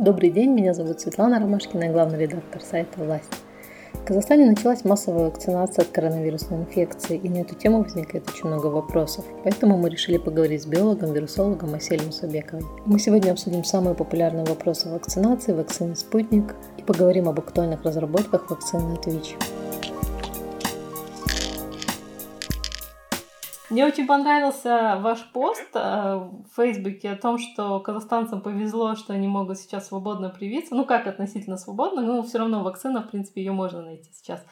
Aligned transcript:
Добрый 0.00 0.30
день, 0.30 0.52
меня 0.52 0.72
зовут 0.72 0.98
Светлана 0.98 1.38
Ромашкина, 1.38 1.88
главный 1.88 2.20
редактор 2.20 2.62
сайта 2.62 3.04
«Власть». 3.04 3.30
В 3.92 4.02
Казахстане 4.06 4.46
началась 4.46 4.82
массовая 4.82 5.26
вакцинация 5.26 5.82
от 5.82 5.90
коронавирусной 5.90 6.60
инфекции, 6.60 7.18
и 7.18 7.28
на 7.28 7.42
эту 7.42 7.54
тему 7.54 7.82
возникает 7.82 8.26
очень 8.26 8.48
много 8.48 8.68
вопросов. 8.68 9.26
Поэтому 9.44 9.76
мы 9.76 9.90
решили 9.90 10.16
поговорить 10.16 10.62
с 10.62 10.66
биологом, 10.66 11.12
вирусологом 11.12 11.74
Асель 11.74 12.02
Мусабековой. 12.02 12.64
Мы 12.86 12.98
сегодня 12.98 13.32
обсудим 13.32 13.62
самые 13.62 13.94
популярные 13.94 14.46
вопросы 14.46 14.88
вакцинации, 14.88 15.52
вакцины 15.52 15.94
«Спутник» 15.94 16.54
и 16.78 16.82
поговорим 16.82 17.28
об 17.28 17.38
актуальных 17.38 17.82
разработках 17.82 18.48
вакцины 18.48 18.94
от 18.94 19.04
ВИЧ. 19.04 19.36
Мне 23.70 23.86
очень 23.86 24.08
понравился 24.08 24.98
ваш 25.00 25.30
пост 25.30 25.70
э, 25.74 25.78
в 25.78 26.44
Фейсбуке 26.56 27.10
о 27.10 27.16
том, 27.16 27.38
что 27.38 27.78
казахстанцам 27.78 28.42
повезло, 28.42 28.96
что 28.96 29.12
они 29.12 29.28
могут 29.28 29.58
сейчас 29.58 29.86
свободно 29.86 30.28
привиться. 30.28 30.74
Ну, 30.74 30.84
как 30.84 31.06
относительно 31.06 31.56
свободно, 31.56 32.02
но 32.02 32.22
все 32.24 32.38
равно 32.38 32.64
вакцина, 32.64 33.00
в 33.00 33.10
принципе, 33.10 33.42
ее 33.42 33.52
можно 33.52 33.80
найти 33.82 34.10
сейчас. 34.12 34.44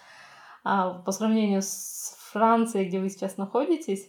А 0.62 0.91
по 1.01 1.10
сравнению 1.10 1.62
с 1.62 2.16
Францией, 2.30 2.87
где 2.87 3.01
вы 3.01 3.10
сейчас 3.10 3.37
находитесь, 3.38 4.09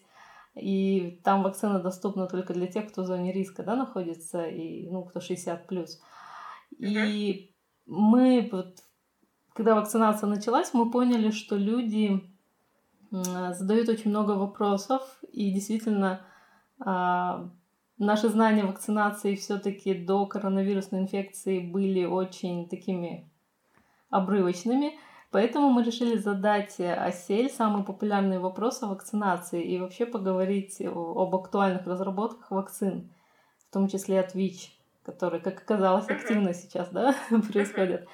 и 0.53 1.19
там 1.23 1.41
вакцина 1.41 1.79
доступна 1.79 2.27
только 2.27 2.53
для 2.53 2.67
тех, 2.67 2.91
кто 2.91 3.01
в 3.01 3.05
зоне 3.05 3.33
риска 3.33 3.63
да, 3.63 3.75
находится, 3.75 4.45
и 4.45 4.87
ну, 4.89 5.05
кто 5.05 5.21
60 5.21 5.65
плюс. 5.65 5.99
И 6.77 7.55
мы, 7.87 8.47
вот, 8.51 8.75
когда 9.53 9.73
вакцинация 9.73 10.27
началась, 10.27 10.73
мы 10.73 10.91
поняли, 10.91 11.31
что 11.31 11.55
люди 11.55 12.21
задают 13.11 13.89
очень 13.89 14.09
много 14.09 14.31
вопросов, 14.31 15.01
и 15.31 15.51
действительно 15.51 16.21
а, 16.79 17.49
наши 17.97 18.29
знания 18.29 18.63
вакцинации 18.63 19.35
все-таки 19.35 19.93
до 19.93 20.25
коронавирусной 20.25 21.01
инфекции 21.01 21.59
были 21.59 22.05
очень 22.05 22.67
такими 22.69 23.29
обрывочными. 24.09 24.97
Поэтому 25.31 25.69
мы 25.69 25.83
решили 25.83 26.17
задать 26.17 26.79
Осель 26.79 27.51
самые 27.51 27.85
популярные 27.85 28.39
вопросы 28.39 28.85
о 28.85 28.87
вакцинации 28.87 29.63
и 29.63 29.79
вообще 29.79 30.07
поговорить 30.07 30.81
об 30.81 31.35
актуальных 31.35 31.85
разработках 31.85 32.49
вакцин, 32.49 33.11
в 33.59 33.71
том 33.71 33.87
числе 33.87 34.19
от 34.19 34.33
ВИЧ, 34.33 34.75
которые, 35.03 35.39
как 35.39 35.59
оказалось, 35.61 36.09
активно 36.09 36.55
сейчас 36.55 36.89
да, 36.89 37.13
происходят. 37.53 38.07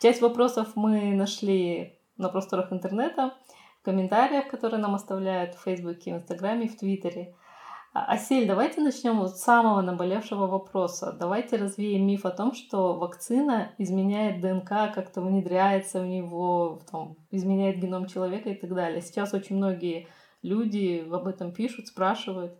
Часть 0.00 0.22
вопросов 0.22 0.68
мы 0.74 1.12
нашли 1.12 1.98
на 2.16 2.30
просторах 2.30 2.72
интернета, 2.72 3.34
в 3.54 3.61
комментариях, 3.82 4.48
которые 4.48 4.80
нам 4.80 4.94
оставляют 4.94 5.54
в 5.54 5.62
Фейсбуке, 5.62 6.14
в 6.14 6.16
Инстаграме, 6.18 6.68
в 6.68 6.76
Твиттере. 6.76 7.34
А, 7.94 8.06
Асель, 8.12 8.46
давайте 8.46 8.80
начнем 8.80 9.18
вот 9.18 9.36
с 9.36 9.42
самого 9.42 9.82
наболевшего 9.82 10.46
вопроса. 10.46 11.14
Давайте 11.18 11.56
развеем 11.56 12.06
миф 12.06 12.24
о 12.24 12.30
том, 12.30 12.54
что 12.54 12.94
вакцина 12.94 13.72
изменяет 13.76 14.40
ДНК, 14.40 14.94
как-то 14.94 15.20
внедряется 15.20 16.00
в 16.00 16.06
него, 16.06 16.80
там, 16.90 17.16
изменяет 17.30 17.80
геном 17.80 18.06
человека 18.06 18.48
и 18.48 18.54
так 18.54 18.74
далее. 18.74 19.02
Сейчас 19.02 19.34
очень 19.34 19.56
многие 19.56 20.08
люди 20.42 21.06
об 21.12 21.26
этом 21.26 21.52
пишут, 21.52 21.88
спрашивают. 21.88 22.54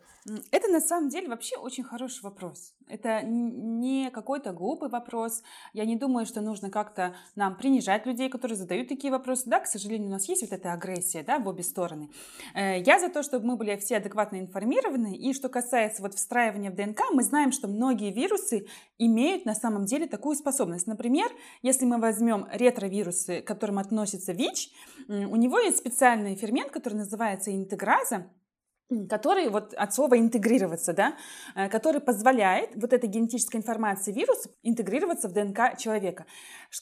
Это 0.53 0.69
на 0.69 0.81
самом 0.81 1.09
деле 1.09 1.28
вообще 1.28 1.56
очень 1.56 1.83
хороший 1.83 2.23
вопрос. 2.23 2.75
Это 2.87 3.23
не 3.23 4.09
какой-то 4.11 4.53
глупый 4.53 4.89
вопрос. 4.89 5.42
Я 5.73 5.84
не 5.84 5.97
думаю, 5.97 6.27
что 6.27 6.41
нужно 6.41 6.70
как-то 6.70 7.17
нам 7.34 7.56
принижать 7.56 8.06
людей, 8.06 8.28
которые 8.28 8.56
задают 8.56 8.89
такие 8.89 9.11
вопросы. 9.11 9.43
Да, 9.47 9.59
к 9.59 9.67
сожалению, 9.67 10.09
у 10.09 10.12
нас 10.12 10.28
есть 10.28 10.43
вот 10.43 10.53
эта 10.53 10.73
агрессия 10.73 11.25
да, 11.25 11.41
в 11.41 11.48
обе 11.48 11.65
стороны. 11.65 12.09
Э, 12.55 12.81
я 12.81 13.00
за 13.00 13.09
то, 13.09 13.25
чтобы 13.25 13.47
мы 13.47 13.56
были 13.56 13.77
все 13.78 13.97
адекватно 13.97 14.39
информированы. 14.39 15.17
И 15.17 15.33
что 15.33 15.48
касается 15.48 16.03
вот 16.03 16.15
встраивания 16.15 16.70
в 16.70 16.77
ДНК, 16.77 17.00
мы 17.12 17.25
знаем, 17.25 17.50
что 17.50 17.67
многие 17.67 18.12
вирусы 18.12 18.67
имеют 18.98 19.45
на 19.45 19.56
самом 19.56 19.87
деле 19.87 20.06
такую 20.06 20.37
способность. 20.37 20.87
Например, 20.87 21.33
если 21.62 21.84
мы 21.84 21.98
возьмем 21.98 22.47
ретровирусы, 22.53 23.41
к 23.41 23.47
которым 23.47 23.81
относится 23.81 24.33
ВИЧ, 24.33 24.71
у 25.09 25.37
него 25.37 25.59
есть 25.59 25.78
специальный 25.78 26.37
фермент, 26.37 26.71
который 26.71 26.94
называется 26.94 27.53
интеграза 27.53 28.31
который 29.08 29.48
вот 29.48 29.75
от 29.75 29.94
слова 29.94 30.19
интегрироваться, 30.19 30.92
да, 30.92 31.14
э, 31.54 31.69
который 31.69 32.00
позволяет 32.00 32.70
вот 32.76 32.92
этой 32.92 33.08
генетической 33.08 33.56
информации 33.56 34.12
вируса 34.12 34.50
интегрироваться 34.62 35.28
в 35.28 35.32
ДНК 35.32 35.76
человека. 35.78 36.26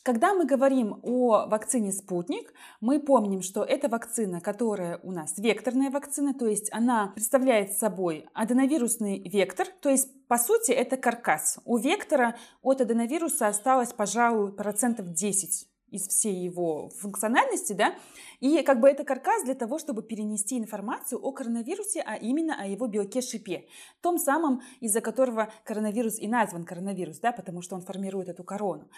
Когда 0.03 0.35
мы 0.35 0.45
говорим 0.45 1.01
о 1.03 1.47
вакцине 1.47 1.93
«Спутник», 1.93 2.53
мы 2.81 3.01
помним, 3.01 3.43
что 3.43 3.65
это 3.65 3.89
вакцина, 3.89 4.41
которая 4.41 4.99
у 5.03 5.13
нас 5.13 5.39
векторная 5.39 5.91
вакцина, 5.91 6.35
то 6.35 6.47
есть 6.47 6.73
она 6.73 7.09
представляет 7.09 7.73
собой 7.73 8.27
аденовирусный 8.35 9.29
вектор, 9.29 9.67
то 9.81 9.89
есть 9.89 10.09
по 10.29 10.39
сути 10.39 10.71
это 10.73 10.97
каркас. 10.97 11.59
У 11.65 11.77
вектора 11.77 12.37
от 12.63 12.81
аденовируса 12.81 13.49
осталось, 13.49 13.93
пожалуй, 13.93 14.53
процентов 14.53 15.13
10 15.13 15.70
из 15.91 16.09
всей 16.09 16.35
его 16.35 16.91
функциональности, 16.91 17.73
да, 17.73 17.95
и 18.41 18.63
как 18.63 18.81
бы 18.81 18.89
это 18.89 19.05
каркас 19.05 19.45
для 19.45 19.55
того, 19.55 19.79
чтобы 19.79 20.03
перенести 20.03 20.59
информацию 20.59 21.21
о 21.21 21.33
коронавирусе, 21.33 22.03
а 22.07 22.17
именно 22.17 22.57
о 22.61 22.67
его 22.67 22.87
белке 22.87 23.21
шипе, 23.21 23.67
том 24.01 24.19
самом, 24.19 24.63
из-за 24.81 25.01
которого 25.01 25.53
коронавирус 25.65 26.19
и 26.19 26.29
назван 26.29 26.65
коронавирус, 26.65 27.19
да, 27.21 27.33
потому 27.33 27.63
что 27.63 27.75
он 27.75 27.83
формирует 27.83 28.29
эту 28.29 28.45
корону. 28.45 28.89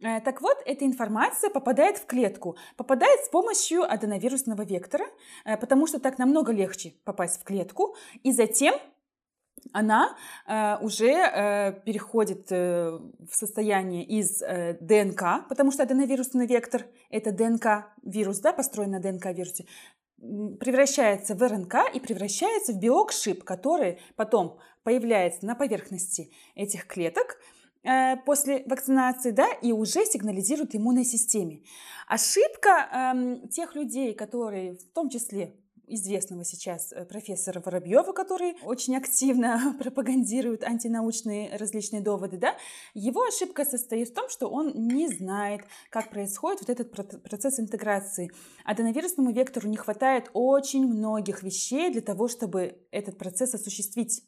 Э, 0.00 0.20
так 0.20 0.40
вот, 0.40 0.58
эта 0.64 0.84
информация 0.84 1.50
попадает 1.50 1.98
в 1.98 2.06
клетку, 2.06 2.56
попадает 2.76 3.24
с 3.24 3.28
помощью 3.28 3.82
аденовирусного 3.82 4.62
вектора, 4.62 5.06
э, 5.44 5.56
потому 5.56 5.86
что 5.86 5.98
так 5.98 6.18
намного 6.18 6.52
легче 6.52 6.94
попасть 7.04 7.40
в 7.40 7.44
клетку, 7.44 7.96
и 8.22 8.32
затем 8.32 8.74
она 9.72 10.16
э, 10.46 10.76
уже 10.80 11.10
э, 11.10 11.72
переходит 11.84 12.50
э, 12.50 12.90
в 12.90 13.34
состояние 13.34 14.04
из 14.04 14.42
э, 14.42 14.76
ДНК, 14.80 15.48
потому 15.48 15.70
что 15.70 15.82
аденовирусный 15.82 16.46
вектор– 16.46 16.86
это 17.10 17.32
ДНК-вирус, 17.32 18.40
да, 18.40 18.52
построен 18.52 18.92
на 18.92 19.00
ДНК-вирусе, 19.00 19.66
превращается 20.18 21.34
в 21.34 21.42
РНК 21.42 21.94
и 21.94 22.00
превращается 22.00 22.72
в 22.72 22.80
белок 22.80 23.12
шип, 23.12 23.44
который 23.44 23.98
потом 24.16 24.58
появляется 24.82 25.46
на 25.46 25.54
поверхности 25.54 26.32
этих 26.54 26.86
клеток 26.86 27.38
э, 27.84 28.16
после 28.24 28.64
вакцинации, 28.66 29.30
да, 29.30 29.48
и 29.62 29.72
уже 29.72 30.04
сигнализирует 30.06 30.74
иммунной 30.74 31.04
системе. 31.04 31.62
Ошибка 32.08 32.88
э, 33.14 33.48
тех 33.48 33.74
людей, 33.74 34.14
которые 34.14 34.74
в 34.74 34.84
том 34.92 35.08
числе 35.08 35.54
известного 35.88 36.44
сейчас 36.44 36.92
э, 36.92 37.04
профессора 37.04 37.60
Воробьева, 37.64 38.12
который 38.12 38.56
очень 38.62 38.96
активно 38.96 39.74
пропагандирует 39.78 40.64
антинаучные 40.64 41.56
различные 41.56 42.02
доводы, 42.02 42.36
да, 42.36 42.54
его 42.94 43.24
ошибка 43.24 43.64
состоит 43.64 44.08
в 44.10 44.14
том, 44.14 44.28
что 44.28 44.48
он 44.48 44.72
не 44.74 45.08
знает, 45.08 45.62
как 45.90 46.10
происходит 46.10 46.60
вот 46.60 46.70
этот 46.70 46.92
процесс 47.22 47.58
интеграции. 47.60 48.30
Аденовирусному 48.64 49.32
вектору 49.32 49.68
не 49.68 49.76
хватает 49.76 50.30
очень 50.32 50.86
многих 50.86 51.42
вещей 51.42 51.90
для 51.90 52.02
того, 52.02 52.28
чтобы 52.28 52.78
этот 52.90 53.18
процесс 53.18 53.54
осуществить. 53.54 54.22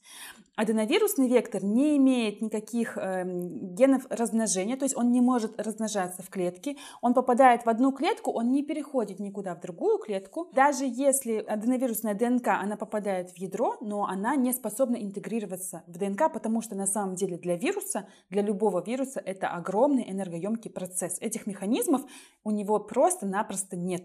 Аденовирусный 0.56 1.28
вектор 1.28 1.64
не 1.64 1.96
имеет 1.96 2.42
никаких 2.42 2.98
э, 2.98 3.24
генов 3.24 4.06
размножения, 4.10 4.76
то 4.76 4.84
есть 4.84 4.96
он 4.96 5.10
не 5.10 5.20
может 5.20 5.58
размножаться 5.58 6.22
в 6.22 6.28
клетке. 6.28 6.76
Он 7.00 7.14
попадает 7.14 7.64
в 7.64 7.68
одну 7.68 7.92
клетку, 7.92 8.30
он 8.32 8.52
не 8.52 8.62
переходит 8.62 9.20
никуда 9.20 9.54
в 9.54 9.60
другую 9.60 9.98
клетку. 9.98 10.50
Даже 10.52 10.84
если 10.84 11.44
аденовирусная 11.50 12.14
ДНК, 12.14 12.48
она 12.48 12.76
попадает 12.76 13.30
в 13.30 13.36
ядро, 13.36 13.76
но 13.80 14.04
она 14.04 14.36
не 14.36 14.52
способна 14.52 14.96
интегрироваться 14.96 15.82
в 15.86 15.98
ДНК, 15.98 16.32
потому 16.32 16.62
что 16.62 16.76
на 16.76 16.86
самом 16.86 17.16
деле 17.16 17.38
для 17.38 17.56
вируса, 17.56 18.06
для 18.30 18.42
любого 18.42 18.82
вируса 18.84 19.20
это 19.24 19.48
огромный 19.48 20.08
энергоемкий 20.10 20.70
процесс. 20.70 21.18
Этих 21.20 21.46
механизмов 21.46 22.02
у 22.44 22.50
него 22.50 22.78
просто-напросто 22.78 23.76
нет. 23.76 24.04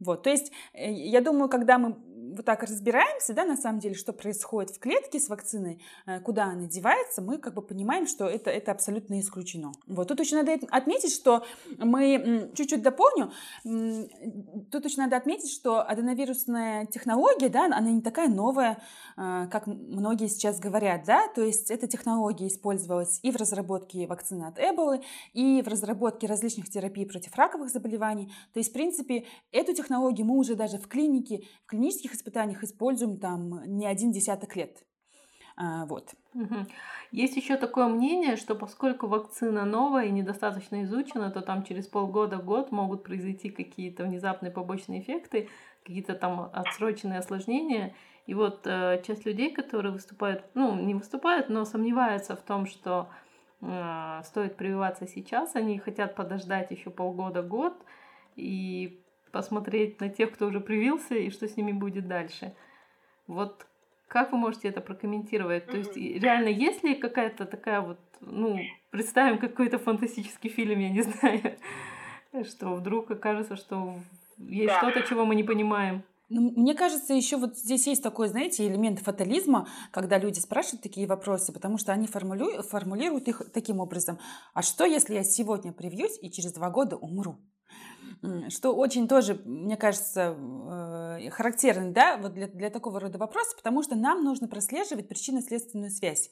Вот, 0.00 0.22
то 0.22 0.30
есть, 0.30 0.50
э, 0.72 0.90
я 0.90 1.20
думаю, 1.20 1.48
когда 1.48 1.78
мы 1.78 1.96
вот 2.36 2.44
так 2.44 2.62
разбираемся, 2.62 3.34
да, 3.34 3.44
на 3.44 3.56
самом 3.56 3.80
деле, 3.80 3.94
что 3.94 4.12
происходит 4.12 4.70
в 4.70 4.78
клетке 4.78 5.18
с 5.18 5.28
вакциной, 5.28 5.82
э, 6.06 6.20
куда 6.20 6.44
она 6.44 6.66
девается, 6.66 7.22
мы 7.22 7.38
как 7.38 7.54
бы 7.54 7.62
понимаем, 7.62 8.06
что 8.06 8.26
это, 8.26 8.50
это 8.50 8.72
абсолютно 8.72 9.20
исключено. 9.20 9.72
Вот. 9.86 10.08
Тут 10.08 10.20
очень 10.20 10.36
надо 10.36 10.58
отметить, 10.70 11.12
что 11.12 11.44
мы, 11.78 12.50
чуть-чуть 12.54 12.82
дополню, 12.82 13.32
тут 13.62 14.86
очень 14.86 15.02
надо 15.02 15.16
отметить, 15.16 15.50
что 15.50 15.82
аденовирусная 15.82 16.86
технология, 16.86 17.48
да, 17.48 17.66
она 17.66 17.90
не 17.90 18.02
такая 18.02 18.28
новая, 18.28 18.82
э, 19.16 19.48
как 19.50 19.66
многие 19.66 20.28
сейчас 20.28 20.58
говорят, 20.58 21.04
да, 21.04 21.28
то 21.28 21.42
есть 21.42 21.70
эта 21.70 21.86
технология 21.86 22.46
использовалась 22.46 23.18
и 23.22 23.30
в 23.30 23.36
разработке 23.36 24.06
вакцины 24.06 24.44
от 24.44 24.58
Эболы, 24.58 25.02
и 25.32 25.62
в 25.62 25.68
разработке 25.68 26.26
различных 26.26 26.70
терапий 26.70 27.06
против 27.06 27.34
раковых 27.36 27.70
заболеваний. 27.70 28.32
То 28.52 28.60
есть, 28.60 28.70
в 28.70 28.72
принципе, 28.72 29.26
эту 29.52 29.74
технологию 29.74 30.26
мы 30.26 30.36
уже 30.36 30.54
даже 30.54 30.78
в 30.78 30.88
клинике, 30.88 31.44
в 31.64 31.66
клинических 31.66 32.14
испытаниях 32.20 32.62
используем 32.62 33.18
там 33.18 33.64
не 33.64 33.86
один 33.86 34.12
десяток 34.12 34.56
лет. 34.56 34.84
А, 35.56 35.84
вот. 35.86 36.14
Есть 37.10 37.36
еще 37.36 37.56
такое 37.56 37.86
мнение, 37.86 38.36
что 38.36 38.54
поскольку 38.54 39.08
вакцина 39.08 39.64
новая 39.64 40.06
и 40.06 40.10
недостаточно 40.10 40.84
изучена, 40.84 41.30
то 41.30 41.40
там 41.40 41.64
через 41.64 41.86
полгода-год 41.86 42.72
могут 42.72 43.02
произойти 43.02 43.50
какие-то 43.50 44.04
внезапные 44.04 44.52
побочные 44.52 45.00
эффекты, 45.00 45.48
какие-то 45.84 46.14
там 46.14 46.50
отсроченные 46.52 47.18
осложнения. 47.18 47.94
И 48.26 48.34
вот 48.34 48.66
э, 48.66 49.02
часть 49.06 49.26
людей, 49.26 49.50
которые 49.50 49.92
выступают, 49.92 50.44
ну, 50.54 50.74
не 50.76 50.94
выступают, 50.94 51.48
но 51.48 51.64
сомневаются 51.64 52.36
в 52.36 52.42
том, 52.42 52.66
что 52.66 53.08
э, 53.60 54.20
стоит 54.24 54.56
прививаться 54.56 55.06
сейчас, 55.06 55.56
они 55.56 55.78
хотят 55.78 56.14
подождать 56.14 56.70
еще 56.70 56.90
полгода-год 56.90 57.74
и 58.36 58.99
посмотреть 59.30 60.00
на 60.00 60.08
тех, 60.08 60.32
кто 60.32 60.46
уже 60.46 60.60
привился, 60.60 61.14
и 61.14 61.30
что 61.30 61.48
с 61.48 61.56
ними 61.56 61.72
будет 61.72 62.08
дальше. 62.08 62.54
Вот 63.26 63.66
как 64.08 64.32
вы 64.32 64.38
можете 64.38 64.68
это 64.68 64.80
прокомментировать? 64.80 65.66
То 65.66 65.76
есть 65.76 65.96
реально 65.96 66.48
есть 66.48 66.82
ли 66.82 66.96
какая-то 66.96 67.46
такая 67.46 67.80
вот, 67.80 67.98
ну, 68.20 68.58
представим 68.90 69.38
какой-то 69.38 69.78
фантастический 69.78 70.50
фильм, 70.50 70.80
я 70.80 70.90
не 70.90 71.02
знаю, 71.02 71.56
что 72.44 72.74
вдруг 72.74 73.10
окажется, 73.10 73.56
что 73.56 73.94
есть 74.38 74.74
да. 74.74 74.78
что-то, 74.78 75.08
чего 75.08 75.24
мы 75.24 75.36
не 75.36 75.44
понимаем. 75.44 76.02
Ну, 76.28 76.52
мне 76.56 76.74
кажется, 76.74 77.12
еще 77.12 77.36
вот 77.36 77.56
здесь 77.56 77.88
есть 77.88 78.02
такой, 78.04 78.28
знаете, 78.28 78.66
элемент 78.66 79.00
фатализма, 79.00 79.68
когда 79.90 80.16
люди 80.16 80.38
спрашивают 80.38 80.82
такие 80.82 81.08
вопросы, 81.08 81.52
потому 81.52 81.76
что 81.76 81.92
они 81.92 82.06
формулю... 82.06 82.62
формулируют 82.62 83.26
их 83.26 83.42
таким 83.52 83.80
образом. 83.80 84.18
А 84.54 84.62
что, 84.62 84.84
если 84.84 85.14
я 85.14 85.24
сегодня 85.24 85.72
привьюсь 85.72 86.18
и 86.22 86.30
через 86.30 86.52
два 86.52 86.70
года 86.70 86.96
умру? 86.96 87.38
Что 88.50 88.74
очень 88.74 89.08
тоже, 89.08 89.40
мне 89.46 89.78
кажется, 89.78 90.36
э, 90.36 91.30
характерно 91.30 91.90
да, 91.90 92.18
вот 92.18 92.34
для, 92.34 92.48
для 92.48 92.68
такого 92.68 93.00
рода 93.00 93.16
вопроса, 93.16 93.56
потому 93.56 93.82
что 93.82 93.94
нам 93.94 94.22
нужно 94.24 94.46
прослеживать 94.46 95.08
причинно-следственную 95.08 95.90
связь. 95.90 96.30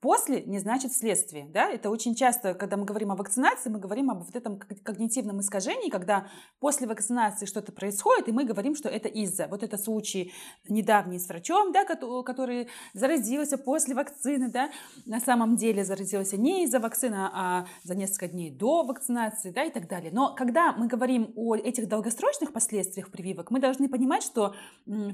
После 0.00 0.42
не 0.42 0.58
значит 0.58 0.92
следствие. 0.94 1.46
Да? 1.52 1.68
Это 1.68 1.90
очень 1.90 2.14
часто, 2.14 2.54
когда 2.54 2.78
мы 2.78 2.86
говорим 2.86 3.12
о 3.12 3.16
вакцинации, 3.16 3.68
мы 3.68 3.78
говорим 3.78 4.10
об 4.10 4.22
вот 4.22 4.34
этом 4.34 4.58
когнитивном 4.58 5.40
искажении, 5.40 5.90
когда 5.90 6.26
после 6.58 6.86
вакцинации 6.86 7.44
что-то 7.44 7.72
происходит, 7.72 8.28
и 8.28 8.32
мы 8.32 8.44
говорим, 8.44 8.74
что 8.74 8.88
это 8.88 9.08
из-за. 9.08 9.46
Вот 9.48 9.62
это 9.62 9.76
случай 9.76 10.32
недавний 10.68 11.18
с 11.18 11.28
врачом, 11.28 11.72
да, 11.72 11.84
который 11.84 12.68
заразился 12.94 13.58
после 13.58 13.94
вакцины. 13.94 14.48
Да? 14.50 14.70
На 15.04 15.20
самом 15.20 15.56
деле 15.56 15.84
заразился 15.84 16.38
не 16.38 16.64
из-за 16.64 16.80
вакцины, 16.80 17.16
а 17.32 17.66
за 17.84 17.94
несколько 17.94 18.28
дней 18.28 18.50
до 18.50 18.84
вакцинации 18.84 19.50
да, 19.50 19.64
и 19.64 19.70
так 19.70 19.86
далее. 19.86 20.10
Но 20.12 20.34
когда 20.34 20.72
мы 20.72 20.86
говорим 20.86 21.32
о 21.36 21.56
этих 21.56 21.88
долгосрочных 21.88 22.54
последствиях 22.54 23.10
прививок, 23.10 23.50
мы 23.50 23.60
должны 23.60 23.86
понимать, 23.88 24.22
что 24.22 24.54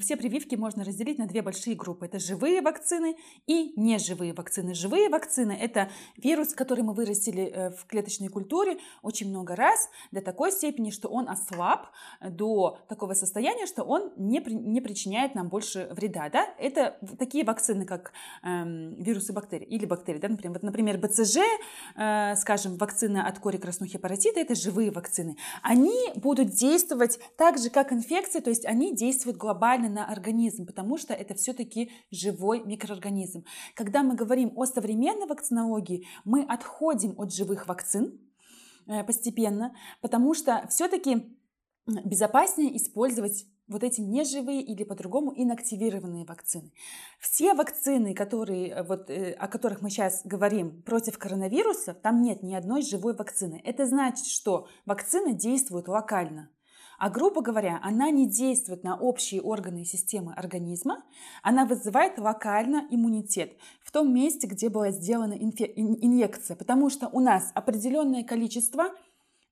все 0.00 0.16
прививки 0.16 0.54
можно 0.54 0.84
разделить 0.84 1.18
на 1.18 1.26
две 1.26 1.42
большие 1.42 1.74
группы. 1.74 2.06
Это 2.06 2.20
живые 2.20 2.62
вакцины 2.62 3.16
и 3.46 3.72
неживые 3.74 4.32
вакцины 4.32 4.75
живые 4.76 5.08
вакцины– 5.08 5.52
это 5.60 5.90
вирус, 6.16 6.54
который 6.54 6.84
мы 6.84 6.94
вырастили 6.94 7.44
э, 7.44 7.70
в 7.70 7.86
клеточной 7.86 8.28
культуре 8.28 8.78
очень 9.02 9.28
много 9.28 9.56
раз 9.56 9.88
до 10.12 10.20
такой 10.20 10.52
степени, 10.52 10.90
что 10.90 11.08
он 11.08 11.28
ослаб 11.28 11.88
до 12.20 12.78
такого 12.88 13.14
состояния, 13.14 13.66
что 13.66 13.82
он 13.82 14.12
не, 14.16 14.40
при, 14.40 14.54
не 14.54 14.80
причиняет 14.80 15.34
нам 15.34 15.48
больше 15.48 15.88
вреда. 15.90 16.28
Да? 16.28 16.46
Это 16.58 16.98
такие 17.18 17.44
вакцины, 17.44 17.84
как 17.84 18.12
эм, 18.42 18.94
вирусы 19.02 19.32
бактерий 19.32 19.66
или 19.66 19.86
бактерии. 19.86 20.18
Да? 20.18 20.28
Например, 20.28 20.52
вот, 20.52 20.62
например, 20.62 20.98
БЦЖ, 20.98 21.38
э, 21.96 22.34
скажем, 22.36 22.76
вакцина 22.76 23.26
от 23.26 23.38
кори 23.38 23.56
краснухи 23.56 23.98
паротита– 23.98 24.40
это 24.40 24.54
живые 24.54 24.90
вакцины. 24.90 25.36
Они 25.62 26.12
будут 26.14 26.50
действовать 26.50 27.18
так 27.36 27.58
же, 27.58 27.70
как 27.70 27.92
инфекции, 27.92 28.40
то 28.40 28.50
есть 28.50 28.66
они 28.66 28.94
действуют 28.94 29.38
глобально 29.38 29.88
на 29.88 30.06
организм, 30.06 30.66
потому 30.66 30.98
что 30.98 31.14
это 31.14 31.34
все-таки 31.34 31.90
живой 32.10 32.62
микроорганизм. 32.64 33.44
Когда 33.74 34.02
мы 34.02 34.14
говорим 34.14 34.52
о 34.56 34.65
современной 34.66 35.26
вакцинологии 35.26 36.06
мы 36.24 36.42
отходим 36.42 37.14
от 37.18 37.32
живых 37.32 37.68
вакцин 37.68 38.20
э, 38.86 39.04
постепенно, 39.04 39.74
потому 40.00 40.34
что 40.34 40.66
все-таки 40.68 41.36
безопаснее 41.86 42.76
использовать 42.76 43.46
вот 43.68 43.82
эти 43.82 44.00
неживые 44.00 44.62
или 44.62 44.84
по-другому 44.84 45.32
инактивированные 45.34 46.24
вакцины. 46.24 46.72
Все 47.18 47.54
вакцины, 47.54 48.14
которые, 48.14 48.68
э, 48.68 48.82
вот, 48.82 49.10
э, 49.10 49.32
о 49.32 49.48
которых 49.48 49.82
мы 49.82 49.90
сейчас 49.90 50.22
говорим 50.24 50.82
против 50.82 51.18
коронавируса, 51.18 51.94
там 51.94 52.22
нет 52.22 52.42
ни 52.42 52.54
одной 52.54 52.82
живой 52.82 53.14
вакцины. 53.14 53.60
Это 53.64 53.86
значит, 53.86 54.26
что 54.26 54.68
вакцина 54.84 55.32
действует 55.32 55.88
локально. 55.88 56.50
А 56.98 57.10
грубо 57.10 57.42
говоря, 57.42 57.78
она 57.82 58.10
не 58.10 58.28
действует 58.28 58.84
на 58.84 58.96
общие 58.96 59.42
органы 59.42 59.82
и 59.82 59.84
системы 59.84 60.32
организма, 60.34 61.04
она 61.42 61.66
вызывает 61.66 62.18
локально 62.18 62.86
иммунитет 62.90 63.56
в 63.82 63.92
том 63.92 64.14
месте, 64.14 64.46
где 64.46 64.68
была 64.68 64.90
сделана 64.90 65.34
инъекция, 65.34 66.56
потому 66.56 66.90
что 66.90 67.08
у 67.08 67.20
нас 67.20 67.50
определенное 67.54 68.24
количество 68.24 68.90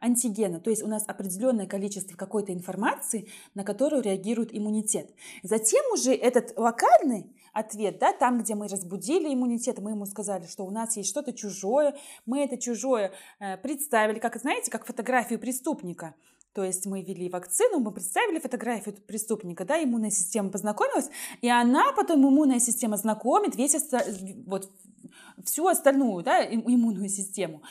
антигена, 0.01 0.61
то 0.61 0.71
есть 0.71 0.83
у 0.83 0.87
нас 0.87 1.05
определенное 1.07 1.67
количество 1.67 2.17
какой-то 2.17 2.53
информации, 2.53 3.29
на 3.55 3.65
которую 3.65 4.03
реагирует 4.03 4.55
иммунитет. 4.57 5.11
Затем 5.43 5.83
уже 5.93 6.13
этот 6.13 6.57
локальный 6.59 7.35
ответ, 7.53 7.99
да, 7.99 8.13
там, 8.13 8.41
где 8.41 8.55
мы 8.55 8.69
разбудили 8.69 9.33
иммунитет, 9.33 9.79
мы 9.79 9.93
ему 9.93 10.05
сказали, 10.07 10.47
что 10.47 10.65
у 10.67 10.71
нас 10.71 10.97
есть 10.97 11.09
что-то 11.09 11.33
чужое, 11.33 11.97
мы 12.27 12.45
это 12.45 12.59
чужое 12.59 13.13
э, 13.39 13.57
представили, 13.57 14.19
как, 14.19 14.37
знаете, 14.37 14.71
как 14.71 14.85
фотографию 14.85 15.39
преступника. 15.39 16.15
То 16.55 16.63
есть 16.63 16.87
мы 16.87 17.03
ввели 17.03 17.29
вакцину, 17.29 17.81
мы 17.81 17.91
представили 17.91 18.39
фотографию 18.39 18.95
преступника, 18.95 19.65
да, 19.65 19.83
иммунная 19.83 20.11
система 20.11 20.51
познакомилась, 20.51 21.11
и 21.41 21.49
она 21.49 21.93
потом, 21.93 22.23
иммунная 22.23 22.61
система 22.61 22.97
знакомит 22.97 23.57
весь, 23.57 23.75
вот, 24.47 24.71
всю 25.45 25.67
остальную, 25.67 26.23
да, 26.23 26.45
иммунную 26.45 27.09
систему. 27.09 27.63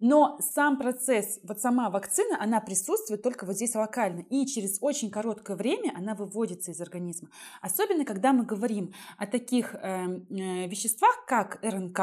Но 0.00 0.38
сам 0.40 0.76
процесс, 0.76 1.40
вот 1.42 1.60
сама 1.60 1.88
вакцина, 1.88 2.36
она 2.40 2.60
присутствует 2.60 3.22
только 3.22 3.46
вот 3.46 3.56
здесь 3.56 3.74
локально. 3.74 4.20
И 4.28 4.46
через 4.46 4.78
очень 4.80 5.10
короткое 5.10 5.56
время 5.56 5.92
она 5.96 6.14
выводится 6.14 6.70
из 6.70 6.80
организма. 6.80 7.28
Особенно, 7.62 8.04
когда 8.04 8.32
мы 8.32 8.44
говорим 8.44 8.92
о 9.16 9.26
таких 9.26 9.74
э, 9.74 9.78
э, 9.78 10.68
веществах, 10.68 11.24
как 11.26 11.58
РНК, 11.62 12.00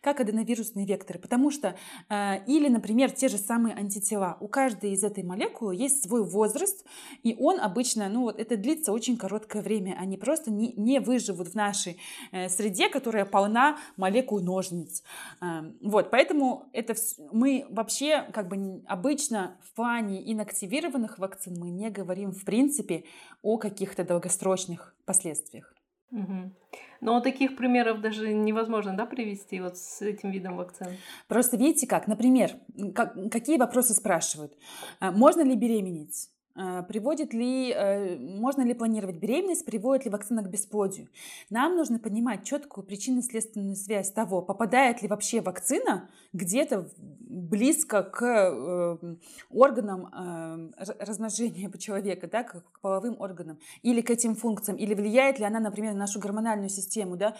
как 0.00 0.20
аденовирусные 0.20 0.84
векторы. 0.86 1.20
Потому 1.20 1.50
что, 1.50 1.76
э, 2.08 2.44
или, 2.46 2.68
например, 2.68 3.10
те 3.12 3.28
же 3.28 3.38
самые 3.38 3.76
антитела. 3.76 4.36
У 4.40 4.48
каждой 4.48 4.92
из 4.92 5.04
этой 5.04 5.22
молекулы 5.22 5.76
есть 5.76 6.02
свой 6.02 6.24
возраст, 6.24 6.84
и 7.22 7.36
он 7.38 7.60
обычно, 7.60 8.08
ну 8.08 8.22
вот 8.22 8.38
это 8.40 8.56
длится 8.56 8.92
очень 8.92 9.16
короткое 9.16 9.62
время. 9.62 9.96
Они 9.98 10.16
просто 10.16 10.50
не, 10.50 10.72
не 10.76 10.98
выживут 11.00 11.48
в 11.48 11.54
нашей 11.54 11.98
э, 12.32 12.48
среде, 12.48 12.88
которая 12.88 13.24
полна 13.24 13.78
молекул 13.96 14.27
ножниц. 14.36 15.02
Э, 15.40 15.72
вот, 15.82 16.10
поэтому 16.10 16.68
это 16.72 16.94
мы 17.32 17.66
вообще 17.70 18.22
как 18.32 18.48
бы 18.48 18.82
обычно 18.86 19.56
в 19.62 19.74
плане 19.74 20.30
инактивированных 20.32 21.18
вакцин 21.18 21.58
мы 21.58 21.70
не 21.70 21.90
говорим 21.90 22.32
в 22.32 22.44
принципе 22.44 23.04
о 23.42 23.58
каких-то 23.58 24.04
долгосрочных 24.04 24.94
последствиях. 25.04 25.74
Угу. 26.10 26.52
Но 27.00 27.20
таких 27.20 27.56
примеров 27.56 28.00
даже 28.00 28.32
невозможно, 28.32 28.96
да, 28.96 29.06
привести 29.06 29.60
вот 29.60 29.76
с 29.76 30.02
этим 30.02 30.30
видом 30.30 30.56
вакцин? 30.56 30.88
Просто 31.28 31.56
видите 31.56 31.86
как, 31.86 32.06
например, 32.08 32.52
как, 32.94 33.14
какие 33.30 33.58
вопросы 33.58 33.94
спрашивают? 33.94 34.56
А, 35.00 35.12
можно 35.12 35.42
ли 35.42 35.54
беременеть? 35.54 36.30
А, 36.60 36.82
приводит 36.82 37.32
ли, 37.32 37.70
э, 37.70 38.16
можно 38.18 38.62
ли 38.62 38.74
планировать 38.74 39.16
беременность, 39.16 39.64
приводит 39.64 40.06
ли 40.06 40.10
вакцина 40.10 40.42
к 40.42 40.50
бесплодию. 40.50 41.06
Нам 41.50 41.76
нужно 41.76 42.00
понимать 42.00 42.44
четкую 42.44 42.84
причинно-следственную 42.84 43.76
связь 43.76 44.10
того, 44.10 44.42
попадает 44.42 45.00
ли 45.00 45.06
вообще 45.06 45.40
вакцина 45.40 46.10
где-то 46.32 46.88
близко 47.20 48.02
к 48.02 48.22
э, 48.24 49.16
органам 49.50 50.06
э, 50.12 50.94
размножения 50.98 51.70
человека, 51.78 52.26
да, 52.26 52.42
к 52.42 52.60
половым 52.80 53.20
органам, 53.20 53.60
или 53.82 54.00
к 54.00 54.10
этим 54.10 54.34
функциям, 54.34 54.78
или 54.78 54.94
влияет 54.94 55.38
ли 55.38 55.44
она, 55.44 55.60
например, 55.60 55.92
на 55.92 56.00
нашу 56.00 56.18
гормональную 56.18 56.70
систему, 56.70 57.16
да, 57.16 57.36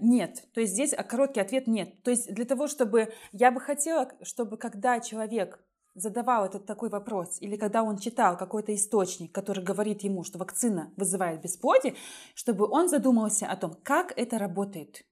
нет. 0.00 0.44
То 0.52 0.60
есть 0.60 0.74
здесь 0.74 0.94
короткий 1.08 1.40
ответ 1.40 1.66
нет. 1.66 2.02
То 2.02 2.10
есть 2.10 2.30
для 2.30 2.44
того, 2.44 2.66
чтобы 2.66 3.14
я 3.32 3.50
бы 3.50 3.60
хотела, 3.60 4.10
чтобы 4.22 4.58
когда 4.58 5.00
человек 5.00 5.58
задавал 5.94 6.46
этот 6.46 6.66
такой 6.66 6.88
вопрос, 6.88 7.38
или 7.40 7.56
когда 7.56 7.82
он 7.82 7.98
читал 7.98 8.36
какой-то 8.36 8.74
источник, 8.74 9.32
который 9.32 9.62
говорит 9.62 10.02
ему, 10.02 10.24
что 10.24 10.38
вакцина 10.38 10.92
вызывает 10.96 11.42
бесплодие, 11.42 11.94
чтобы 12.34 12.66
он 12.66 12.88
задумался 12.88 13.46
о 13.46 13.56
том, 13.56 13.76
как 13.82 14.12
это 14.16 14.38
работает. 14.38 15.04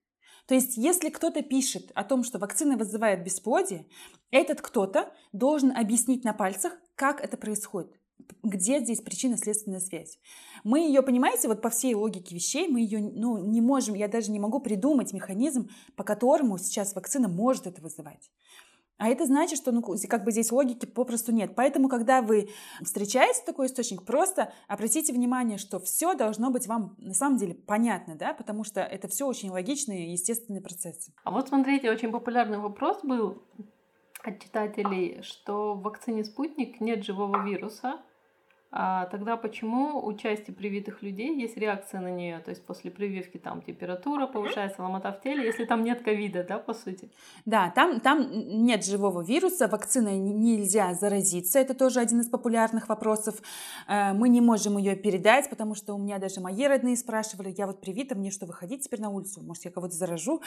То 0.47 0.55
есть, 0.55 0.77
если 0.77 1.11
кто-то 1.11 1.43
пишет 1.43 1.93
о 1.95 2.03
том, 2.03 2.25
что 2.25 2.39
вакцина 2.39 2.77
вызывает 2.77 3.23
бесплодие, 3.23 3.87
этот 4.31 4.61
кто-то 4.61 5.13
должен 5.33 5.71
объяснить 5.77 6.25
на 6.25 6.33
пальцах, 6.33 6.73
как 6.97 7.21
это 7.21 7.37
происходит. 7.37 7.93
Где 8.43 8.81
здесь 8.81 9.01
причинно-следственная 9.01 9.81
связь? 9.81 10.19
Мы 10.65 10.81
ее, 10.81 11.03
понимаете, 11.03 11.49
вот 11.49 11.63
по 11.63 11.71
всей 11.71 11.95
логике 11.95 12.35
вещей, 12.35 12.69
мы 12.69 12.81
ее 12.81 12.99
ну, 12.99 13.39
не 13.39 13.61
можем, 13.61 13.95
я 13.95 14.09
даже 14.09 14.31
не 14.31 14.41
могу 14.41 14.61
придумать 14.61 15.13
механизм, 15.13 15.71
по 15.97 16.05
которому 16.05 16.59
сейчас 16.59 16.95
вакцина 16.95 17.29
может 17.29 17.67
это 17.67 17.81
вызывать. 17.81 18.31
А 19.01 19.09
это 19.09 19.25
значит, 19.25 19.57
что 19.57 19.73
ну, 19.73 19.83
как 19.83 20.25
бы 20.25 20.31
здесь 20.31 20.53
логики 20.53 20.85
попросту 20.85 21.33
нет. 21.33 21.55
Поэтому, 21.57 21.89
когда 21.89 22.21
вы 22.21 22.51
встречаете 22.83 23.41
такой 23.47 23.67
источник, 23.67 24.05
просто 24.05 24.53
обратите 24.69 25.15
внимание, 25.15 25.57
что 25.57 25.81
все 25.81 26.13
должно 26.13 26.51
быть 26.51 26.67
вам 26.67 26.97
на 26.99 27.15
самом 27.15 27.39
деле 27.39 27.55
понятно, 27.55 28.15
да, 28.17 28.35
потому 28.35 28.63
что 28.63 28.83
это 28.83 29.09
все 29.09 29.27
очень 29.27 29.49
логичные 29.49 30.09
и 30.09 30.13
естественные 30.13 30.61
процессы. 30.61 31.15
А 31.25 31.31
вот 31.31 31.49
смотрите, 31.49 31.91
очень 31.91 32.13
популярный 32.13 32.59
вопрос 32.59 32.99
был 33.03 33.43
от 34.23 34.39
читателей, 34.39 35.23
что 35.23 35.73
в 35.73 35.81
вакцине 35.81 36.23
«Спутник» 36.23 36.79
нет 36.83 37.03
живого 37.03 37.43
вируса, 37.43 38.03
А 38.73 39.07
тогда 39.07 39.37
почему 39.37 39.99
у 40.05 40.13
части 40.15 40.53
привитых 40.53 41.03
людей 41.03 41.37
есть 41.41 41.57
реакция 41.57 42.01
на 42.01 42.11
нее? 42.11 42.39
То 42.39 42.51
есть 42.51 42.65
после 42.65 42.93
прививки 42.93 43.37
там 43.37 43.63
температура 43.63 44.29
повышается, 44.29 44.83
ломота 44.83 45.13
в 45.13 45.21
теле, 45.21 45.45
если 45.45 45.65
там 45.65 45.83
нет 45.83 46.03
ковида, 46.03 46.45
да, 46.45 46.59
по 46.59 46.73
сути? 46.73 47.11
Да, 47.45 47.73
там, 47.75 47.99
там 47.99 48.31
нет 48.65 48.85
живого 48.85 49.23
вируса, 49.23 49.67
вакциной 49.67 50.19
нельзя 50.19 50.95
заразиться, 50.95 51.59
это 51.59 51.75
тоже 51.75 51.99
один 51.99 52.21
из 52.21 52.29
популярных 52.29 52.89
вопросов. 52.89 53.43
Э, 53.89 54.13
мы 54.13 54.29
не 54.29 54.41
можем 54.41 54.79
ее 54.79 54.95
передать, 54.95 55.51
потому 55.51 55.75
что 55.75 55.95
у 55.95 55.99
меня 55.99 56.19
даже 56.19 56.41
мои 56.41 56.65
родные 56.65 56.97
спрашивали, 56.97 57.53
я 57.59 57.67
вот 57.67 57.81
привита, 57.81 58.15
мне 58.15 58.31
что, 58.31 58.47
выходить 58.47 58.85
теперь 58.85 59.01
на 59.01 59.11
улицу? 59.11 59.43
Может, 59.43 59.65
я 59.65 59.73
кого-то 59.73 59.95
заражу? 59.95 60.43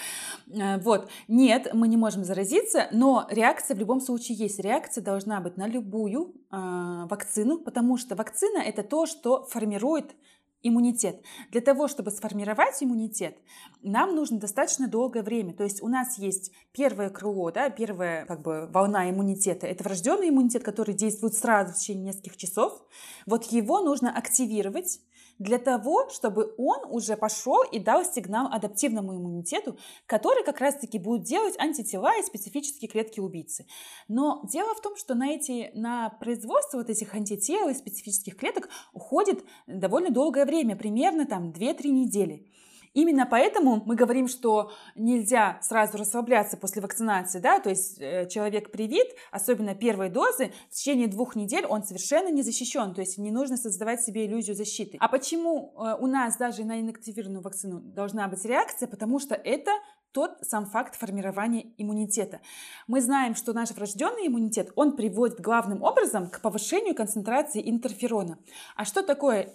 Э, 0.47 0.77
вот, 0.77 1.09
нет, 1.27 1.73
мы 1.73 1.89
не 1.89 1.97
можем 1.97 2.23
заразиться, 2.23 2.87
но 2.93 3.27
реакция 3.29 3.75
в 3.75 3.79
любом 3.79 3.99
случае 3.99 4.37
есть. 4.37 4.59
Реакция 4.59 5.03
должна 5.03 5.41
быть 5.41 5.57
на 5.57 5.67
любую 5.67 6.33
вакцину, 6.53 7.57
потому 7.60 7.98
что 7.98 8.15
вакцина 8.15 8.60
это 8.60 8.83
то, 8.83 9.05
что 9.05 9.43
формирует 9.45 10.15
иммунитет. 10.63 11.22
Для 11.51 11.62
того, 11.62 11.88
чтобы 11.88 12.10
сформировать 12.12 12.81
иммунитет, 12.81 13.38
нам 13.81 14.15
нужно 14.15 14.39
достаточно 14.39 14.88
долгое 14.88 15.22
время. 15.22 15.53
То 15.53 15.63
есть 15.63 15.83
у 15.83 15.88
нас 15.88 16.17
есть 16.17 16.51
первое 16.72 17.10
крыло, 17.10 17.51
да, 17.51 17.69
первая 17.69 18.25
как 18.25 18.41
бы, 18.41 18.67
волна 18.72 19.10
иммунитета. 19.10 19.67
Это 19.67 19.83
врожденный 19.83 20.29
иммунитет, 20.29 20.63
который 20.63 20.93
действует 20.93 21.36
сразу 21.36 21.74
в 21.74 21.77
течение 21.77 22.05
нескольких 22.05 22.38
часов. 22.38 22.81
Вот 23.25 23.43
его 23.45 23.81
нужно 23.81 24.15
активировать 24.15 25.01
для 25.39 25.57
того, 25.57 26.09
чтобы 26.09 26.53
он 26.57 26.79
уже 26.89 27.17
пошел 27.17 27.63
и 27.71 27.79
дал 27.79 28.05
сигнал 28.05 28.47
адаптивному 28.51 29.15
иммунитету, 29.15 29.77
который 30.05 30.43
как 30.43 30.59
раз-таки 30.59 30.99
будет 30.99 31.23
делать 31.23 31.57
антитела 31.59 32.17
и 32.19 32.23
специфические 32.23 32.89
клетки 32.89 33.19
убийцы. 33.19 33.65
Но 34.07 34.41
дело 34.49 34.73
в 34.75 34.81
том, 34.81 34.95
что 34.95 35.15
на, 35.15 35.31
эти, 35.31 35.71
на 35.73 36.09
производство 36.09 36.77
вот 36.77 36.89
этих 36.89 37.13
антител 37.13 37.69
и 37.69 37.73
специфических 37.73 38.37
клеток 38.37 38.69
уходит 38.93 39.43
довольно 39.67 40.09
долгое 40.09 40.45
время, 40.45 40.75
примерно 40.75 41.25
там 41.25 41.51
2-3 41.51 41.87
недели. 41.89 42.47
Именно 42.93 43.25
поэтому 43.25 43.81
мы 43.85 43.95
говорим, 43.95 44.27
что 44.27 44.71
нельзя 44.95 45.59
сразу 45.62 45.97
расслабляться 45.97 46.57
после 46.57 46.81
вакцинации, 46.81 47.39
да, 47.39 47.59
то 47.59 47.69
есть 47.69 48.00
э, 48.00 48.27
человек 48.29 48.71
привит, 48.71 49.07
особенно 49.31 49.73
первой 49.73 50.09
дозы, 50.09 50.53
в 50.69 50.75
течение 50.75 51.07
двух 51.07 51.35
недель 51.35 51.65
он 51.65 51.83
совершенно 51.83 52.29
не 52.29 52.43
защищен, 52.43 52.93
то 52.93 53.01
есть 53.01 53.17
не 53.17 53.31
нужно 53.31 53.57
создавать 53.57 54.01
себе 54.01 54.25
иллюзию 54.25 54.55
защиты. 54.55 54.97
А 55.00 55.07
почему 55.07 55.73
э, 55.75 55.97
у 56.00 56.07
нас 56.07 56.38
даже 56.38 56.65
на 56.65 56.79
инактивированную 56.79 57.41
вакцину 57.41 57.79
должна 57.79 58.27
быть 58.27 58.45
реакция? 58.45 58.88
Потому 58.88 59.19
что 59.19 59.33
это 59.33 59.71
тот 60.12 60.38
сам 60.41 60.67
факт 60.67 60.95
формирования 60.95 61.73
иммунитета. 61.77 62.39
Мы 62.88 63.01
знаем, 63.01 63.33
что 63.35 63.51
наш 63.51 63.71
врожденный 63.71 64.27
иммунитет, 64.27 64.71
он 64.75 64.95
приводит 64.95 65.41
главным 65.41 65.81
образом 65.81 66.29
к 66.29 66.39
повышению 66.39 66.93
концентрации 66.95 67.67
интерферона. 67.67 68.38
А 68.75 68.85
что 68.85 69.01
такое, 69.01 69.50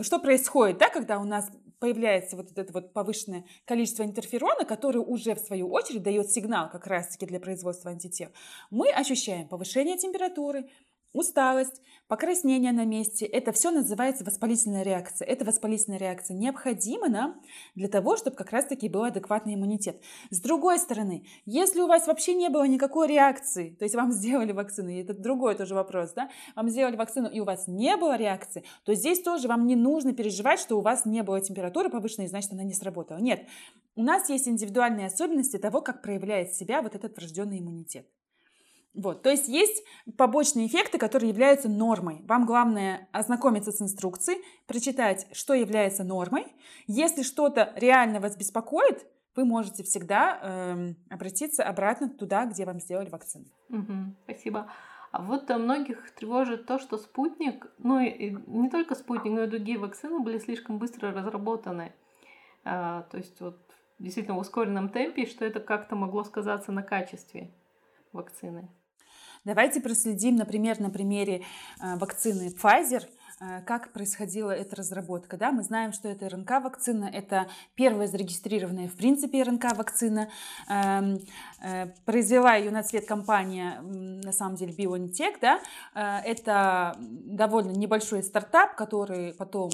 что 0.00 0.18
происходит, 0.18 0.78
да, 0.78 0.88
когда 0.88 1.18
у 1.18 1.24
нас 1.24 1.50
появляется 1.78 2.36
вот 2.36 2.56
это 2.56 2.72
вот 2.72 2.92
повышенное 2.92 3.44
количество 3.64 4.02
интерферона, 4.02 4.64
который 4.64 4.98
уже 4.98 5.34
в 5.34 5.38
свою 5.38 5.70
очередь 5.70 6.02
дает 6.02 6.30
сигнал 6.30 6.70
как 6.70 6.86
раз-таки 6.86 7.26
для 7.26 7.40
производства 7.40 7.90
антител, 7.90 8.30
мы 8.70 8.90
ощущаем 8.90 9.48
повышение 9.48 9.96
температуры, 9.96 10.68
усталость, 11.12 11.80
покраснение 12.06 12.72
на 12.72 12.84
месте. 12.84 13.26
Это 13.26 13.52
все 13.52 13.70
называется 13.70 14.24
воспалительная 14.24 14.82
реакция. 14.82 15.26
Эта 15.26 15.44
воспалительная 15.44 15.98
реакция 15.98 16.34
необходима 16.36 17.08
нам 17.08 17.40
для 17.74 17.88
того, 17.88 18.16
чтобы 18.16 18.36
как 18.36 18.50
раз-таки 18.50 18.88
был 18.88 19.04
адекватный 19.04 19.54
иммунитет. 19.54 20.00
С 20.30 20.40
другой 20.40 20.78
стороны, 20.78 21.24
если 21.44 21.80
у 21.80 21.86
вас 21.86 22.06
вообще 22.06 22.34
не 22.34 22.48
было 22.48 22.66
никакой 22.66 23.08
реакции, 23.08 23.76
то 23.78 23.84
есть 23.84 23.94
вам 23.94 24.12
сделали 24.18 24.52
вакцину, 24.52 24.88
и 24.90 25.02
это 25.02 25.14
другой 25.14 25.54
тоже 25.54 25.74
вопрос, 25.74 26.12
да, 26.12 26.30
вам 26.56 26.68
сделали 26.68 26.96
вакцину, 26.96 27.28
и 27.28 27.40
у 27.40 27.44
вас 27.44 27.68
не 27.68 27.96
было 27.96 28.16
реакции, 28.16 28.64
то 28.84 28.94
здесь 28.94 29.22
тоже 29.22 29.48
вам 29.48 29.66
не 29.66 29.76
нужно 29.76 30.12
переживать, 30.12 30.60
что 30.60 30.78
у 30.78 30.82
вас 30.82 31.04
не 31.04 31.22
было 31.22 31.40
температуры 31.40 31.90
повышенной, 31.90 32.28
значит, 32.28 32.52
она 32.52 32.64
не 32.64 32.74
сработала. 32.74 33.18
Нет, 33.18 33.46
у 33.96 34.02
нас 34.02 34.28
есть 34.30 34.48
индивидуальные 34.48 35.06
особенности 35.06 35.58
того, 35.58 35.80
как 35.80 36.02
проявляет 36.02 36.54
себя 36.54 36.82
вот 36.82 36.94
этот 36.94 37.16
врожденный 37.16 37.58
иммунитет. 37.58 38.06
Вот, 38.94 39.22
то 39.22 39.30
есть 39.30 39.48
есть 39.48 39.84
побочные 40.16 40.66
эффекты, 40.66 40.98
которые 40.98 41.28
являются 41.30 41.68
нормой. 41.68 42.22
Вам 42.24 42.46
главное 42.46 43.08
ознакомиться 43.12 43.70
с 43.70 43.80
инструкцией, 43.80 44.42
прочитать, 44.66 45.28
что 45.32 45.54
является 45.54 46.04
нормой. 46.04 46.46
Если 46.86 47.22
что-то 47.22 47.72
реально 47.76 48.18
вас 48.18 48.36
беспокоит, 48.36 49.06
вы 49.36 49.44
можете 49.44 49.84
всегда 49.84 50.40
э, 50.42 50.94
обратиться 51.10 51.62
обратно 51.62 52.08
туда, 52.08 52.46
где 52.46 52.64
вам 52.64 52.80
сделали 52.80 53.08
вакцину. 53.08 53.44
Угу, 53.68 54.16
спасибо. 54.24 54.68
А 55.12 55.22
вот 55.22 55.48
э, 55.48 55.56
многих 55.56 56.10
тревожит 56.14 56.66
то, 56.66 56.78
что 56.78 56.98
спутник, 56.98 57.70
ну 57.78 58.00
и 58.00 58.36
не 58.46 58.68
только 58.68 58.94
спутник, 58.96 59.32
но 59.32 59.44
и 59.44 59.46
другие 59.46 59.78
вакцины 59.78 60.18
были 60.18 60.38
слишком 60.38 60.78
быстро 60.78 61.12
разработаны. 61.12 61.92
А, 62.64 63.02
то 63.10 63.16
есть 63.16 63.40
вот 63.40 63.58
действительно 63.98 64.36
в 64.36 64.40
ускоренном 64.40 64.88
темпе, 64.88 65.26
что 65.26 65.44
это 65.44 65.60
как-то 65.60 65.96
могло 65.96 66.24
сказаться 66.24 66.72
на 66.72 66.82
качестве 66.82 67.50
вакцины. 68.12 68.68
Давайте 69.44 69.80
проследим, 69.80 70.36
например, 70.36 70.80
на 70.80 70.90
примере 70.90 71.42
э, 71.80 71.96
вакцины 71.96 72.48
Pfizer– 72.48 73.04
как 73.66 73.92
происходила 73.92 74.50
эта 74.50 74.76
разработка. 74.76 75.36
Да? 75.36 75.52
Мы 75.52 75.62
знаем, 75.62 75.92
что 75.92 76.08
это 76.08 76.28
РНК-вакцина, 76.28 77.08
это 77.12 77.46
первая 77.76 78.08
зарегистрированная 78.08 78.88
в 78.88 78.94
принципе 78.94 79.42
РНК-вакцина. 79.42 80.28
Эм, 80.68 81.20
э, 81.62 81.86
произвела 82.04 82.56
ее 82.56 82.70
на 82.70 82.82
цвет 82.82 83.06
компания, 83.06 83.80
на 83.80 84.32
самом 84.32 84.56
деле, 84.56 84.72
BioNTech. 84.72 85.36
Да? 85.40 85.60
Э, 85.94 86.18
это 86.24 86.96
довольно 86.98 87.70
небольшой 87.70 88.24
стартап, 88.24 88.74
который 88.74 89.34
потом 89.34 89.70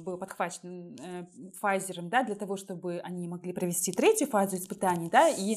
был 0.00 0.18
подхвачен 0.18 0.96
Pfizer 1.62 2.02
да, 2.02 2.22
для 2.22 2.34
того, 2.34 2.56
чтобы 2.56 3.00
они 3.02 3.28
могли 3.28 3.52
провести 3.52 3.92
третью 3.92 4.28
фазу 4.28 4.56
испытаний. 4.56 5.08
Да? 5.08 5.28
И 5.28 5.56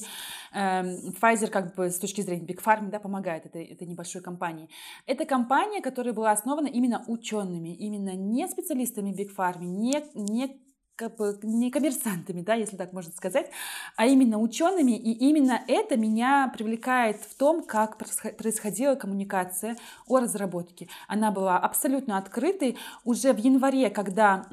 эм, 0.53 1.13
Pfizer 1.21 1.47
как 1.47 1.75
бы 1.75 1.89
с 1.89 1.99
точки 1.99 2.21
зрения 2.21 2.45
Big 2.45 2.63
Pharma 2.63 2.89
да, 2.89 2.99
помогает 2.99 3.45
этой, 3.45 3.65
этой 3.65 3.85
небольшой 3.85 4.21
компании. 4.21 4.69
Это 5.05 5.25
компания, 5.25 5.81
которая 5.81 6.13
была 6.13 6.31
основана 6.31 6.67
именно 6.67 7.03
учеными 7.07 7.48
учеными, 7.49 7.75
именно 7.75 8.15
не 8.15 8.47
специалистами 8.47 9.11
Big 9.11 9.29
Pharma, 9.35 9.65
не, 9.65 10.03
не 10.15 10.59
не 11.43 11.71
коммерсантами, 11.71 12.41
да, 12.41 12.55
если 12.55 12.75
так 12.75 12.91
можно 12.91 13.13
сказать, 13.13 13.49
а 13.95 14.05
именно 14.05 14.37
учеными. 14.37 14.91
И 14.91 15.13
именно 15.29 15.61
это 15.65 15.95
меня 15.95 16.51
привлекает 16.53 17.21
в 17.21 17.37
том, 17.37 17.63
как 17.63 17.97
происходила 17.97 18.95
коммуникация 18.95 19.77
о 20.07 20.19
разработке. 20.19 20.89
Она 21.07 21.31
была 21.31 21.57
абсолютно 21.57 22.17
открытой 22.17 22.77
уже 23.05 23.31
в 23.31 23.37
январе, 23.37 23.89
когда 23.89 24.45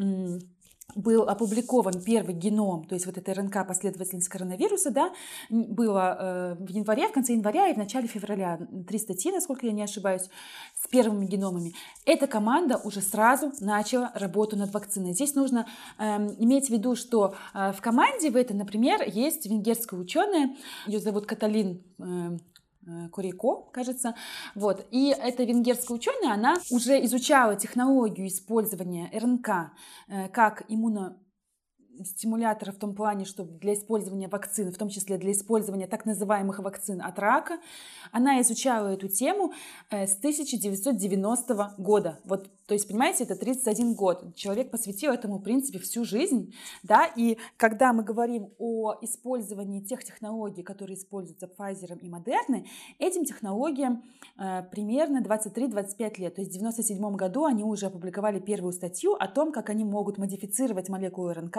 был 0.96 1.28
опубликован 1.28 2.02
первый 2.02 2.34
геном, 2.34 2.84
то 2.84 2.94
есть 2.94 3.06
вот 3.06 3.18
эта 3.18 3.34
РНК 3.34 3.66
последовательность 3.68 4.28
коронавируса, 4.28 4.90
да, 4.90 5.12
было 5.50 6.16
э, 6.18 6.56
в 6.58 6.68
январе, 6.70 7.08
в 7.08 7.12
конце 7.12 7.34
января 7.34 7.68
и 7.68 7.74
в 7.74 7.76
начале 7.76 8.08
февраля. 8.08 8.58
Три 8.88 8.98
статьи, 8.98 9.30
насколько 9.30 9.66
я 9.66 9.72
не 9.72 9.82
ошибаюсь, 9.82 10.28
с 10.74 10.88
первыми 10.88 11.26
геномами. 11.26 11.74
Эта 12.06 12.26
команда 12.26 12.78
уже 12.78 13.02
сразу 13.02 13.52
начала 13.60 14.10
работу 14.14 14.56
над 14.56 14.72
вакциной. 14.72 15.12
Здесь 15.12 15.34
нужно 15.34 15.66
э, 15.98 16.04
иметь 16.38 16.68
в 16.68 16.70
виду, 16.70 16.96
что 16.96 17.34
э, 17.54 17.72
в 17.72 17.80
команде 17.80 18.30
в 18.30 18.36
этой, 18.36 18.56
например, 18.56 19.02
есть 19.06 19.46
венгерская 19.46 20.00
ученая, 20.00 20.56
ее 20.86 20.98
зовут 20.98 21.26
Каталин 21.26 21.82
э, 21.98 22.06
Э, 22.06 22.36
Курико, 23.10 23.68
кажется. 23.72 24.14
Вот. 24.54 24.86
И 24.90 25.08
эта 25.08 25.44
венгерская 25.44 25.96
ученая, 25.96 26.34
она 26.34 26.56
уже 26.70 27.04
изучала 27.04 27.56
технологию 27.56 28.28
использования 28.28 29.10
РНК 29.12 29.72
э, 30.08 30.28
как 30.28 30.64
иммуно 30.68 31.18
стимулятора 32.04 32.72
в 32.72 32.76
том 32.76 32.94
плане, 32.94 33.24
что 33.24 33.44
для 33.44 33.74
использования 33.74 34.28
вакцин, 34.28 34.72
в 34.72 34.78
том 34.78 34.88
числе 34.88 35.18
для 35.18 35.32
использования 35.32 35.86
так 35.86 36.04
называемых 36.04 36.58
вакцин 36.58 37.00
от 37.00 37.18
рака. 37.18 37.58
Она 38.12 38.40
изучала 38.42 38.88
эту 38.88 39.08
тему 39.08 39.52
э, 39.90 40.06
с 40.06 40.16
1990 40.18 41.74
года. 41.78 42.20
Вот, 42.24 42.50
то 42.66 42.75
есть, 42.75 42.88
понимаете, 42.88 43.25
это 43.25 43.37
31 43.37 43.94
год. 43.94 44.35
Человек 44.35 44.73
посвятил 44.73 45.12
этому, 45.12 45.38
в 45.38 45.42
принципе, 45.42 45.78
всю 45.78 46.04
жизнь. 46.04 46.52
Да? 46.82 47.06
И 47.06 47.38
когда 47.56 47.92
мы 47.92 48.02
говорим 48.02 48.50
о 48.58 48.94
использовании 49.02 49.80
тех 49.80 50.02
технологий, 50.02 50.64
которые 50.64 50.99
используются 50.99 51.46
Pfizer 51.46 51.96
и 52.00 52.08
Moderna, 52.08 52.66
этим 52.99 53.25
технологиям 53.25 54.02
э, 54.37 54.64
примерно 54.70 55.23
23-25 55.23 56.18
лет. 56.18 56.35
То 56.35 56.40
есть 56.40 56.52
в 56.52 56.56
1997 56.56 57.14
году 57.14 57.44
они 57.44 57.62
уже 57.62 57.87
опубликовали 57.87 58.40
первую 58.40 58.73
статью 58.73 59.14
о 59.14 59.28
том, 59.28 59.52
как 59.52 59.70
они 59.70 59.85
могут 59.85 60.18
модифицировать 60.18 60.88
молекулу 60.88 61.32
РНК 61.32 61.58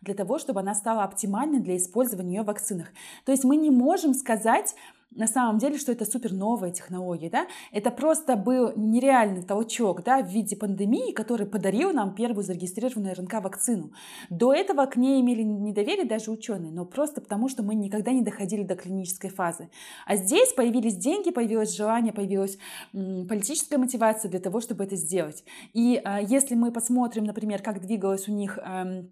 для 0.00 0.14
того, 0.14 0.38
чтобы 0.38 0.60
она 0.60 0.74
стала 0.74 1.04
оптимальной 1.04 1.60
для 1.60 1.76
использования 1.76 2.38
ее 2.38 2.42
в 2.42 2.46
вакцинах. 2.46 2.88
То 3.24 3.30
есть 3.30 3.44
мы 3.44 3.56
не 3.56 3.70
можем 3.70 4.12
сказать, 4.12 4.74
на 5.10 5.26
самом 5.26 5.58
деле, 5.58 5.78
что 5.78 5.92
это 5.92 6.04
супер 6.04 6.32
новая 6.32 6.70
технология, 6.70 7.30
да, 7.30 7.46
это 7.72 7.90
просто 7.90 8.36
был 8.36 8.72
нереальный 8.76 9.42
толчок, 9.42 10.04
да, 10.04 10.22
в 10.22 10.28
виде 10.28 10.56
пандемии, 10.56 11.12
который 11.12 11.46
подарил 11.46 11.92
нам 11.92 12.14
первую 12.14 12.44
зарегистрированную 12.44 13.14
РНК-вакцину. 13.14 13.92
До 14.30 14.52
этого 14.52 14.86
к 14.86 14.96
ней 14.96 15.20
имели 15.20 15.42
недоверие 15.42 16.04
даже 16.04 16.30
ученые, 16.30 16.72
но 16.72 16.84
просто 16.84 17.20
потому, 17.20 17.48
что 17.48 17.62
мы 17.62 17.74
никогда 17.74 18.12
не 18.12 18.22
доходили 18.22 18.62
до 18.62 18.76
клинической 18.76 19.30
фазы. 19.30 19.70
А 20.06 20.16
здесь 20.16 20.52
появились 20.52 20.96
деньги, 20.96 21.30
появилось 21.30 21.74
желание, 21.74 22.12
появилась 22.12 22.58
политическая 22.92 23.78
мотивация 23.78 24.30
для 24.30 24.40
того, 24.40 24.60
чтобы 24.60 24.84
это 24.84 24.96
сделать. 24.96 25.44
И 25.72 26.00
а, 26.04 26.20
если 26.20 26.54
мы 26.54 26.70
посмотрим, 26.70 27.24
например, 27.24 27.62
как 27.62 27.80
двигалась 27.80 28.28
у 28.28 28.32
них 28.32 28.58
эм, 28.58 29.10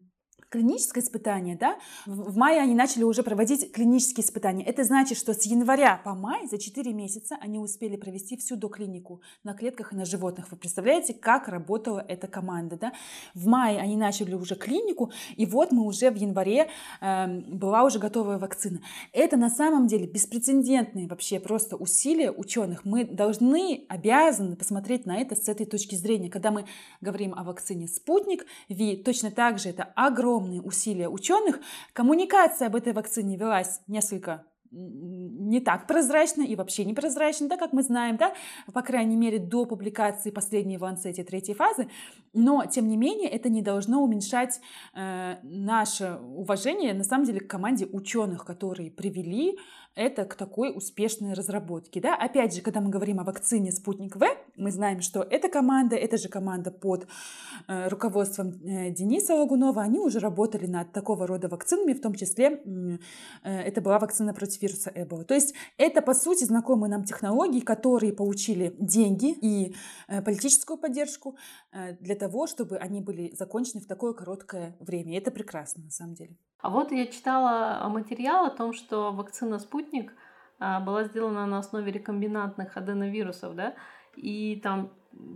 клиническое 0.48 1.02
испытание, 1.02 1.56
да, 1.56 1.76
в 2.06 2.36
мае 2.36 2.60
они 2.60 2.74
начали 2.74 3.02
уже 3.02 3.22
проводить 3.22 3.72
клинические 3.72 4.24
испытания. 4.24 4.64
Это 4.64 4.84
значит, 4.84 5.18
что 5.18 5.34
с 5.34 5.44
января 5.44 6.00
по 6.04 6.14
май 6.14 6.46
за 6.46 6.58
4 6.58 6.92
месяца 6.92 7.36
они 7.40 7.58
успели 7.58 7.96
провести 7.96 8.36
всю 8.36 8.56
доклинику 8.56 9.20
на 9.44 9.54
клетках 9.54 9.92
и 9.92 9.96
на 9.96 10.04
животных. 10.04 10.50
Вы 10.50 10.56
представляете, 10.56 11.14
как 11.14 11.48
работала 11.48 12.04
эта 12.06 12.26
команда, 12.26 12.76
да? 12.78 12.92
В 13.34 13.46
мае 13.46 13.78
они 13.80 13.96
начали 13.96 14.34
уже 14.34 14.54
клинику, 14.54 15.12
и 15.36 15.46
вот 15.46 15.72
мы 15.72 15.84
уже 15.84 16.10
в 16.10 16.16
январе 16.16 16.68
э, 17.00 17.26
была 17.48 17.84
уже 17.84 17.98
готовая 17.98 18.38
вакцина. 18.38 18.80
Это 19.12 19.36
на 19.36 19.50
самом 19.50 19.86
деле 19.86 20.06
беспрецедентные 20.06 21.08
вообще 21.08 21.40
просто 21.40 21.76
усилия 21.76 22.30
ученых. 22.30 22.84
Мы 22.84 23.04
должны, 23.04 23.84
обязаны 23.88 24.56
посмотреть 24.56 25.06
на 25.06 25.18
это 25.18 25.34
с 25.34 25.48
этой 25.48 25.66
точки 25.66 25.94
зрения. 25.94 26.30
Когда 26.30 26.50
мы 26.50 26.66
говорим 27.00 27.34
о 27.34 27.42
вакцине 27.42 27.88
«Спутник», 27.88 28.46
Ви, 28.68 28.96
точно 28.96 29.30
так 29.30 29.58
же 29.58 29.70
это 29.70 29.84
огромное 29.94 30.35
огромные 30.36 30.60
усилия 30.60 31.08
ученых. 31.08 31.60
Коммуникация 31.92 32.68
об 32.68 32.76
этой 32.76 32.92
вакцине 32.92 33.36
велась 33.36 33.80
несколько 33.86 34.44
не 34.72 35.60
так 35.60 35.86
прозрачно 35.86 36.42
и 36.42 36.56
вообще 36.56 36.84
не 36.84 36.92
прозрачно, 36.92 37.48
да, 37.48 37.56
как 37.56 37.72
мы 37.72 37.82
знаем, 37.82 38.16
да, 38.16 38.34
по 38.74 38.82
крайней 38.82 39.16
мере, 39.16 39.38
до 39.38 39.64
публикации 39.64 40.30
последней 40.30 40.76
в 40.76 40.82
Ланцете 40.82 41.24
третьей 41.24 41.54
фазы, 41.54 41.88
но, 42.34 42.64
тем 42.66 42.88
не 42.88 42.96
менее, 42.96 43.30
это 43.30 43.48
не 43.48 43.62
должно 43.62 44.02
уменьшать 44.02 44.60
э, 44.92 45.36
наше 45.44 46.18
уважение, 46.34 46.94
на 46.94 47.04
самом 47.04 47.24
деле, 47.24 47.40
к 47.40 47.48
команде 47.48 47.86
ученых, 47.86 48.44
которые 48.44 48.90
привели 48.90 49.56
это 49.96 50.26
к 50.26 50.34
такой 50.34 50.72
успешной 50.76 51.32
разработке. 51.32 52.00
Да? 52.00 52.14
Опять 52.14 52.54
же, 52.54 52.60
когда 52.60 52.80
мы 52.80 52.90
говорим 52.90 53.18
о 53.18 53.24
вакцине 53.24 53.72
«Спутник 53.72 54.16
В», 54.16 54.24
мы 54.56 54.70
знаем, 54.70 55.00
что 55.00 55.22
эта 55.22 55.48
команда, 55.48 55.96
эта 55.96 56.18
же 56.18 56.28
команда 56.28 56.70
под 56.70 57.06
э, 57.66 57.88
руководством 57.88 58.52
э, 58.62 58.90
Дениса 58.90 59.34
Лагунова, 59.34 59.82
они 59.82 59.98
уже 59.98 60.18
работали 60.18 60.66
над 60.66 60.92
такого 60.92 61.26
рода 61.26 61.48
вакцинами, 61.48 61.94
в 61.94 62.00
том 62.00 62.14
числе 62.14 62.62
э, 62.64 62.98
это 63.42 63.80
была 63.80 63.98
вакцина 63.98 64.34
против 64.34 64.60
вируса 64.62 64.92
Эбола. 64.94 65.24
То 65.24 65.34
есть 65.34 65.54
это, 65.78 66.02
по 66.02 66.14
сути, 66.14 66.44
знакомые 66.44 66.90
нам 66.90 67.04
технологии, 67.04 67.60
которые 67.60 68.12
получили 68.12 68.76
деньги 68.78 69.32
и 69.32 69.74
э, 70.08 70.20
политическую 70.20 70.76
поддержку 70.76 71.36
для 72.00 72.14
того, 72.14 72.46
чтобы 72.46 72.78
они 72.78 73.00
были 73.00 73.34
закончены 73.34 73.80
в 73.82 73.86
такое 73.86 74.12
короткое 74.14 74.76
время. 74.80 75.12
И 75.12 75.18
это 75.18 75.30
прекрасно, 75.30 75.84
на 75.84 75.90
самом 75.90 76.14
деле. 76.14 76.36
А 76.60 76.70
вот 76.70 76.92
я 76.92 77.06
читала 77.06 77.86
материал 77.88 78.46
о 78.46 78.50
том, 78.50 78.72
что 78.72 79.12
вакцина 79.12 79.58
«Спутник» 79.58 80.12
а, 80.58 80.80
была 80.80 81.04
сделана 81.04 81.46
на 81.46 81.58
основе 81.58 81.92
рекомбинантных 81.92 82.76
аденовирусов, 82.76 83.54
да, 83.54 83.74
и 84.16 84.58
там 84.62 84.90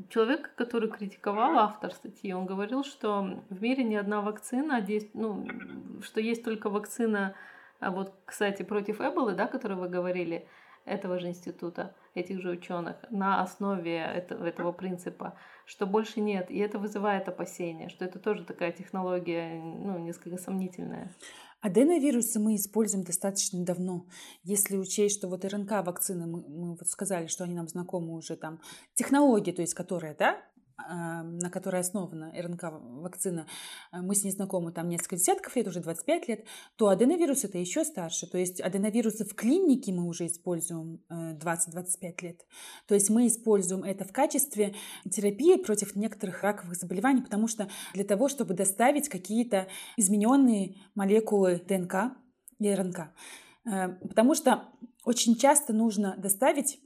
человек, 0.09 0.55
который 0.57 0.91
критиковал 0.91 1.59
автор 1.59 1.93
статьи, 1.93 2.33
он 2.33 2.47
говорил, 2.47 2.85
что 2.85 3.43
в 3.51 3.63
мире 3.63 3.85
ни 3.85 3.95
одна 3.95 4.21
вакцина, 4.21 4.87
ну, 5.15 5.47
что 6.03 6.21
есть 6.21 6.45
только 6.45 6.71
вакцина, 6.71 7.35
вот, 7.81 8.15
кстати, 8.25 8.63
против 8.63 9.01
Эболы, 9.01 9.35
да, 9.35 9.47
которой 9.47 9.75
вы 9.75 9.89
говорили, 9.89 10.47
этого 10.91 11.19
же 11.19 11.29
института, 11.29 11.95
этих 12.15 12.41
же 12.41 12.51
ученых, 12.51 12.97
на 13.11 13.43
основе 13.43 13.97
этого, 13.97 14.45
этого 14.45 14.73
принципа, 14.73 15.39
что 15.65 15.87
больше 15.87 16.21
нет. 16.21 16.51
И 16.51 16.59
это 16.59 16.79
вызывает 16.79 17.29
опасения, 17.29 17.89
что 17.89 18.05
это 18.05 18.19
тоже 18.19 18.45
такая 18.45 18.73
технология, 18.73 19.55
ну, 19.55 19.99
несколько 19.99 20.37
сомнительная. 20.37 21.15
Аденовирусы 21.61 22.41
мы 22.41 22.57
используем 22.57 23.05
достаточно 23.05 23.65
давно. 23.65 24.07
Если 24.43 24.77
учесть, 24.77 25.19
что 25.19 25.29
вот 25.29 25.45
РНК-вакцины, 25.45 26.27
мы, 26.27 26.43
мы 26.49 26.71
вот 26.75 26.89
сказали, 26.89 27.27
что 27.27 27.45
они 27.45 27.55
нам 27.55 27.69
знакомы 27.69 28.15
уже 28.15 28.37
там, 28.37 28.61
технологии, 28.95 29.53
то 29.53 29.63
есть 29.63 29.75
которая, 29.75 30.17
да, 30.17 30.43
на 30.89 31.51
которой 31.51 31.81
основана 31.81 32.33
РНК-вакцина, 32.37 33.47
э, 33.93 34.01
мы 34.01 34.15
с 34.15 34.25
ней 34.25 34.31
знакомы 34.31 34.73
там 34.73 34.89
несколько 34.89 35.17
десятков 35.17 35.57
лет, 35.57 35.69
уже 35.69 35.81
25 35.81 36.29
лет, 36.29 36.45
то 36.77 36.89
аденовирус 36.89 37.45
это 37.45 37.59
еще 37.59 37.85
старше. 37.85 38.27
То 38.27 38.39
есть 38.39 38.61
аденовирусы 38.61 39.25
в 39.25 39.35
клинике 39.35 39.93
мы 39.93 40.07
уже 40.07 40.27
используем 40.27 41.01
20-25 41.09 41.37
э, 42.01 42.13
лет. 42.23 42.47
То 42.87 42.95
есть 42.95 43.11
мы 43.11 43.27
используем 43.27 43.85
это 43.85 44.05
в 44.05 44.13
качестве 44.13 44.75
терапии 45.11 45.57
против 45.57 45.97
некоторых 45.97 46.43
раковых 46.43 46.77
заболеваний, 46.77 47.23
потому 47.23 47.49
что 47.49 47.69
для 47.95 48.05
того, 48.05 48.29
чтобы 48.29 48.55
доставить 48.55 49.09
какие-то 49.09 49.69
измененные 49.97 50.77
молекулы 50.95 51.63
ДНК 51.67 52.17
и 52.59 52.75
РНК. 52.75 53.13
Э, 53.65 53.89
потому 53.89 54.35
что 54.35 54.65
очень 55.05 55.37
часто 55.37 55.73
нужно 55.73 56.17
доставить 56.19 56.79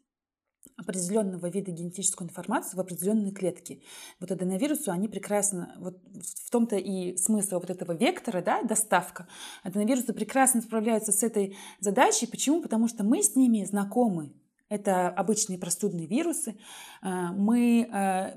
определенного 0.77 1.47
вида 1.49 1.71
генетическую 1.71 2.29
информацию 2.29 2.77
в 2.77 2.81
определенные 2.81 3.33
клетки. 3.33 3.83
Вот 4.21 4.31
аденовирусу 4.33 4.91
они 4.91 5.09
прекрасно, 5.09 5.75
вот 5.79 5.99
в 6.15 6.51
том-то 6.51 6.77
и 6.77 7.17
смысл 7.17 7.61
вот 7.61 7.71
этого 7.71 7.93
вектора, 7.93 8.43
да, 8.43 8.63
доставка. 8.63 9.29
Аденовирусы 9.63 10.13
прекрасно 10.13 10.63
справляются 10.63 11.13
с 11.13 11.23
этой 11.23 11.57
задачей. 11.81 12.27
Почему? 12.27 12.61
Потому 12.61 12.89
что 12.89 13.05
мы 13.05 13.23
с 13.23 13.37
ними 13.37 13.65
знакомы. 13.65 14.33
Это 14.69 15.09
обычные 15.09 15.59
простудные 15.59 16.07
вирусы. 16.07 16.57
А, 17.03 17.33
мы 17.33 17.89
а, 17.93 18.35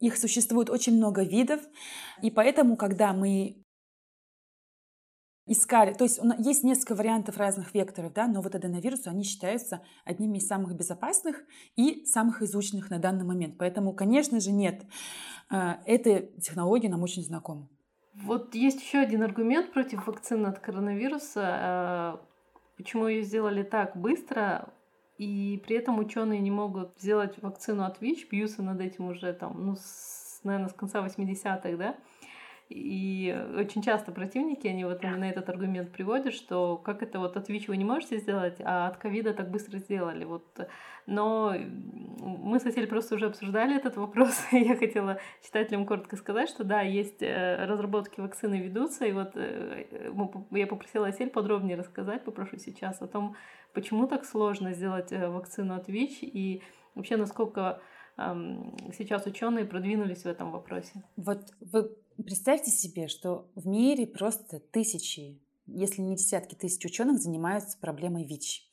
их 0.00 0.16
существует 0.16 0.70
очень 0.70 0.96
много 0.96 1.22
видов, 1.22 1.60
и 2.22 2.30
поэтому, 2.30 2.76
когда 2.76 3.12
мы 3.12 3.59
искали, 5.46 5.92
то 5.92 6.04
есть 6.04 6.20
есть 6.38 6.62
несколько 6.62 6.94
вариантов 6.94 7.36
разных 7.36 7.74
векторов, 7.74 8.12
да, 8.12 8.26
но 8.26 8.40
вот 8.40 8.54
аденовирусы, 8.54 9.08
они 9.08 9.24
считаются 9.24 9.82
одними 10.04 10.38
из 10.38 10.46
самых 10.46 10.74
безопасных 10.74 11.42
и 11.76 12.04
самых 12.04 12.42
изученных 12.42 12.90
на 12.90 12.98
данный 12.98 13.24
момент. 13.24 13.56
Поэтому, 13.58 13.92
конечно 13.92 14.40
же, 14.40 14.52
нет. 14.52 14.84
А, 15.50 15.80
эта 15.86 16.20
технология 16.40 16.88
нам 16.88 17.02
очень 17.02 17.24
знакома. 17.24 17.68
Вот 18.14 18.54
есть 18.54 18.80
еще 18.80 18.98
один 18.98 19.22
аргумент 19.22 19.72
против 19.72 20.06
вакцины 20.06 20.46
от 20.46 20.58
коронавируса. 20.58 21.42
А, 21.44 22.20
почему 22.76 23.06
ее 23.08 23.22
сделали 23.22 23.62
так 23.62 23.96
быстро, 23.96 24.72
и 25.18 25.62
при 25.66 25.76
этом 25.76 25.98
ученые 25.98 26.40
не 26.40 26.50
могут 26.50 26.98
сделать 26.98 27.42
вакцину 27.42 27.84
от 27.84 28.00
ВИЧ, 28.00 28.28
бьются 28.30 28.62
над 28.62 28.80
этим 28.80 29.08
уже 29.08 29.34
там, 29.34 29.66
ну, 29.66 29.76
с, 29.76 30.40
наверное, 30.44 30.70
с 30.70 30.72
конца 30.72 31.04
80-х, 31.04 31.76
да? 31.76 31.96
И 32.70 33.36
очень 33.56 33.82
часто 33.82 34.12
противники, 34.12 34.68
они 34.68 34.84
вот 34.84 35.02
именно 35.02 35.24
этот 35.24 35.48
аргумент 35.48 35.90
приводят, 35.90 36.32
что 36.32 36.76
как 36.76 37.02
это 37.02 37.18
вот 37.18 37.36
от 37.36 37.48
ВИЧ 37.48 37.66
вы 37.66 37.76
не 37.76 37.84
можете 37.84 38.18
сделать, 38.18 38.58
а 38.60 38.86
от 38.86 38.96
ковида 38.96 39.34
так 39.34 39.50
быстро 39.50 39.78
сделали. 39.78 40.24
Вот. 40.24 40.44
Но 41.06 41.52
мы 42.20 42.60
с 42.60 42.66
Асель 42.66 42.86
просто 42.86 43.16
уже 43.16 43.26
обсуждали 43.26 43.76
этот 43.76 43.96
вопрос. 43.96 44.40
Я 44.52 44.76
хотела 44.76 45.18
читателям 45.44 45.84
коротко 45.84 46.16
сказать, 46.16 46.48
что 46.48 46.62
да, 46.62 46.80
есть 46.82 47.22
э, 47.22 47.64
разработки 47.66 48.20
вакцины 48.20 48.60
ведутся, 48.60 49.04
и 49.04 49.10
вот 49.10 49.32
э, 49.34 49.86
я 50.52 50.68
попросила 50.68 51.08
Асель 51.08 51.30
подробнее 51.30 51.76
рассказать, 51.76 52.22
попрошу 52.22 52.58
сейчас 52.58 53.02
о 53.02 53.08
том, 53.08 53.34
почему 53.72 54.06
так 54.06 54.24
сложно 54.24 54.74
сделать 54.74 55.10
э, 55.10 55.28
вакцину 55.28 55.74
от 55.74 55.88
ВИЧ 55.88 56.18
и 56.22 56.62
вообще 56.94 57.16
насколько 57.16 57.80
сейчас 58.16 59.26
ученые 59.26 59.64
продвинулись 59.64 60.22
в 60.22 60.26
этом 60.26 60.52
вопросе. 60.52 61.02
Вот 61.16 61.52
вы 61.60 61.90
Представьте 62.24 62.70
себе, 62.70 63.08
что 63.08 63.50
в 63.54 63.66
мире 63.66 64.06
просто 64.06 64.60
тысячи, 64.60 65.40
если 65.66 66.02
не 66.02 66.16
десятки 66.16 66.54
тысяч 66.54 66.84
ученых 66.84 67.18
занимаются 67.18 67.78
проблемой 67.78 68.24
ВИЧ. 68.24 68.66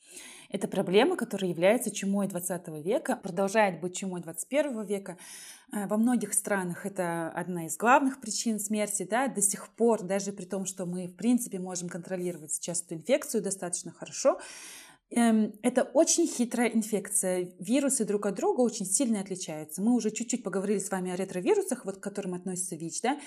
Это 0.50 0.66
проблема, 0.66 1.16
которая 1.16 1.50
является 1.50 1.90
чумой 1.90 2.26
20 2.26 2.68
века, 2.84 3.16
продолжает 3.16 3.80
быть 3.80 3.96
чумой 3.96 4.20
21 4.22 4.84
века. 4.84 5.18
Э, 5.72 5.86
во 5.86 5.96
многих 5.96 6.32
странах 6.32 6.84
это 6.84 7.30
одна 7.30 7.66
из 7.66 7.76
главных 7.76 8.20
причин 8.20 8.58
смерти. 8.58 9.06
Да? 9.08 9.28
До 9.28 9.42
сих 9.42 9.68
пор, 9.68 10.02
даже 10.02 10.32
при 10.32 10.44
том, 10.44 10.64
что 10.64 10.86
мы 10.86 11.06
в 11.06 11.16
принципе 11.16 11.58
можем 11.58 11.88
контролировать 11.88 12.52
сейчас 12.52 12.82
эту 12.82 12.94
инфекцию 12.94 13.42
достаточно 13.42 13.92
хорошо, 13.92 14.40
это 15.10 15.84
очень 15.94 16.26
хитрая 16.26 16.68
инфекция. 16.68 17.52
Вирусы 17.58 18.04
друг 18.04 18.26
от 18.26 18.34
друга 18.34 18.60
очень 18.60 18.84
сильно 18.84 19.20
отличаются. 19.20 19.80
Мы 19.80 19.94
уже 19.94 20.10
чуть-чуть 20.10 20.42
поговорили 20.42 20.78
с 20.78 20.90
вами 20.90 21.10
о 21.10 21.16
ретровирусах, 21.16 21.86
вот 21.86 21.96
к 21.96 22.00
которым 22.00 22.34
относится 22.34 22.76
ВИЧ. 22.76 23.00
Да? 23.02 23.18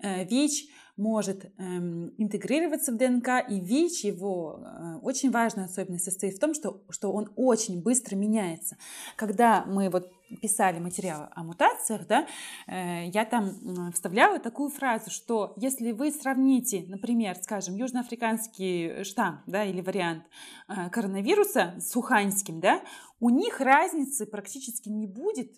Э, 0.00 0.24
ВИЧ 0.24 0.68
может 0.98 1.50
эм, 1.56 2.12
интегрироваться 2.18 2.92
в 2.92 2.98
ДНК, 2.98 3.28
и 3.48 3.58
ВИЧ, 3.58 4.04
его 4.04 4.60
э, 4.60 4.96
очень 5.02 5.30
важная 5.30 5.64
особенность 5.64 6.04
состоит 6.04 6.36
в 6.36 6.40
том, 6.40 6.52
что, 6.52 6.82
что 6.90 7.10
он 7.10 7.30
очень 7.36 7.80
быстро 7.80 8.16
меняется. 8.16 8.76
Когда 9.16 9.64
мы 9.64 9.88
вот 9.88 10.12
писали 10.36 10.78
материалы 10.78 11.28
о 11.34 11.42
мутациях, 11.42 12.06
да, 12.06 12.26
э, 12.66 13.06
я 13.08 13.24
там 13.24 13.92
вставляла 13.92 14.38
такую 14.38 14.70
фразу, 14.70 15.10
что 15.10 15.52
если 15.56 15.92
вы 15.92 16.10
сравните, 16.10 16.84
например, 16.88 17.36
скажем, 17.42 17.76
южноафриканский 17.76 19.04
штамм 19.04 19.42
да, 19.46 19.64
или 19.64 19.80
вариант 19.80 20.24
э, 20.68 20.90
коронавируса 20.90 21.74
с 21.80 21.96
уханьским, 21.96 22.60
да, 22.60 22.82
у 23.18 23.30
них 23.30 23.60
разницы 23.60 24.26
практически 24.26 24.88
не 24.88 25.06
будет, 25.06 25.52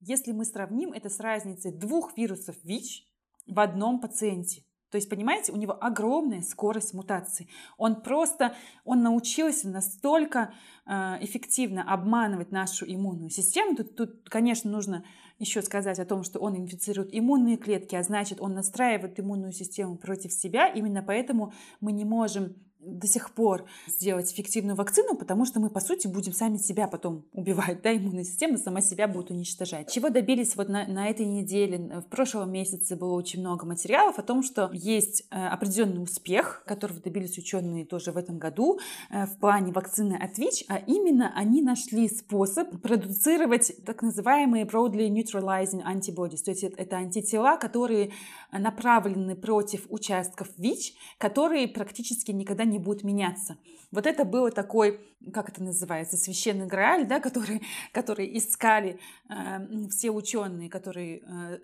если 0.00 0.32
мы 0.32 0.44
сравним 0.44 0.92
это 0.92 1.08
с 1.08 1.20
разницей 1.20 1.72
двух 1.72 2.16
вирусов 2.16 2.56
ВИЧ 2.62 3.06
в 3.46 3.60
одном 3.60 4.00
пациенте. 4.00 4.64
То 4.94 4.98
есть, 4.98 5.10
понимаете, 5.10 5.50
у 5.50 5.56
него 5.56 5.76
огромная 5.80 6.40
скорость 6.40 6.94
мутации. 6.94 7.48
Он 7.78 8.00
просто, 8.00 8.54
он 8.84 9.02
научился 9.02 9.68
настолько 9.68 10.54
э, 10.86 11.16
эффективно 11.20 11.82
обманывать 11.82 12.52
нашу 12.52 12.84
иммунную 12.86 13.28
систему. 13.28 13.74
Тут, 13.74 13.96
тут, 13.96 14.28
конечно, 14.28 14.70
нужно 14.70 15.04
еще 15.40 15.62
сказать 15.62 15.98
о 15.98 16.04
том, 16.04 16.22
что 16.22 16.38
он 16.38 16.56
инфицирует 16.56 17.08
иммунные 17.10 17.56
клетки, 17.56 17.96
а 17.96 18.04
значит, 18.04 18.40
он 18.40 18.54
настраивает 18.54 19.18
иммунную 19.18 19.50
систему 19.50 19.96
против 19.96 20.32
себя. 20.32 20.68
Именно 20.68 21.02
поэтому 21.02 21.52
мы 21.80 21.90
не 21.90 22.04
можем 22.04 22.54
до 22.86 23.06
сих 23.06 23.32
пор 23.32 23.64
сделать 23.86 24.32
эффективную 24.32 24.76
вакцину, 24.76 25.16
потому 25.16 25.44
что 25.44 25.60
мы, 25.60 25.70
по 25.70 25.80
сути, 25.80 26.06
будем 26.06 26.32
сами 26.32 26.56
себя 26.56 26.88
потом 26.88 27.24
убивать, 27.32 27.82
да, 27.82 27.94
иммунная 27.96 28.24
система 28.24 28.58
сама 28.58 28.80
себя 28.80 29.08
будет 29.08 29.30
уничтожать. 29.30 29.90
Чего 29.92 30.10
добились 30.10 30.56
вот 30.56 30.68
на, 30.68 30.86
на 30.86 31.08
этой 31.08 31.26
неделе? 31.26 31.78
В 32.00 32.08
прошлом 32.08 32.52
месяце 32.52 32.96
было 32.96 33.14
очень 33.14 33.40
много 33.40 33.66
материалов 33.66 34.18
о 34.18 34.22
том, 34.22 34.42
что 34.42 34.70
есть 34.72 35.24
э, 35.30 35.46
определенный 35.46 36.02
успех, 36.02 36.62
которого 36.66 37.00
добились 37.00 37.38
ученые 37.38 37.84
тоже 37.84 38.12
в 38.12 38.16
этом 38.16 38.38
году 38.38 38.78
э, 39.10 39.26
в 39.26 39.38
плане 39.38 39.72
вакцины 39.72 40.14
от 40.14 40.38
ВИЧ, 40.38 40.64
а 40.68 40.78
именно 40.78 41.32
они 41.34 41.62
нашли 41.62 42.08
способ 42.08 42.80
продуцировать 42.82 43.72
так 43.84 44.02
называемые 44.02 44.64
broadly 44.64 45.08
neutralizing 45.08 45.82
antibodies, 45.84 46.42
то 46.44 46.50
есть 46.50 46.64
это 46.64 46.96
антитела, 46.96 47.56
которые 47.56 48.12
направлены 48.52 49.36
против 49.36 49.86
участков 49.88 50.48
ВИЧ, 50.56 50.94
которые 51.18 51.68
практически 51.68 52.30
никогда 52.30 52.64
не 52.64 52.73
не 52.74 52.78
будет 52.80 53.04
меняться. 53.04 53.56
Вот 53.94 54.06
это 54.06 54.24
было 54.24 54.50
такой, 54.50 55.00
как 55.32 55.48
это 55.48 55.62
называется, 55.62 56.16
священный 56.16 56.66
грааль, 56.66 57.06
да, 57.06 57.20
который, 57.20 57.62
который 57.92 58.36
искали 58.36 58.98
э, 59.28 59.88
все 59.88 60.10
ученые, 60.10 60.68
которые 60.68 61.22
э, 61.24 61.58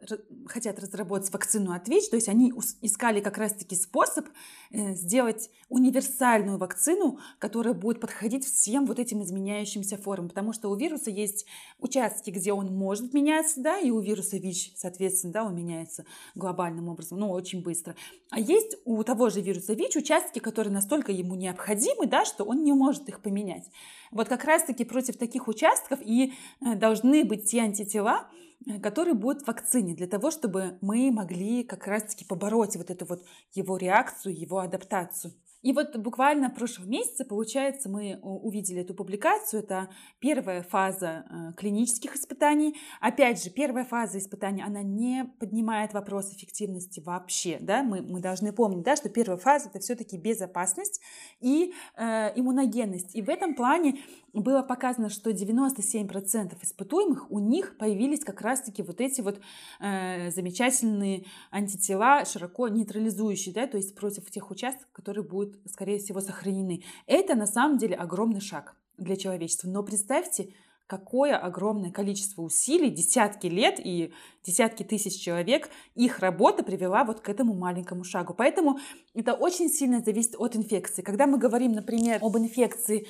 хотят 0.47 0.79
разработать 0.79 1.33
вакцину 1.33 1.73
от 1.73 1.89
ВИЧ, 1.89 2.11
то 2.11 2.17
есть 2.17 2.29
они 2.29 2.53
искали 2.83 3.21
как 3.21 3.37
раз-таки 3.37 3.75
способ 3.75 4.29
э, 4.71 4.95
сделать 4.95 5.51
универсальную 5.69 6.57
вакцину, 6.57 7.19
которая 7.39 7.75
будет 7.75 8.01
подходить 8.01 8.45
всем 8.45 8.87
вот 8.87 9.01
этим 9.01 9.23
изменяющимся 9.23 9.97
формам, 9.97 10.29
потому 10.29 10.53
что 10.53 10.71
у 10.71 10.77
вируса 10.77 11.11
есть 11.11 11.47
участки, 11.81 12.31
где 12.31 12.53
он 12.53 12.73
может 12.75 13.13
меняться, 13.13 13.61
да, 13.61 13.79
и 13.79 13.91
у 13.91 13.99
вируса 13.99 14.37
ВИЧ, 14.37 14.75
соответственно, 14.77 15.33
да, 15.33 15.45
он 15.45 15.57
меняется 15.57 16.05
глобальным 16.37 16.89
образом, 16.89 17.19
ну, 17.19 17.31
очень 17.31 17.63
быстро. 17.63 17.97
А 18.31 18.39
есть 18.39 18.77
у 18.85 19.03
того 19.03 19.31
же 19.31 19.41
вируса 19.41 19.75
ВИЧ 19.75 19.97
участки, 19.97 20.39
которые 20.39 20.73
настолько 20.73 21.00
ему 21.09 21.35
необходимы, 21.35 22.07
да, 22.07 22.25
что 22.25 22.45
он 22.45 22.63
не 22.63 22.73
может 22.73 23.09
их 23.09 23.21
поменять. 23.21 23.71
Вот 24.11 24.29
как 24.29 24.45
раз-таки 24.45 24.85
против 24.85 25.17
таких 25.17 25.49
участков 25.49 26.01
и 26.03 26.33
э, 26.61 26.75
должны 26.75 27.25
быть 27.25 27.51
те 27.51 27.61
антитела, 27.61 28.29
э, 28.67 28.79
которые 28.81 29.15
будут 29.15 29.43
в 29.43 29.47
вакцине, 29.47 29.95
для 29.95 30.07
того, 30.07 30.31
чтобы 30.31 30.79
мы 30.81 31.11
могли 31.11 31.65
как 31.65 31.87
раз-таки 31.87 32.25
побороть 32.25 32.77
вот 32.77 32.91
эту 32.91 33.07
вот 33.07 33.25
его 33.55 33.77
реакцию, 33.77 34.39
его 34.39 34.59
адаптацию. 34.59 35.33
И 35.63 35.73
вот 35.73 35.97
буквально 35.97 36.49
в 36.49 36.55
прошлом 36.55 36.89
месяце, 36.89 37.25
получается, 37.25 37.89
мы 37.89 38.19
увидели 38.23 38.81
эту 38.81 38.95
публикацию. 38.95 39.63
Это 39.63 39.91
первая 40.19 40.63
фаза 40.63 41.25
э, 41.29 41.53
клинических 41.57 42.17
испытаний. 42.17 42.77
Опять 43.01 43.43
же, 43.43 43.51
первая 43.51 43.85
фаза 43.85 44.19
испытаний, 44.19 44.63
она 44.63 44.83
не 44.83 45.31
поднимает 45.39 45.93
вопрос 45.93 46.33
эффективности 46.33 47.01
вообще. 47.01 47.59
Да? 47.61 47.83
Мы, 47.83 48.01
мы 48.01 48.21
должны 48.21 48.53
помнить, 48.53 48.85
да, 48.85 48.97
что 48.97 49.11
первая 49.11 49.39
фаза 49.39 49.69
это 49.69 49.81
все-таки 49.81 50.17
безопасность 50.17 51.01
и 51.41 51.75
э, 51.97 52.33
иммуногенность. 52.37 53.15
И 53.15 53.21
в 53.21 53.29
этом 53.29 53.55
плане 53.55 53.99
было 54.33 54.63
показано, 54.63 55.09
что 55.09 55.31
97% 55.31 56.57
испытуемых 56.63 57.31
у 57.31 57.39
них 57.39 57.77
появились 57.79 58.25
как 58.25 58.41
раз-таки 58.41 58.83
вот 58.83 59.01
эти 59.01 59.21
вот 59.21 59.41
э, 59.81 60.31
замечательные 60.31 61.25
антитела, 61.51 62.25
широко 62.25 62.69
нейтрализующие, 62.69 63.55
да, 63.55 63.67
то 63.67 63.77
есть 63.77 63.95
против 63.95 64.31
тех 64.31 64.51
участков, 64.51 64.89
которые 64.93 65.25
будут, 65.25 65.59
скорее 65.67 65.99
всего, 65.99 66.21
сохранены. 66.21 66.83
Это 67.07 67.35
на 67.35 67.47
самом 67.47 67.79
деле 67.79 67.97
огромный 67.97 68.41
шаг 68.41 68.77
для 68.97 69.17
человечества. 69.17 69.69
Но 69.69 69.83
представьте, 69.83 70.55
какое 70.91 71.37
огромное 71.37 71.93
количество 71.93 72.43
усилий, 72.43 72.91
десятки 72.91 73.47
лет 73.47 73.79
и 73.79 74.13
десятки 74.45 74.83
тысяч 74.83 75.23
человек, 75.23 75.71
их 75.95 76.19
работа 76.19 76.65
привела 76.65 77.05
вот 77.05 77.21
к 77.21 77.29
этому 77.29 77.55
маленькому 77.55 78.03
шагу. 78.03 78.35
Поэтому 78.35 78.81
это 79.15 79.35
очень 79.35 79.69
сильно 79.69 80.01
зависит 80.01 80.35
от 80.37 80.57
инфекции. 80.57 81.03
Когда 81.03 81.29
мы 81.29 81.39
говорим, 81.39 81.73
например, 81.73 82.19
об 82.21 82.37
инфекции 82.37 83.07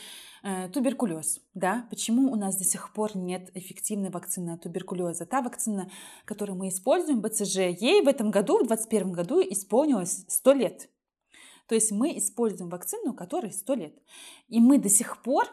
туберкулез, 0.73 1.41
да, 1.55 1.87
почему 1.91 2.31
у 2.33 2.37
нас 2.37 2.57
до 2.57 2.65
сих 2.65 2.93
пор 2.93 3.17
нет 3.17 3.51
эффективной 3.55 4.11
вакцины 4.11 4.51
от 4.51 4.63
туберкулеза? 4.63 5.27
Та 5.27 5.43
вакцина, 5.43 5.91
которую 6.25 6.57
мы 6.57 6.69
используем, 6.69 7.21
БЦЖ, 7.21 7.57
ей 7.81 8.03
в 8.03 8.09
этом 8.09 8.31
году, 8.31 8.55
в 8.55 8.67
2021 8.67 9.13
году 9.13 9.41
исполнилось 9.41 10.25
100 10.29 10.53
лет. 10.53 10.91
То 11.67 11.75
есть 11.75 11.93
мы 11.93 12.19
используем 12.19 12.69
вакцину, 12.69 13.15
которой 13.15 13.53
100 13.53 13.75
лет. 13.75 13.95
И 14.49 14.61
мы 14.61 14.79
до 14.79 14.89
сих 14.89 15.23
пор 15.23 15.47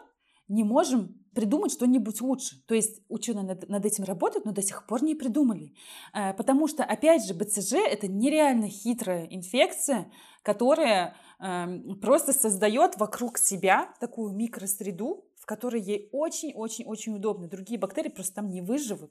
не 0.48 0.64
можем 0.64 1.14
придумать 1.34 1.72
что-нибудь 1.72 2.20
лучше. 2.20 2.62
То 2.66 2.74
есть 2.74 3.00
ученые 3.08 3.44
над, 3.44 3.68
над 3.68 3.84
этим 3.86 4.04
работают, 4.04 4.44
но 4.44 4.52
до 4.52 4.62
сих 4.62 4.86
пор 4.86 5.02
не 5.02 5.14
придумали. 5.14 5.74
Э, 6.14 6.34
потому 6.34 6.66
что, 6.66 6.82
опять 6.82 7.24
же, 7.26 7.34
БЦЖ– 7.34 7.74
это 7.90 8.08
нереально 8.08 8.68
хитрая 8.68 9.26
инфекция, 9.26 10.10
которая 10.42 11.14
Эм, 11.40 12.00
просто 12.00 12.32
создает 12.32 12.96
вокруг 12.98 13.38
себя 13.38 13.94
такую 14.00 14.34
микросреду, 14.34 15.24
в 15.48 15.54
которой 15.54 15.80
ей 15.80 16.10
очень-очень-очень 16.12 17.14
удобно. 17.14 17.48
Другие 17.48 17.80
бактерии 17.80 18.10
просто 18.10 18.34
там 18.34 18.50
не 18.50 18.60
выживут. 18.60 19.10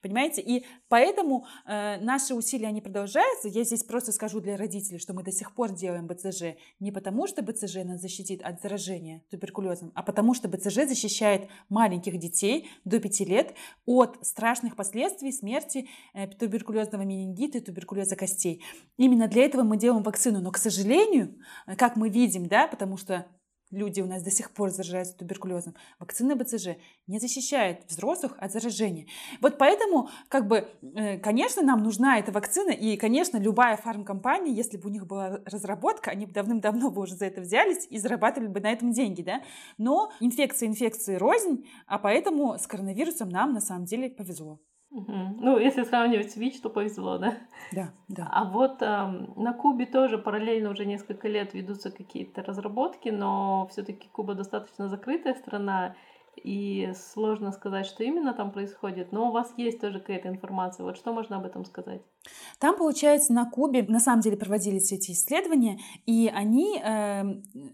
Понимаете? 0.00 0.40
И 0.40 0.64
поэтому 0.88 1.46
э, 1.66 1.98
наши 1.98 2.34
усилия, 2.34 2.68
они 2.68 2.80
продолжаются. 2.80 3.48
Я 3.48 3.64
здесь 3.64 3.82
просто 3.82 4.12
скажу 4.12 4.40
для 4.40 4.56
родителей, 4.56 5.00
что 5.00 5.12
мы 5.12 5.24
до 5.24 5.32
сих 5.32 5.54
пор 5.54 5.72
делаем 5.72 6.06
БЦЖ 6.06 6.56
не 6.78 6.92
потому, 6.92 7.26
что 7.26 7.42
БЦЖ 7.42 7.84
нас 7.84 8.00
защитит 8.00 8.42
от 8.42 8.62
заражения 8.62 9.24
туберкулезом, 9.30 9.90
а 9.96 10.04
потому 10.04 10.34
что 10.34 10.48
БЦЖ 10.48 10.86
защищает 10.86 11.48
маленьких 11.68 12.16
детей 12.16 12.70
до 12.84 13.00
5 13.00 13.20
лет 13.20 13.54
от 13.84 14.24
страшных 14.24 14.76
последствий 14.76 15.32
смерти 15.32 15.88
э, 16.14 16.28
туберкулезного 16.28 17.02
менингита 17.02 17.58
и 17.58 17.60
туберкулеза 17.60 18.14
костей. 18.14 18.62
Именно 18.96 19.26
для 19.26 19.44
этого 19.44 19.64
мы 19.64 19.76
делаем 19.76 20.04
вакцину. 20.04 20.40
Но, 20.40 20.52
к 20.52 20.58
сожалению, 20.58 21.32
Э, 21.66 21.76
как 21.76 21.96
мы 21.96 22.08
видим, 22.08 22.46
да, 22.46 22.66
потому 22.66 22.96
что 22.96 23.26
люди 23.72 24.00
у 24.00 24.06
нас 24.06 24.22
до 24.22 24.30
сих 24.30 24.52
пор 24.52 24.70
заражаются 24.70 25.16
туберкулезом. 25.16 25.74
Вакцина 25.98 26.36
БЦЖ 26.36 26.76
не 27.08 27.18
защищает 27.18 27.84
взрослых 27.88 28.34
от 28.38 28.52
заражения. 28.52 29.06
Вот 29.40 29.58
поэтому, 29.58 30.08
как 30.28 30.46
бы, 30.46 30.68
э, 30.94 31.18
конечно, 31.18 31.62
нам 31.62 31.82
нужна 31.82 32.18
эта 32.18 32.30
вакцина, 32.30 32.70
и, 32.70 32.96
конечно, 32.96 33.38
любая 33.38 33.76
фармкомпания, 33.76 34.52
если 34.52 34.76
бы 34.76 34.88
у 34.88 34.92
них 34.92 35.06
была 35.06 35.40
разработка, 35.46 36.10
они 36.10 36.26
бы 36.26 36.32
давным-давно 36.32 36.90
бы 36.90 37.02
уже 37.02 37.16
за 37.16 37.26
это 37.26 37.40
взялись 37.40 37.86
и 37.90 37.98
зарабатывали 37.98 38.48
бы 38.48 38.60
на 38.60 38.70
этом 38.70 38.92
деньги, 38.92 39.22
да. 39.22 39.42
Но 39.78 40.12
инфекция 40.20 40.68
инфекции 40.68 41.16
рознь, 41.16 41.66
а 41.86 41.98
поэтому 41.98 42.58
с 42.58 42.66
коронавирусом 42.66 43.30
нам 43.30 43.52
на 43.54 43.60
самом 43.60 43.86
деле 43.86 44.10
повезло. 44.10 44.60
Угу. 44.92 45.12
Ну, 45.40 45.58
если 45.58 45.84
сравнивать 45.84 46.32
с 46.32 46.36
ВИЧ, 46.36 46.60
то 46.60 46.68
повезло, 46.68 47.18
да? 47.18 47.34
Да, 47.72 47.92
да. 48.08 48.28
А 48.30 48.44
вот 48.44 48.82
э, 48.82 48.86
на 49.36 49.54
Кубе 49.54 49.86
тоже 49.86 50.18
параллельно 50.18 50.70
уже 50.70 50.84
несколько 50.84 51.28
лет 51.28 51.54
ведутся 51.54 51.90
какие-то 51.90 52.42
разработки, 52.42 53.08
но 53.08 53.66
все-таки 53.70 54.08
Куба 54.12 54.34
достаточно 54.34 54.88
закрытая 54.88 55.34
страна, 55.34 55.96
и 56.36 56.92
сложно 56.94 57.52
сказать, 57.52 57.86
что 57.86 58.04
именно 58.04 58.32
там 58.32 58.50
происходит, 58.52 59.12
но 59.12 59.28
у 59.28 59.32
вас 59.32 59.52
есть 59.56 59.80
тоже 59.80 60.00
какая-то 60.00 60.28
информация. 60.28 60.84
Вот 60.84 60.96
что 60.96 61.12
можно 61.12 61.36
об 61.36 61.44
этом 61.44 61.64
сказать? 61.64 62.02
Там, 62.58 62.76
получается, 62.76 63.32
на 63.32 63.48
Кубе 63.50 63.82
на 63.82 63.98
самом 63.98 64.20
деле 64.20 64.36
проводились 64.36 64.92
эти 64.92 65.10
исследования, 65.10 65.80
и 66.06 66.30
они, 66.32 66.80
э, 66.80 67.24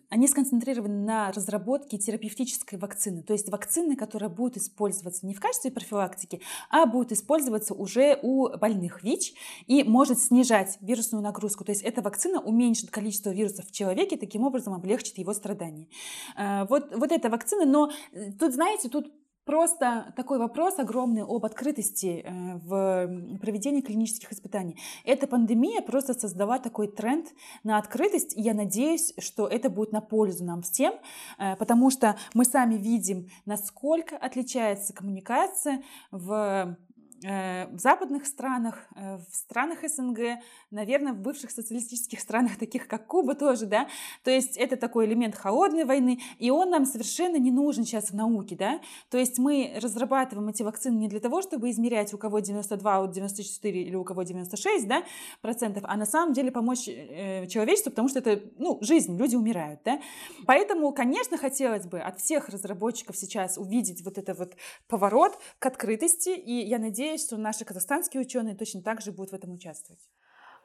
они 0.09 0.29
сконцентрированы 0.29 1.05
на 1.05 1.31
разработке 1.33 1.99
терапевтической 1.99 2.79
вакцины, 2.79 3.23
то 3.23 3.35
есть 3.35 3.51
вакцины, 3.51 3.97
которая 3.97 4.31
будет 4.31 4.57
использоваться 4.57 5.27
не 5.27 5.35
в 5.35 5.41
качестве 5.41 5.71
профилактики, 5.71 6.41
а 6.71 6.87
будет 6.87 7.13
использоваться 7.13 7.75
уже 7.75 8.19
у 8.23 8.49
больных 8.57 9.03
ВИЧ 9.03 9.35
и 9.67 9.85
может 9.85 10.21
снижать 10.21 10.79
вирусную 10.81 11.23
нагрузку. 11.23 11.65
То 11.65 11.73
есть 11.73 11.83
эта 11.83 12.01
вакцина 12.01 12.41
уменьшит 12.41 12.91
количество 12.91 13.31
вирусов 13.31 13.69
в 13.69 13.73
человеке, 13.73 14.17
таким 14.17 14.45
образом 14.45 14.73
облегчит 14.73 15.19
его 15.19 15.35
страдания. 15.35 15.89
Э, 16.37 16.65
вот, 16.69 16.95
вот 16.95 17.13
эта 17.13 17.29
вакцина, 17.29 17.67
но 17.67 17.91
тут, 18.39 18.55
знаете, 18.55 18.89
тут 18.89 19.13
просто 19.49 20.13
такой 20.15 20.39
вопрос 20.39 20.79
огромный 20.79 21.23
об 21.23 21.47
открытости 21.47 22.23
э, 22.23 22.57
в 22.59 23.39
проведении 23.39 23.81
клинических 23.81 24.31
испытаний. 24.31 24.77
Эта 25.07 25.27
пандемия 25.27 25.81
просто 25.81 26.13
создала 26.13 26.59
такой 26.59 26.87
тренд 26.87 27.29
на 27.65 27.79
открытость, 27.79 28.37
и 28.37 28.43
я 28.43 28.53
надеюсь, 28.53 29.15
что 29.19 29.47
это 29.47 29.71
будет 29.71 29.91
на 29.91 30.03
пользу 30.03 30.45
нам 30.45 30.61
всем, 30.61 30.93
э, 31.39 31.57
потому 31.57 31.91
что 31.91 32.19
мы 32.35 32.45
сами 32.45 32.75
видим, 32.75 33.31
насколько 33.47 34.19
отличается 34.19 34.93
коммуникация 34.93 35.83
в 36.11 36.77
в 37.23 37.79
западных 37.79 38.27
странах, 38.27 38.87
э, 38.95 39.17
в 39.17 39.35
странах 39.35 39.79
СНГ, 39.83 40.41
наверное, 40.71 41.13
в 41.13 41.19
бывших 41.19 41.51
социалистических 41.51 42.21
странах, 42.29 42.57
таких 42.59 42.87
как 42.87 43.07
Куба 43.07 43.35
тоже, 43.35 43.67
да, 43.67 43.89
то 44.23 44.31
есть 44.31 44.57
это 44.57 44.77
такой 44.77 45.07
элемент 45.07 45.35
холодной 45.35 45.85
войны, 45.85 46.21
и 46.39 46.51
он 46.51 46.71
нам 46.71 46.85
совершенно 46.85 47.37
не 47.37 47.51
нужен 47.51 47.85
сейчас 47.85 48.11
в 48.11 48.15
науке, 48.15 48.55
да, 48.57 48.81
то 49.11 49.19
есть 49.19 49.39
мы 49.39 49.79
разрабатываем 49.83 50.49
эти 50.49 50.63
вакцины 50.63 50.97
не 50.97 51.09
для 51.09 51.21
того, 51.21 51.43
чтобы 51.43 51.71
измерять, 51.71 52.15
у 52.15 52.19
кого 52.19 52.39
92, 52.39 53.01
у 53.01 53.07
94 53.09 53.83
или 53.83 53.97
у 53.97 54.05
кого 54.05 54.23
96, 54.23 54.87
да, 54.87 55.03
процентов, 55.41 55.85
а 55.87 55.97
на 55.97 56.07
самом 56.07 56.35
деле 56.35 56.53
помочь 56.53 56.89
э, 56.89 57.47
человечеству, 57.49 57.91
потому 57.91 58.09
что 58.09 58.21
это, 58.21 58.43
ну, 58.59 58.79
жизнь, 58.81 59.17
люди 59.17 59.35
умирают, 59.35 59.81
да, 59.85 60.01
поэтому, 60.47 60.93
конечно, 60.93 61.37
хотелось 61.37 61.87
бы 61.87 61.99
от 61.99 62.21
всех 62.21 62.49
разработчиков 62.49 63.17
сейчас 63.17 63.59
увидеть 63.59 64.05
вот 64.05 64.19
это 64.19 64.35
вот 64.35 64.55
поворот 64.87 65.37
к 65.59 65.67
открытости, 65.67 66.31
и 66.31 66.65
я 66.65 66.79
надеюсь, 66.79 67.08
надеюсь, 67.09 67.27
что 67.27 67.37
наши 67.37 67.65
казахстанские 67.65 68.23
ученые 68.23 68.55
точно 68.55 68.83
так 68.83 69.01
же 69.01 69.13
будут 69.13 69.33
в 69.33 69.35
этом 69.35 69.53
участвовать. 69.53 70.01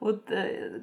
Вот 0.00 0.30
э, 0.30 0.82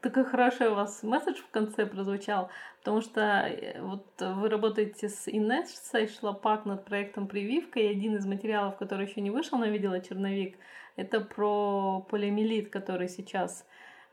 такой 0.00 0.24
хороший 0.24 0.68
у 0.68 0.74
вас 0.74 1.02
месседж 1.02 1.36
в 1.36 1.50
конце 1.50 1.86
прозвучал, 1.86 2.50
потому 2.78 3.00
что 3.00 3.20
э, 3.20 3.80
вот 3.80 4.06
вы 4.20 4.48
работаете 4.48 5.08
с 5.08 5.28
Инессой 5.28 6.08
Шлапак 6.08 6.64
над 6.64 6.84
проектом 6.84 7.28
«Прививка», 7.28 7.78
и 7.78 7.86
один 7.86 8.16
из 8.16 8.26
материалов, 8.26 8.76
который 8.76 9.06
еще 9.06 9.20
не 9.20 9.30
вышел, 9.30 9.58
но 9.58 9.66
видела 9.66 10.00
черновик, 10.00 10.56
это 10.96 11.20
про 11.20 12.00
полиомиелит, 12.10 12.70
который 12.70 13.08
сейчас 13.08 13.64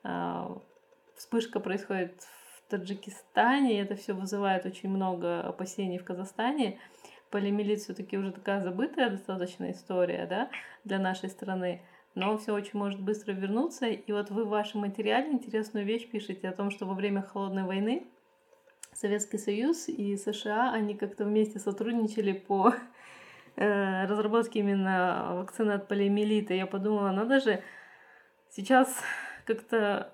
э, 0.04 0.48
вспышка 1.16 1.60
происходит 1.60 2.22
в 2.22 2.70
Таджикистане, 2.70 3.74
и 3.74 3.82
это 3.84 3.96
все 3.96 4.14
вызывает 4.14 4.66
очень 4.66 4.90
много 4.90 5.42
опасений 5.42 5.98
в 5.98 6.04
Казахстане 6.04 6.80
полимелит 7.36 7.82
все-таки 7.82 8.18
уже 8.18 8.32
такая 8.32 8.62
забытая 8.62 9.10
достаточно 9.10 9.70
история, 9.70 10.26
да, 10.26 10.50
для 10.86 11.00
нашей 11.00 11.28
страны. 11.28 11.82
Но 12.14 12.38
все 12.38 12.54
очень 12.54 12.80
может 12.80 13.02
быстро 13.02 13.34
вернуться. 13.34 13.88
И 13.88 14.10
вот 14.14 14.30
вы 14.30 14.46
в 14.46 14.48
вашем 14.48 14.80
материале 14.80 15.34
интересную 15.34 15.86
вещь 15.86 16.10
пишете 16.10 16.48
о 16.48 16.54
том, 16.54 16.72
что 16.72 16.86
во 16.86 16.94
время 16.94 17.22
холодной 17.22 17.66
войны 17.66 18.08
Советский 18.94 19.38
Союз 19.38 19.90
и 19.90 20.16
США, 20.16 20.72
они 20.72 20.96
как-то 20.96 21.26
вместе 21.26 21.60
сотрудничали 21.60 22.32
по 22.32 22.74
э, 23.58 24.06
разработке 24.06 24.60
именно 24.60 25.32
вакцины 25.34 25.74
от 25.74 25.90
полиомиелита. 25.90 26.54
Я 26.54 26.68
подумала, 26.68 27.12
надо 27.12 27.42
же 27.42 27.62
сейчас 28.50 29.04
как-то 29.46 30.10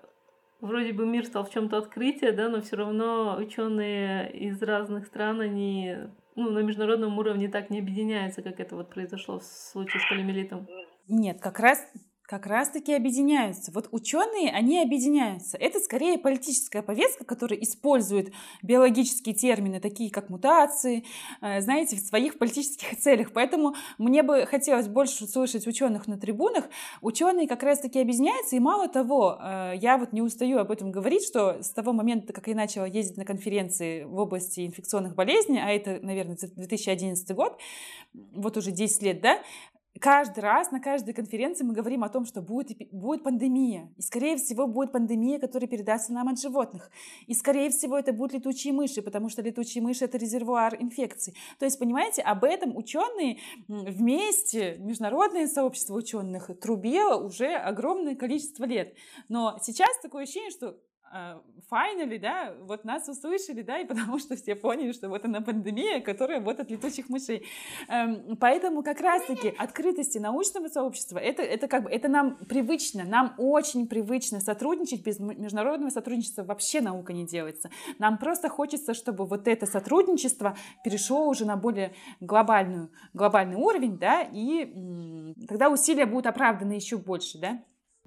вроде 0.60 0.92
бы 0.92 1.06
мир 1.06 1.24
стал 1.28 1.46
в 1.46 1.52
чем-то 1.52 1.78
открытие, 1.78 2.32
да, 2.32 2.50
но 2.50 2.62
все 2.62 2.78
равно 2.78 3.38
ученые 3.38 4.32
из 4.32 4.60
разных 4.64 5.06
стран, 5.06 5.42
они 5.42 5.98
ну, 6.36 6.50
на 6.52 6.60
международном 6.60 7.18
уровне 7.18 7.50
так 7.50 7.70
не 7.70 7.80
объединяются, 7.80 8.42
как 8.42 8.60
это 8.60 8.76
вот 8.76 8.90
произошло 8.90 9.40
в 9.40 9.44
случае 9.44 10.02
с 10.02 10.06
полимелитом? 10.06 10.68
Нет, 11.08 11.40
как 11.42 11.60
раз 11.60 11.86
как 12.32 12.46
раз-таки 12.46 12.94
объединяются. 12.94 13.74
Вот 13.74 13.90
ученые, 13.92 14.52
они 14.52 14.82
объединяются. 14.82 15.58
Это 15.58 15.82
скорее 15.82 16.18
политическая 16.18 16.82
повестка, 16.82 17.26
которая 17.26 17.60
использует 17.60 18.32
биологические 18.62 19.36
термины, 19.36 19.82
такие 19.82 20.10
как 20.10 20.30
мутации, 20.30 21.04
э, 21.42 21.60
знаете, 21.60 21.98
в 21.98 22.00
своих 22.00 22.38
политических 22.38 22.98
целях. 23.02 23.34
Поэтому 23.34 23.76
мне 23.98 24.24
бы 24.24 24.46
хотелось 24.46 24.88
больше 24.88 25.28
слышать 25.28 25.68
ученых 25.68 26.08
на 26.08 26.18
трибунах. 26.18 26.70
Ученые 27.02 27.50
как 27.50 27.64
раз-таки 27.64 28.00
объединяются, 28.00 28.56
и 28.56 28.60
мало 28.60 28.88
того, 28.88 29.38
э, 29.38 29.74
я 29.76 29.98
вот 29.98 30.14
не 30.14 30.22
устаю 30.22 30.60
об 30.60 30.72
этом 30.72 30.90
говорить, 30.90 31.26
что 31.26 31.62
с 31.62 31.72
того 31.72 31.92
момента, 31.92 32.32
как 32.32 32.48
я 32.48 32.56
начала 32.56 32.86
ездить 32.86 33.18
на 33.18 33.26
конференции 33.26 34.04
в 34.04 34.18
области 34.18 34.66
инфекционных 34.66 35.16
болезней, 35.16 35.60
а 35.62 35.70
это, 35.70 36.00
наверное, 36.02 36.38
2011 36.38 37.36
год, 37.36 37.60
вот 38.14 38.56
уже 38.56 38.72
10 38.72 39.02
лет, 39.02 39.20
да, 39.20 39.42
каждый 40.00 40.40
раз 40.40 40.72
на 40.72 40.80
каждой 40.80 41.14
конференции 41.14 41.64
мы 41.64 41.74
говорим 41.74 42.04
о 42.04 42.10
том, 42.10 42.26
что 42.26 42.42
будет, 42.42 42.78
будет 42.92 43.24
пандемия. 43.24 43.92
И, 43.98 44.02
скорее 44.02 44.38
всего, 44.38 44.68
будет 44.68 44.92
пандемия, 44.92 45.40
которая 45.40 45.68
передастся 45.68 46.14
нам 46.14 46.30
от 46.30 46.40
животных. 46.40 46.90
И, 47.28 47.34
скорее 47.34 47.70
всего, 47.70 47.98
это 47.98 48.14
будут 48.14 48.34
летучие 48.34 48.74
мыши, 48.74 49.02
потому 49.02 49.30
что 49.30 49.42
летучие 49.42 49.84
мыши— 49.84 50.06
это 50.06 50.18
резервуар 50.18 50.76
инфекций. 50.80 51.36
То 51.60 51.66
есть, 51.66 51.80
понимаете, 51.80 52.22
об 52.22 52.44
этом 52.44 52.76
ученые 52.76 53.38
вместе, 53.68 54.78
международное 54.80 55.48
сообщество 55.48 55.96
ученых 55.96 56.50
трубило 56.60 57.16
уже 57.16 57.54
огромное 57.54 58.16
количество 58.16 58.66
лет. 58.66 58.96
Но 59.30 59.58
сейчас 59.62 59.90
такое 60.02 60.24
ощущение, 60.24 60.52
что 60.52 60.78
finally, 61.70 62.20
да, 62.20 62.54
вот 62.62 62.84
нас 62.84 63.08
услышали, 63.08 63.62
да, 63.62 63.80
и 63.80 63.86
потому 63.86 64.20
что 64.20 64.36
все 64.36 64.56
поняли, 64.56 64.92
что 64.92 65.10
вот 65.10 65.26
она 65.26 65.42
пандемия, 65.42 66.02
которая 66.02 66.42
вот 66.42 66.60
от 66.60 66.70
летучих 66.70 67.10
мышей. 67.10 67.46
Эм, 67.88 68.38
поэтому 68.38 68.84
как 68.84 69.02
раз-таки 69.02 69.54
открытости 69.58 70.18
научного 70.18 70.68
сообщества, 70.68 71.18
это, 71.18 71.42
это 71.42 71.68
как 71.68 71.84
бы, 71.84 71.90
это 71.90 72.08
нам 72.08 72.38
привычно, 72.46 73.04
нам 73.04 73.34
очень 73.38 73.88
привычно 73.88 74.40
сотрудничать, 74.40 75.04
без 75.04 75.20
международного 75.20 75.90
сотрудничества 75.90 76.44
вообще 76.44 76.82
наука 76.82 77.14
не 77.14 77.26
делается. 77.26 77.70
Нам 78.00 78.18
просто 78.18 78.50
хочется, 78.50 78.94
чтобы 78.94 79.26
вот 79.26 79.48
это 79.48 79.66
сотрудничество 79.66 80.58
перешло 80.84 81.28
уже 81.28 81.46
на 81.46 81.58
более 81.58 81.94
глобальную, 82.20 82.92
глобальный 83.14 83.56
уровень, 83.56 83.98
да, 83.98 84.28
и 84.32 85.36
тогда 85.48 85.70
усилия 85.70 86.06
будут 86.06 86.28
оправданы 86.28 86.74
еще 86.74 86.98
больше, 86.98 87.38
да. 87.40 87.62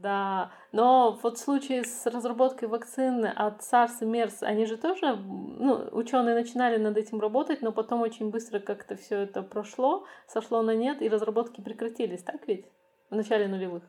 Да, 0.05 0.51
но 0.71 1.19
вот 1.23 1.39
в 1.39 1.41
случае 1.41 1.83
с 1.83 2.05
разработкой 2.05 2.69
вакцины 2.69 3.33
от 3.35 3.63
SARS 3.63 4.03
и 4.03 4.05
MERS, 4.05 4.43
они 4.43 4.67
же 4.67 4.77
тоже, 4.77 5.17
ну, 5.17 5.89
ученые 5.93 6.35
начинали 6.35 6.77
над 6.77 6.99
этим 6.99 7.21
работать, 7.21 7.63
но 7.63 7.73
потом 7.73 8.03
очень 8.03 8.29
быстро 8.29 8.61
как-то 8.61 8.97
все 8.97 9.21
это 9.21 9.43
прошло, 9.43 10.05
сошло 10.27 10.61
на 10.61 10.75
нет, 10.75 11.01
и 11.01 11.09
разработки 11.09 11.63
прекратились, 11.63 12.23
так 12.23 12.47
ведь? 12.47 12.67
В 13.09 13.17
начале 13.17 13.49
нулевых. 13.49 13.83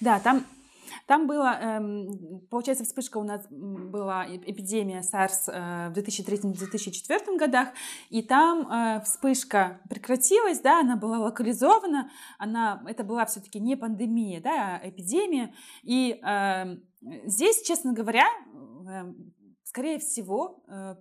Да, 0.00 0.20
там 0.20 0.44
там 1.06 1.26
была, 1.26 1.58
эм, 1.60 2.40
получается, 2.50 2.84
вспышка 2.84 3.18
у 3.18 3.24
нас 3.24 3.46
была 3.50 4.26
эпидемия 4.26 5.00
SARS 5.00 5.48
э, 5.48 5.90
в 5.90 5.92
2003-2004 5.98 7.38
годах, 7.38 7.68
и 8.10 8.22
там 8.22 8.68
э, 8.70 9.00
вспышка 9.04 9.80
прекратилась, 9.88 10.60
да, 10.60 10.80
она 10.80 10.96
была 10.96 11.18
локализована, 11.18 12.10
она, 12.38 12.82
это 12.86 13.04
была 13.04 13.26
все-таки 13.26 13.60
не 13.60 13.76
пандемия, 13.76 14.40
да, 14.40 14.80
а 14.82 14.88
эпидемия, 14.88 15.54
и 15.82 16.20
эм, 16.22 16.82
здесь, 17.24 17.62
честно 17.62 17.92
говоря, 17.92 18.26
эм, 18.88 19.32
скорее 19.64 19.98
всего, 19.98 20.62
э, 20.68 20.96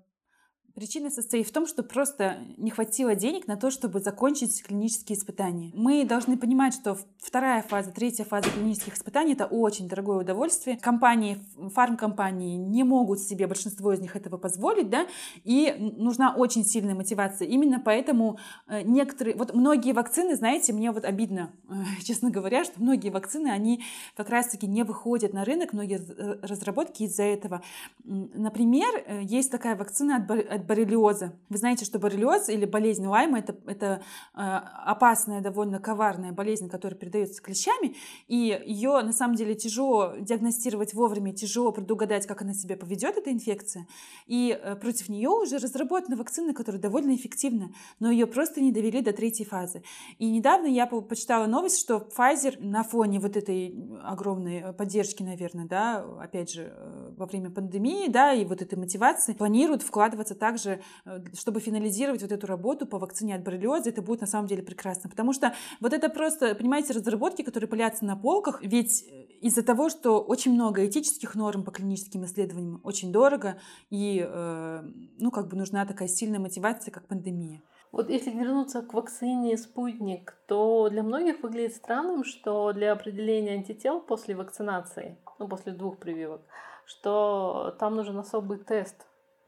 Причина 0.78 1.10
состоит 1.10 1.48
в 1.48 1.52
том, 1.52 1.66
что 1.66 1.82
просто 1.82 2.38
не 2.56 2.70
хватило 2.70 3.16
денег 3.16 3.48
на 3.48 3.58
то, 3.58 3.72
чтобы 3.72 4.00
закончить 4.00 4.62
клинические 4.62 5.18
испытания. 5.18 5.72
Мы 5.74 6.06
должны 6.06 6.38
понимать, 6.38 6.76
что 6.76 7.00
вторая 7.18 7.64
фаза, 7.64 7.90
третья 7.90 8.26
фаза 8.26 8.52
клинических 8.52 8.94
испытаний— 8.94 9.34
это 9.34 9.48
очень 9.48 9.88
дорогое 9.88 10.20
удовольствие. 10.20 10.78
Компании, 10.78 11.40
фармкомпании 11.74 12.58
не 12.58 12.84
могут 12.84 13.22
себе, 13.22 13.48
большинство 13.48 13.92
из 13.92 14.02
них 14.02 14.16
этого 14.16 14.38
позволить, 14.38 14.92
да, 14.92 15.08
и 15.44 15.94
нужна 15.98 16.36
очень 16.36 16.64
сильная 16.64 16.94
мотивация. 16.94 17.48
Именно 17.48 17.82
поэтому 17.84 18.38
э, 18.68 18.84
некоторые, 18.84 19.36
вот 19.36 19.56
многие 19.56 19.94
вакцины, 19.94 20.36
знаете, 20.36 20.74
мне 20.74 20.92
вот 20.92 21.06
обидно, 21.06 21.54
э, 21.70 21.74
честно 22.04 22.30
говоря, 22.30 22.64
что 22.64 22.80
многие 22.80 23.10
вакцины, 23.10 23.48
они 23.48 23.84
как 24.16 24.30
раз-таки 24.30 24.68
не 24.68 24.84
выходят 24.84 25.34
на 25.34 25.44
рынок, 25.44 25.74
многие 25.74 26.00
э, 26.00 26.38
разработки 26.44 27.02
из-за 27.02 27.24
этого. 27.24 27.64
Например, 28.04 29.24
есть 29.24 29.50
такая 29.50 29.76
вакцина 29.76 30.18
от 30.18 30.67
боррелиоза. 30.68 31.34
Вы 31.50 31.58
знаете, 31.58 31.86
что 31.86 32.00
боррелиоз 32.00 32.50
или 32.50 32.66
болезнь 32.66 33.06
Лайма 33.06 33.40
это, 33.40 33.56
это 33.66 34.04
э, 34.36 34.40
опасная, 34.40 35.42
довольно 35.42 35.80
коварная 35.80 36.32
болезнь, 36.32 36.70
которая 36.70 37.00
передается 37.00 37.42
клещами, 37.42 37.96
и 38.28 38.62
ее 38.66 39.02
на 39.02 39.14
самом 39.14 39.36
деле 39.36 39.56
тяжело 39.56 40.14
диагностировать 40.20 40.94
вовремя, 40.94 41.34
тяжело 41.34 41.72
предугадать, 41.72 42.28
как 42.28 42.42
она 42.42 42.54
себя 42.54 42.78
поведет, 42.78 43.18
эта 43.18 43.32
инфекция. 43.32 43.88
И 44.26 44.58
э, 44.60 44.76
против 44.76 45.10
нее 45.10 45.30
уже 45.30 45.58
разработана 45.58 46.18
вакцина, 46.18 46.54
которая 46.54 46.82
довольно 46.82 47.16
эффективна, 47.16 47.72
но 48.00 48.12
ее 48.12 48.28
просто 48.28 48.62
не 48.62 48.72
довели 48.72 49.02
до 49.02 49.14
третьей 49.14 49.46
фазы. 49.46 49.84
И 50.18 50.30
недавно 50.30 50.68
я 50.68 50.86
почитала 50.86 51.48
новость, 51.48 51.80
что 51.80 52.08
Pfizer 52.16 52.58
на 52.60 52.84
фоне 52.84 53.20
вот 53.20 53.38
этой 53.38 53.74
огромной 54.04 54.74
поддержки, 54.74 55.24
наверное, 55.24 55.66
да, 55.66 56.06
опять 56.20 56.52
же, 56.52 56.74
э, 56.76 57.14
во 57.16 57.26
время 57.26 57.50
пандемии, 57.50 58.10
да, 58.10 58.34
и 58.34 58.46
вот 58.46 58.62
этой 58.62 58.78
мотивации, 58.78 59.34
планирует 59.34 59.82
вкладываться 59.82 60.36
так 60.36 60.57
также, 60.58 60.82
э, 61.06 61.20
чтобы 61.34 61.60
финализировать 61.60 62.22
вот 62.22 62.32
эту 62.32 62.48
работу 62.48 62.86
по 62.86 62.98
вакцине 62.98 63.36
от 63.36 63.44
боррелиоза, 63.44 63.90
это 63.90 64.02
будет 64.02 64.22
на 64.22 64.28
самом 64.28 64.48
деле 64.48 64.64
прекрасно. 64.64 65.10
Потому 65.10 65.34
что 65.34 65.54
вот 65.80 65.94
это 65.94 66.10
просто, 66.10 66.56
понимаете, 66.56 66.94
разработки, 66.94 67.44
которые 67.44 67.70
пылятся 67.70 68.06
на 68.06 68.16
полках, 68.16 68.62
ведь 68.62 69.04
э, 69.04 69.26
из-за 69.42 69.64
того, 69.64 69.90
что 69.90 70.22
очень 70.22 70.54
много 70.54 70.86
этических 70.86 71.36
норм 71.36 71.64
по 71.64 71.72
клиническим 71.72 72.26
исследованиям, 72.26 72.82
очень 72.84 73.12
дорого, 73.12 73.60
и, 73.90 74.26
э, 74.28 74.82
ну, 75.20 75.32
как 75.32 75.48
бы 75.48 75.58
нужна 75.58 75.86
такая 75.86 76.08
сильная 76.08 76.40
мотивация, 76.40 76.92
как 76.92 77.08
пандемия. 77.08 77.62
Вот 77.92 78.10
если 78.10 78.32
вернуться 78.32 78.82
к 78.82 78.94
вакцине 78.94 79.58
«Спутник», 79.58 80.36
то 80.48 80.90
для 80.90 81.04
многих 81.04 81.42
выглядит 81.42 81.76
странным, 81.76 82.24
что 82.26 82.74
для 82.74 82.92
определения 82.92 83.54
антител 83.54 84.02
после 84.02 84.36
вакцинации, 84.36 85.18
ну, 85.40 85.48
после 85.48 85.72
двух 85.72 85.98
прививок, 85.98 86.42
что 86.86 87.76
там 87.80 87.96
нужен 87.96 88.18
особый 88.20 88.58
тест, 88.58 89.08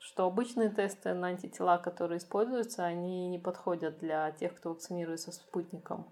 что 0.09 0.25
обычные 0.25 0.69
тесты 0.69 1.13
на 1.13 1.27
антитела, 1.27 1.77
которые 1.77 2.17
используются, 2.17 2.83
они 2.83 3.27
не 3.27 3.37
подходят 3.37 3.99
для 3.99 4.31
тех, 4.31 4.55
кто 4.55 4.69
вакцинируется 4.69 5.31
спутником. 5.31 6.07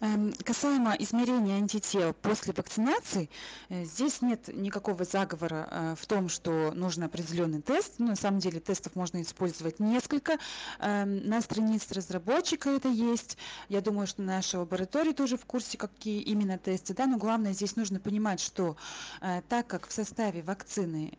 Эм, 0.00 0.32
касаемо 0.44 0.94
измерения 0.98 1.56
антител 1.56 2.12
после 2.14 2.52
вакцинации, 2.52 3.30
э, 3.68 3.84
здесь 3.84 4.22
нет 4.22 4.48
никакого 4.48 5.04
заговора 5.04 5.68
э, 5.70 5.94
в 5.98 6.04
том, 6.06 6.28
что 6.28 6.72
нужен 6.72 7.04
определенный 7.04 7.62
тест. 7.62 7.94
Ну, 7.98 8.08
на 8.08 8.16
самом 8.16 8.40
деле 8.40 8.60
тестов 8.60 8.96
можно 8.96 9.22
использовать 9.22 9.78
несколько. 9.78 10.38
Эм, 10.80 11.26
на 11.28 11.40
странице 11.40 11.94
разработчика 11.94 12.70
это 12.70 12.88
есть. 12.88 13.38
Я 13.68 13.80
думаю, 13.80 14.06
что 14.06 14.22
наша 14.22 14.58
лаборатория 14.58 15.12
тоже 15.12 15.36
в 15.36 15.46
курсе, 15.46 15.78
какие 15.78 16.20
именно 16.22 16.58
тесты. 16.58 16.92
Да? 16.94 17.06
Но 17.06 17.16
главное 17.16 17.52
здесь 17.52 17.76
нужно 17.76 18.00
понимать, 18.00 18.40
что 18.40 18.76
э, 19.20 19.42
так 19.48 19.66
как 19.66 19.86
в 19.86 19.92
составе 19.92 20.42
вакцины 20.42 21.12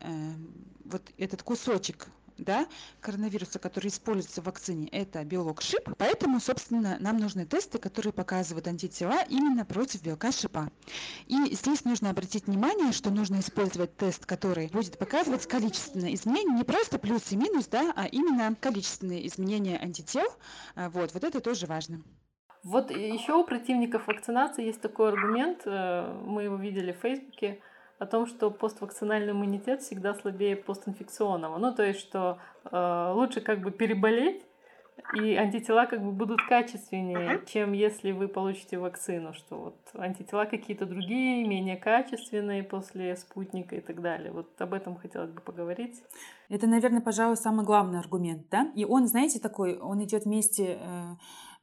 вот 0.84 1.02
этот 1.18 1.42
кусочек 1.42 2.08
да, 2.38 2.66
коронавируса, 3.00 3.58
который 3.58 3.88
используется 3.88 4.42
в 4.42 4.44
вакцине, 4.46 4.88
это 4.88 5.24
белок 5.24 5.62
шип. 5.62 5.88
Поэтому, 5.98 6.40
собственно, 6.40 6.96
нам 7.00 7.18
нужны 7.18 7.46
тесты, 7.46 7.78
которые 7.78 8.12
показывают 8.12 8.66
антитела 8.68 9.22
именно 9.28 9.64
против 9.64 10.02
белка 10.02 10.32
шипа. 10.32 10.70
И 11.26 11.54
здесь 11.54 11.84
нужно 11.84 12.10
обратить 12.10 12.46
внимание, 12.46 12.92
что 12.92 13.10
нужно 13.10 13.40
использовать 13.40 13.96
тест, 13.96 14.26
который 14.26 14.68
будет 14.68 14.98
показывать 14.98 15.46
количественные 15.46 16.14
изменения, 16.14 16.56
не 16.56 16.64
просто 16.64 16.98
плюс 16.98 17.32
и 17.32 17.36
минус, 17.36 17.66
да, 17.66 17.92
а 17.96 18.06
именно 18.06 18.54
количественные 18.54 19.26
изменения 19.26 19.78
антител. 19.78 20.28
А, 20.74 20.90
вот, 20.90 21.12
вот 21.14 21.24
это 21.24 21.40
тоже 21.40 21.66
важно. 21.66 22.02
Вот 22.62 22.90
еще 22.90 23.34
у 23.34 23.44
противников 23.44 24.08
вакцинации 24.08 24.64
есть 24.64 24.80
такой 24.80 25.10
аргумент, 25.10 25.62
э, 25.64 26.20
мы 26.24 26.42
его 26.42 26.56
видели 26.56 26.90
в 26.92 26.96
Фейсбуке, 26.96 27.60
о 27.98 28.06
том, 28.06 28.26
что 28.26 28.50
поствакцинальный 28.50 29.32
иммунитет 29.32 29.82
всегда 29.82 30.14
слабее 30.14 30.56
постинфекционного. 30.56 31.58
Ну, 31.58 31.74
то 31.74 31.82
есть, 31.82 32.00
что 32.00 32.38
э, 32.70 33.12
лучше 33.14 33.40
как 33.40 33.60
бы 33.60 33.70
переболеть, 33.70 34.42
и 35.14 35.34
антитела 35.34 35.86
как 35.86 36.02
бы 36.02 36.10
будут 36.10 36.40
качественнее, 36.48 37.42
чем 37.46 37.72
если 37.72 38.12
вы 38.12 38.28
получите 38.28 38.78
вакцину, 38.78 39.34
что 39.34 39.56
вот 39.56 39.76
антитела 39.94 40.46
какие-то 40.46 40.86
другие, 40.86 41.46
менее 41.46 41.76
качественные 41.76 42.62
после 42.64 43.16
спутника 43.16 43.76
и 43.76 43.80
так 43.80 44.00
далее. 44.00 44.32
Вот 44.32 44.60
об 44.60 44.72
этом 44.72 44.96
хотелось 44.96 45.30
бы 45.30 45.40
поговорить. 45.40 46.02
Это, 46.48 46.66
наверное, 46.66 47.00
пожалуй, 47.00 47.36
самый 47.36 47.64
главный 47.64 47.98
аргумент, 47.98 48.48
да? 48.50 48.72
И 48.74 48.84
он, 48.84 49.06
знаете, 49.06 49.38
такой, 49.38 49.78
он 49.78 50.02
идет 50.02 50.24
вместе 50.24 50.78
э, 50.80 51.14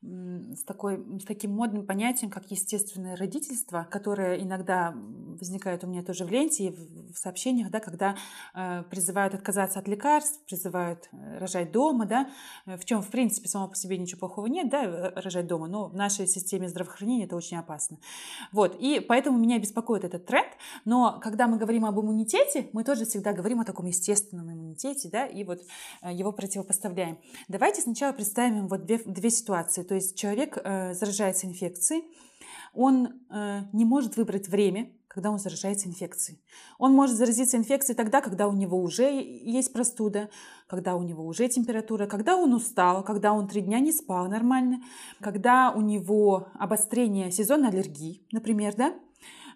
с, 0.03 0.63
такой, 0.63 1.03
с 1.19 1.23
таким 1.23 1.51
модным 1.51 1.85
понятием, 1.85 2.29
как 2.29 2.51
естественное 2.51 3.15
родительство, 3.15 3.87
которое 3.89 4.41
иногда 4.41 4.93
возникает 5.39 5.83
у 5.83 5.87
меня 5.87 6.03
тоже 6.03 6.25
в 6.25 6.29
ленте 6.29 6.67
и 6.67 6.71
в 7.13 7.17
сообщениях, 7.17 7.69
да, 7.69 7.79
когда 7.79 8.15
э, 8.53 8.83
призывают 8.89 9.33
отказаться 9.33 9.79
от 9.79 9.87
лекарств, 9.87 10.39
призывают 10.45 11.09
э, 11.11 11.37
рожать 11.39 11.71
дома, 11.71 12.05
да, 12.05 12.29
э, 12.65 12.77
в 12.77 12.85
чем, 12.85 13.01
в 13.01 13.09
принципе, 13.09 13.47
само 13.47 13.69
по 13.69 13.75
себе 13.75 13.97
ничего 13.97 14.19
плохого 14.19 14.47
нет, 14.47 14.69
да, 14.69 14.83
э, 14.83 15.19
рожать 15.21 15.47
дома, 15.47 15.67
но 15.67 15.87
в 15.87 15.95
нашей 15.95 16.27
системе 16.27 16.67
здравоохранения 16.67 17.25
это 17.25 17.35
очень 17.35 17.57
опасно. 17.57 17.97
Вот, 18.51 18.75
и 18.79 18.99
поэтому 18.99 19.37
меня 19.37 19.57
беспокоит 19.57 20.03
этот 20.03 20.25
тренд, 20.25 20.49
но 20.85 21.19
когда 21.21 21.47
мы 21.47 21.57
говорим 21.57 21.85
об 21.85 21.99
иммунитете, 21.99 22.69
мы 22.73 22.83
тоже 22.83 23.05
всегда 23.05 23.31
говорим 23.31 23.61
о 23.61 23.65
таком 23.65 23.85
естественном 23.85 24.51
иммунитете, 24.51 25.09
да, 25.09 25.25
и 25.25 25.43
вот 25.43 25.61
его 26.03 26.31
противопоставляем. 26.31 27.19
Давайте 27.47 27.81
сначала 27.81 28.11
представим 28.11 28.67
вот 28.67 28.85
две, 28.85 28.97
две 29.05 29.29
ситуации. 29.29 29.83
То 29.93 29.97
есть 29.97 30.17
человек 30.17 30.57
э, 30.57 30.95
заражается 30.95 31.45
инфекцией, 31.45 32.03
он 32.73 33.09
э, 33.29 33.59
не 33.73 33.85
может 33.85 34.17
выбрать 34.17 34.47
время, 34.47 34.89
когда 35.07 35.29
он 35.29 35.37
заражается 35.37 35.87
инфекцией. 35.87 36.41
Он 36.79 36.93
может 36.93 37.15
заразиться 37.15 37.57
инфекцией 37.57 37.95
тогда, 37.95 38.19
когда 38.21 38.47
у 38.47 38.53
него 38.53 38.81
уже 38.81 39.03
есть 39.03 39.71
простуда, 39.71 40.31
когда 40.65 40.95
у 40.95 41.03
него 41.03 41.23
уже 41.27 41.47
температура, 41.47 42.07
когда 42.07 42.37
он 42.37 42.55
устал, 42.55 43.03
когда 43.03 43.33
он 43.33 43.47
три 43.47 43.61
дня 43.61 43.79
не 43.81 43.91
спал 43.91 44.27
нормально, 44.27 44.81
когда 45.21 45.71
у 45.71 45.81
него 45.81 46.47
обострение 46.55 47.31
сезонной 47.31 47.69
аллергии, 47.69 48.25
например, 48.31 48.73
да, 48.75 48.95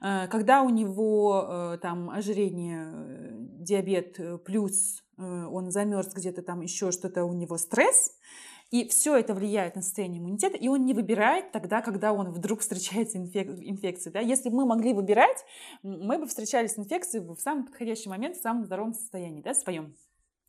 э, 0.04 0.28
когда 0.28 0.62
у 0.62 0.70
него 0.70 1.48
э, 1.50 1.78
там 1.82 2.12
ожирение, 2.12 2.94
э, 2.94 3.38
диабет 3.58 4.44
плюс 4.46 5.02
он 5.18 5.72
замерз 5.72 6.14
где-то 6.14 6.44
там 6.44 6.62
еще 6.62 6.92
что-то 6.92 7.26
у 7.26 7.34
него 7.34 7.58
стресс, 7.58 8.12
и 8.70 8.88
все 8.88 9.16
это 9.16 9.34
влияет 9.34 9.76
на 9.76 9.82
состояние 9.82 10.22
иммунитета, 10.22 10.58
и 10.58 10.68
он 10.68 10.86
не 10.86 10.94
выбирает 10.94 11.52
тогда, 11.52 11.82
когда 11.82 12.12
он 12.14 12.32
вдруг 12.32 12.60
встречается 12.60 13.18
инфек... 13.18 13.48
инфекцией. 13.62 14.14
Да? 14.14 14.20
Если 14.20 14.50
бы 14.50 14.58
мы 14.58 14.66
могли 14.66 14.94
выбирать, 14.94 15.46
мы 15.84 16.18
бы 16.18 16.28
встречались 16.28 16.74
с 16.74 16.80
инфекцией 16.80 17.24
в 17.24 17.40
самый 17.40 17.66
подходящий 17.66 18.10
момент, 18.10 18.36
в 18.36 18.42
самом 18.42 18.66
здоровом 18.66 18.94
состоянии, 18.94 19.42
да, 19.42 19.54
своем. 19.54 19.96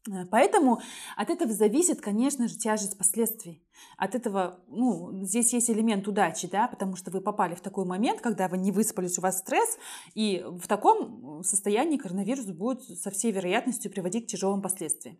Э, 0.09 0.27
поэтому 0.31 0.81
от 1.17 1.31
этого 1.31 1.53
зависит, 1.53 2.01
конечно 2.01 2.49
же, 2.49 2.57
тяжесть 2.57 2.99
последствий. 2.99 3.63
От 3.97 4.15
этого, 4.15 4.61
ну, 4.69 5.25
здесь 5.25 5.53
есть 5.53 5.71
элемент 5.71 6.09
удачи, 6.09 6.49
да, 6.49 6.67
потому 6.69 6.97
что 6.97 7.11
вы 7.11 7.21
попали 7.21 7.55
в 7.55 7.61
такой 7.61 7.85
момент, 7.85 8.21
когда 8.21 8.49
вы 8.49 8.59
не 8.59 8.73
выспались, 8.73 9.19
у 9.19 9.23
вас 9.23 9.39
стресс, 9.39 9.79
и 10.15 10.45
в 10.45 10.67
таком 10.67 11.43
состоянии 11.45 11.99
коронавирус 11.99 12.47
будет 12.47 12.83
со 12.83 13.11
всей 13.11 13.31
вероятностью 13.33 13.91
приводить 13.91 14.27
к 14.27 14.29
тяжелым 14.29 14.63
последствиям. 14.63 15.19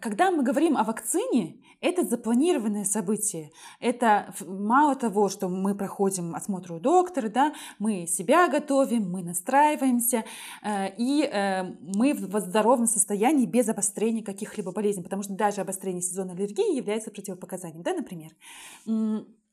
Когда 0.00 0.30
мы 0.30 0.42
говорим 0.42 0.76
о 0.76 0.84
вакцине, 0.84 1.60
это 1.80 2.04
запланированное 2.04 2.84
событие. 2.84 3.52
Это 3.80 4.34
мало 4.46 4.96
того, 4.96 5.28
что 5.28 5.48
мы 5.48 5.74
проходим 5.74 6.34
осмотр 6.34 6.72
у 6.72 6.80
доктора, 6.80 7.28
да, 7.28 7.54
мы 7.78 8.06
себя 8.06 8.48
готовим, 8.48 9.10
мы 9.10 9.22
настраиваемся, 9.22 10.24
э, 10.62 10.94
и 10.96 11.24
э, 11.24 11.62
мы 11.80 12.14
в 12.14 12.40
здоровом 12.40 12.86
состоянии 12.86 13.46
без 13.46 13.68
обострения 13.68 14.24
каких-либо 14.24 14.72
болезней, 14.72 15.02
потому 15.02 15.22
что 15.22 15.34
даже 15.34 15.60
обострение 15.60 16.02
сезонной 16.02 16.34
аллергии 16.34 16.76
является 16.76 17.10
противопоказанием, 17.10 17.82
да, 17.82 17.94
например. 17.94 18.32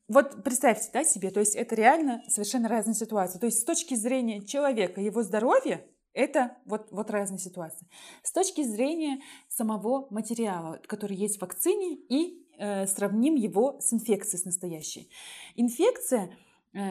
Вот 0.08 0.44
представьте 0.44 0.88
да, 0.92 1.02
себе, 1.02 1.30
то 1.30 1.40
есть 1.40 1.56
это 1.56 1.74
реально 1.74 2.22
совершенно 2.28 2.68
разная 2.68 2.94
ситуация. 2.94 3.40
То 3.40 3.46
есть 3.46 3.60
с 3.60 3.64
точки 3.64 3.94
зрения 3.94 4.44
человека, 4.44 5.00
его 5.00 5.22
здоровья, 5.22 5.84
это 6.16 6.56
вот, 6.64 6.88
вот 6.90 7.10
разные 7.10 7.38
ситуации. 7.38 7.86
С 8.22 8.32
точки 8.32 8.62
зрения 8.62 9.20
самого 9.48 10.06
материала, 10.10 10.80
который 10.86 11.16
есть 11.16 11.36
в 11.36 11.42
вакцине, 11.42 11.98
и 12.08 12.42
э, 12.58 12.86
сравним 12.86 13.34
его 13.34 13.78
с 13.80 13.92
инфекцией, 13.92 14.40
с 14.40 14.46
настоящей. 14.46 15.10
Инфекция 15.56 16.30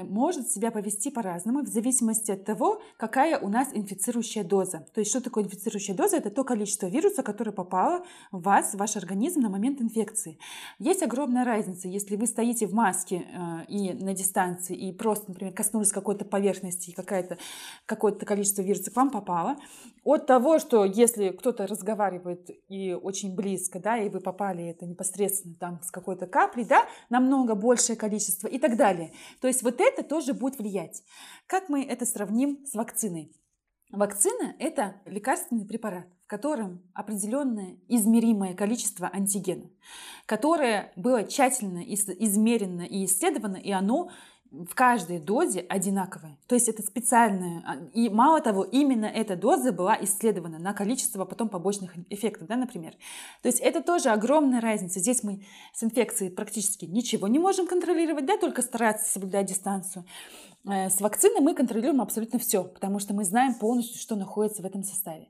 может 0.03 0.49
себя 0.49 0.71
повести 0.71 1.11
по-разному 1.11 1.61
в 1.61 1.67
зависимости 1.67 2.31
от 2.31 2.43
того, 2.43 2.81
какая 2.97 3.37
у 3.37 3.49
нас 3.49 3.69
инфицирующая 3.73 4.43
доза. 4.43 4.85
То 4.93 4.99
есть 4.99 5.11
что 5.11 5.21
такое 5.21 5.43
инфицирующая 5.43 5.95
доза? 5.95 6.17
Это 6.17 6.31
то 6.31 6.43
количество 6.43 6.87
вируса, 6.87 7.23
которое 7.23 7.51
попало 7.51 8.03
в 8.31 8.41
вас, 8.41 8.73
в 8.73 8.77
ваш 8.77 8.95
организм 8.97 9.41
на 9.41 9.49
момент 9.49 9.81
инфекции. 9.81 10.39
Есть 10.79 11.03
огромная 11.03 11.45
разница, 11.45 11.87
если 11.87 12.15
вы 12.15 12.25
стоите 12.25 12.65
в 12.65 12.73
маске 12.73 13.25
э, 13.31 13.65
и 13.67 13.93
на 13.93 14.13
дистанции, 14.13 14.75
и 14.75 14.91
просто, 14.91 15.25
например, 15.29 15.53
коснулись 15.53 15.91
какой-то 15.91 16.25
поверхности, 16.25 16.89
и 16.89 16.93
какое-то 16.93 17.37
какое 17.85 18.13
количество 18.13 18.61
вируса 18.61 18.91
к 18.91 18.95
вам 18.95 19.11
попало, 19.11 19.57
от 20.03 20.25
того, 20.27 20.59
что 20.59 20.85
если 20.85 21.29
кто-то 21.29 21.67
разговаривает 21.67 22.49
и 22.69 22.93
очень 22.93 23.35
близко, 23.35 23.79
да, 23.79 23.97
и 23.97 24.09
вы 24.09 24.19
попали 24.19 24.65
это 24.67 24.85
непосредственно 24.85 25.55
там 25.59 25.79
с 25.83 25.91
какой-то 25.91 26.27
каплей, 26.27 26.65
да, 26.65 26.85
намного 27.09 27.55
большее 27.55 27.95
количество 27.95 28.47
и 28.47 28.59
так 28.59 28.77
далее. 28.77 29.11
То 29.41 29.47
есть 29.47 29.63
вот 29.63 29.74
это 29.79 30.03
тоже 30.03 30.33
будет 30.33 30.57
влиять. 30.57 31.03
Как 31.47 31.69
мы 31.69 31.83
это 31.83 32.05
сравним 32.05 32.65
с 32.65 32.73
вакциной? 32.73 33.31
Вакцина– 33.91 34.55
это 34.59 35.01
лекарственный 35.05 35.65
препарат, 35.65 36.07
в 36.25 36.27
котором 36.27 36.81
определенное 36.93 37.77
измеримое 37.87 38.55
количество 38.55 39.09
антигена, 39.13 39.69
которое 40.25 40.91
было 40.95 41.23
тщательно 41.23 41.83
измерено 41.83 42.81
и 42.81 43.05
исследовано, 43.05 43.57
и 43.57 43.71
оно 43.71 44.09
в 44.51 44.73
каждой 44.73 45.19
дозе 45.19 45.61
одинаковые. 45.61 46.37
То 46.47 46.55
есть 46.55 46.69
это 46.69 46.81
специальная. 46.81 47.63
А, 47.65 47.75
и 47.93 48.09
мало 48.09 48.41
того, 48.41 48.63
именно 48.63 49.05
эта 49.05 49.35
доза 49.35 49.71
была 49.71 49.97
исследована 50.01 50.59
на 50.59 50.73
количество 50.73 51.25
потом 51.25 51.49
побочных 51.49 51.93
эффектов, 52.09 52.47
да, 52.47 52.55
например. 52.55 52.93
То 53.41 53.47
есть 53.47 53.59
это 53.59 53.81
тоже 53.81 54.09
огромная 54.09 54.61
разница. 54.61 54.99
Здесь 54.99 55.23
мы 55.23 55.45
с 55.73 55.83
инфекцией 55.83 56.31
практически 56.31 56.85
ничего 56.85 57.27
не 57.27 57.39
можем 57.39 57.67
контролировать, 57.67 58.25
да, 58.25 58.37
только 58.37 58.61
стараться 58.61 59.11
соблюдать 59.11 59.47
дистанцию. 59.47 60.05
Э, 60.67 60.89
с 60.89 60.99
вакциной 60.99 61.41
мы 61.41 61.53
контролируем 61.53 62.01
абсолютно 62.01 62.39
все, 62.39 62.63
потому 62.63 62.99
что 62.99 63.13
мы 63.13 63.23
знаем 63.23 63.53
полностью, 63.55 63.99
что 63.99 64.15
находится 64.15 64.63
в 64.63 64.65
этом 64.65 64.83
составе. 64.83 65.29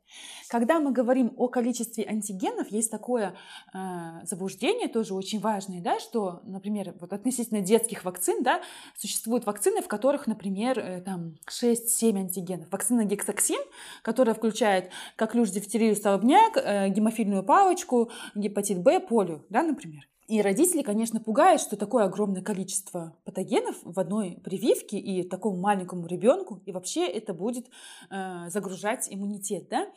Когда 0.49 0.79
мы 0.79 0.91
говорим 0.91 1.33
о 1.37 1.47
количестве 1.49 2.05
антигенов, 2.05 2.71
есть 2.71 2.89
такое 2.89 3.35
э, 3.73 3.77
заблуждение, 4.23 4.87
тоже 4.87 5.13
очень 5.13 5.39
важное, 5.39 5.81
да, 5.81 5.99
что, 5.99 6.41
например, 6.43 6.95
вот 6.99 7.11
относительно 7.11 7.61
детских 7.61 8.05
вакцин, 8.05 8.43
да, 8.43 8.61
существуют 8.97 9.45
вакцины, 9.45 9.81
в 9.81 9.87
которых, 9.87 10.27
например, 10.27 10.79
э, 10.79 11.01
там 11.01 11.35
6-7 11.49 12.17
антигенов. 12.17 12.71
Вакцина 12.71 13.03
гексоксин, 13.03 13.61
которая 14.03 14.35
включает 14.35 14.91
коклюш, 15.17 15.49
дифтерию, 15.49 15.95
столбняк, 15.95 16.57
э, 16.57 16.89
гемофильную 16.89 17.43
палочку, 17.43 18.09
гепатит 18.35 18.81
Б, 18.81 18.99
полио, 19.01 19.41
да, 19.49 19.63
например. 19.63 20.07
И 20.27 20.41
родители, 20.41 20.81
конечно, 20.81 21.19
пугают, 21.19 21.61
что 21.61 21.77
такое 21.77 22.05
огромное 22.05 22.41
количество 22.41 23.15
патогенов 23.25 23.75
в 23.83 23.99
одной 23.99 24.39
прививке 24.43 24.97
и 24.97 25.21
такому 25.21 25.57
маленькому 25.57 26.07
ребенку, 26.07 26.61
и 26.65 26.71
вообще 26.71 27.05
это 27.05 27.33
будет 27.35 27.67
э, 28.09 28.49
загружать 28.49 29.07
иммунитет, 29.11 29.69
да? 29.69 29.87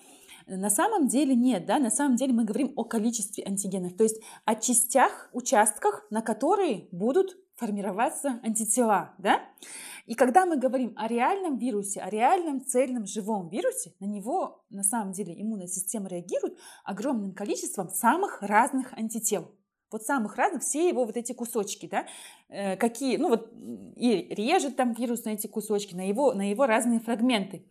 На 0.47 0.69
самом 0.69 1.09
деле 1.09 1.35
нет, 1.35 1.65
да, 1.67 1.79
на 1.79 1.91
самом 1.91 2.17
деле 2.17 2.33
мы 2.35 2.45
говорим 2.45 2.73
о 2.77 2.85
количестве 2.85 3.45
антигенов, 3.45 3.97
то 3.97 4.05
есть 4.05 4.21
о 4.45 4.55
частях, 4.55 5.31
участках, 5.33 6.07
на 6.11 6.21
которые 6.21 6.89
будут 6.93 7.37
формироваться 7.57 8.39
антитела, 8.43 9.15
да? 9.19 9.41
И 10.07 10.15
когда 10.15 10.47
мы 10.47 10.57
говорим 10.57 10.93
о 10.97 11.07
реальном 11.09 11.57
вирусе, 11.57 12.01
о 12.01 12.09
реальном 12.09 12.65
цельном 12.65 13.07
живом 13.07 13.49
вирусе, 13.49 13.95
на 13.99 14.07
него 14.07 14.65
на 14.71 14.83
самом 14.83 15.13
деле 15.13 15.35
иммунная 15.41 15.67
система 15.67 16.09
реагирует 16.09 16.59
огромным 16.85 17.33
количеством 17.33 17.89
самых 17.89 18.41
разных 18.43 18.93
антител. 18.93 19.51
Вот 19.91 20.03
самых 20.03 20.37
разных, 20.37 20.63
все 20.63 20.89
его 20.89 21.05
вот 21.05 21.17
эти 21.17 21.33
кусочки, 21.33 21.87
да, 21.87 22.07
э, 22.49 22.77
какие, 22.77 23.17
ну 23.17 23.29
вот 23.29 23.53
и 23.97 24.27
режет 24.31 24.77
там 24.77 24.93
вирус 24.93 25.25
на 25.25 25.31
эти 25.31 25.47
кусочки, 25.47 25.95
на 25.95 26.07
его, 26.07 26.35
на 26.35 26.51
его 26.51 26.67
разные 26.67 27.01
фрагменты. 27.01 27.65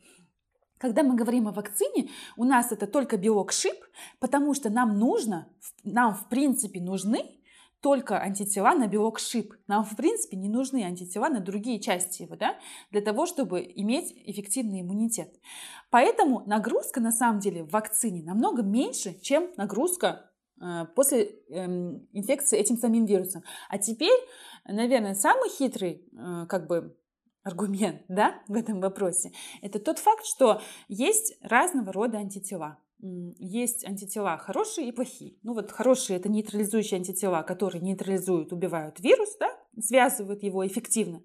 Когда 0.77 1.03
мы 1.03 1.15
говорим 1.15 1.47
о 1.47 1.51
вакцине, 1.51 2.09
у 2.35 2.43
нас 2.43 2.71
это 2.71 2.85
только 2.87 3.17
белок 3.17 3.51
ШИП, 3.51 3.77
потому 4.19 4.53
что 4.53 4.69
нам 4.69 4.99
нужно, 4.99 5.47
нам 5.83 6.13
в 6.13 6.29
принципе 6.29 6.79
нужны 6.79 7.37
только 7.81 8.19
антитела 8.19 8.73
на 8.73 8.87
белок 8.87 9.19
ШИП. 9.19 9.53
Нам, 9.67 9.83
в 9.83 9.95
принципе, 9.95 10.37
не 10.37 10.49
нужны 10.49 10.83
антитела 10.83 11.29
на 11.29 11.39
другие 11.39 11.79
части 11.79 12.23
его, 12.23 12.35
да, 12.35 12.57
для 12.91 13.01
того, 13.01 13.25
чтобы 13.25 13.61
иметь 13.75 14.13
эффективный 14.25 14.81
иммунитет. 14.81 15.33
Поэтому 15.89 16.43
нагрузка, 16.45 16.99
на 16.99 17.11
самом 17.11 17.39
деле, 17.39 17.63
в 17.63 17.69
вакцине 17.69 18.23
намного 18.23 18.63
меньше, 18.63 19.19
чем 19.21 19.51
нагрузка 19.57 20.31
после 20.95 21.23
э, 21.49 21.65
инфекции 22.13 22.57
этим 22.57 22.77
самим 22.77 23.05
вирусом. 23.05 23.43
А 23.69 23.77
теперь, 23.77 24.19
наверное, 24.65 25.15
самый 25.15 25.49
хитрый, 25.49 26.07
э, 26.11 26.45
как 26.47 26.67
бы, 26.67 26.95
аргумент 27.43 28.01
да, 28.07 28.41
в 28.47 28.55
этом 28.55 28.81
вопросе, 28.81 29.31
это 29.61 29.79
тот 29.79 29.99
факт, 29.99 30.25
что 30.25 30.61
есть 30.87 31.37
разного 31.41 31.91
рода 31.93 32.17
антитела. 32.17 32.79
Есть 32.99 33.85
антитела 33.85 34.37
хорошие 34.37 34.87
и 34.87 34.91
плохие. 34.91 35.37
Ну 35.43 35.53
вот 35.53 35.71
хорошие 35.71 36.17
это 36.17 36.29
нейтрализующие 36.29 36.97
антитела, 36.97 37.43
которые 37.43 37.79
нейтрализуют, 37.81 38.51
убивают 38.51 38.99
вирус, 38.99 39.37
да, 39.39 39.55
связывают 39.81 40.43
его 40.43 40.65
эффективно. 40.65 41.21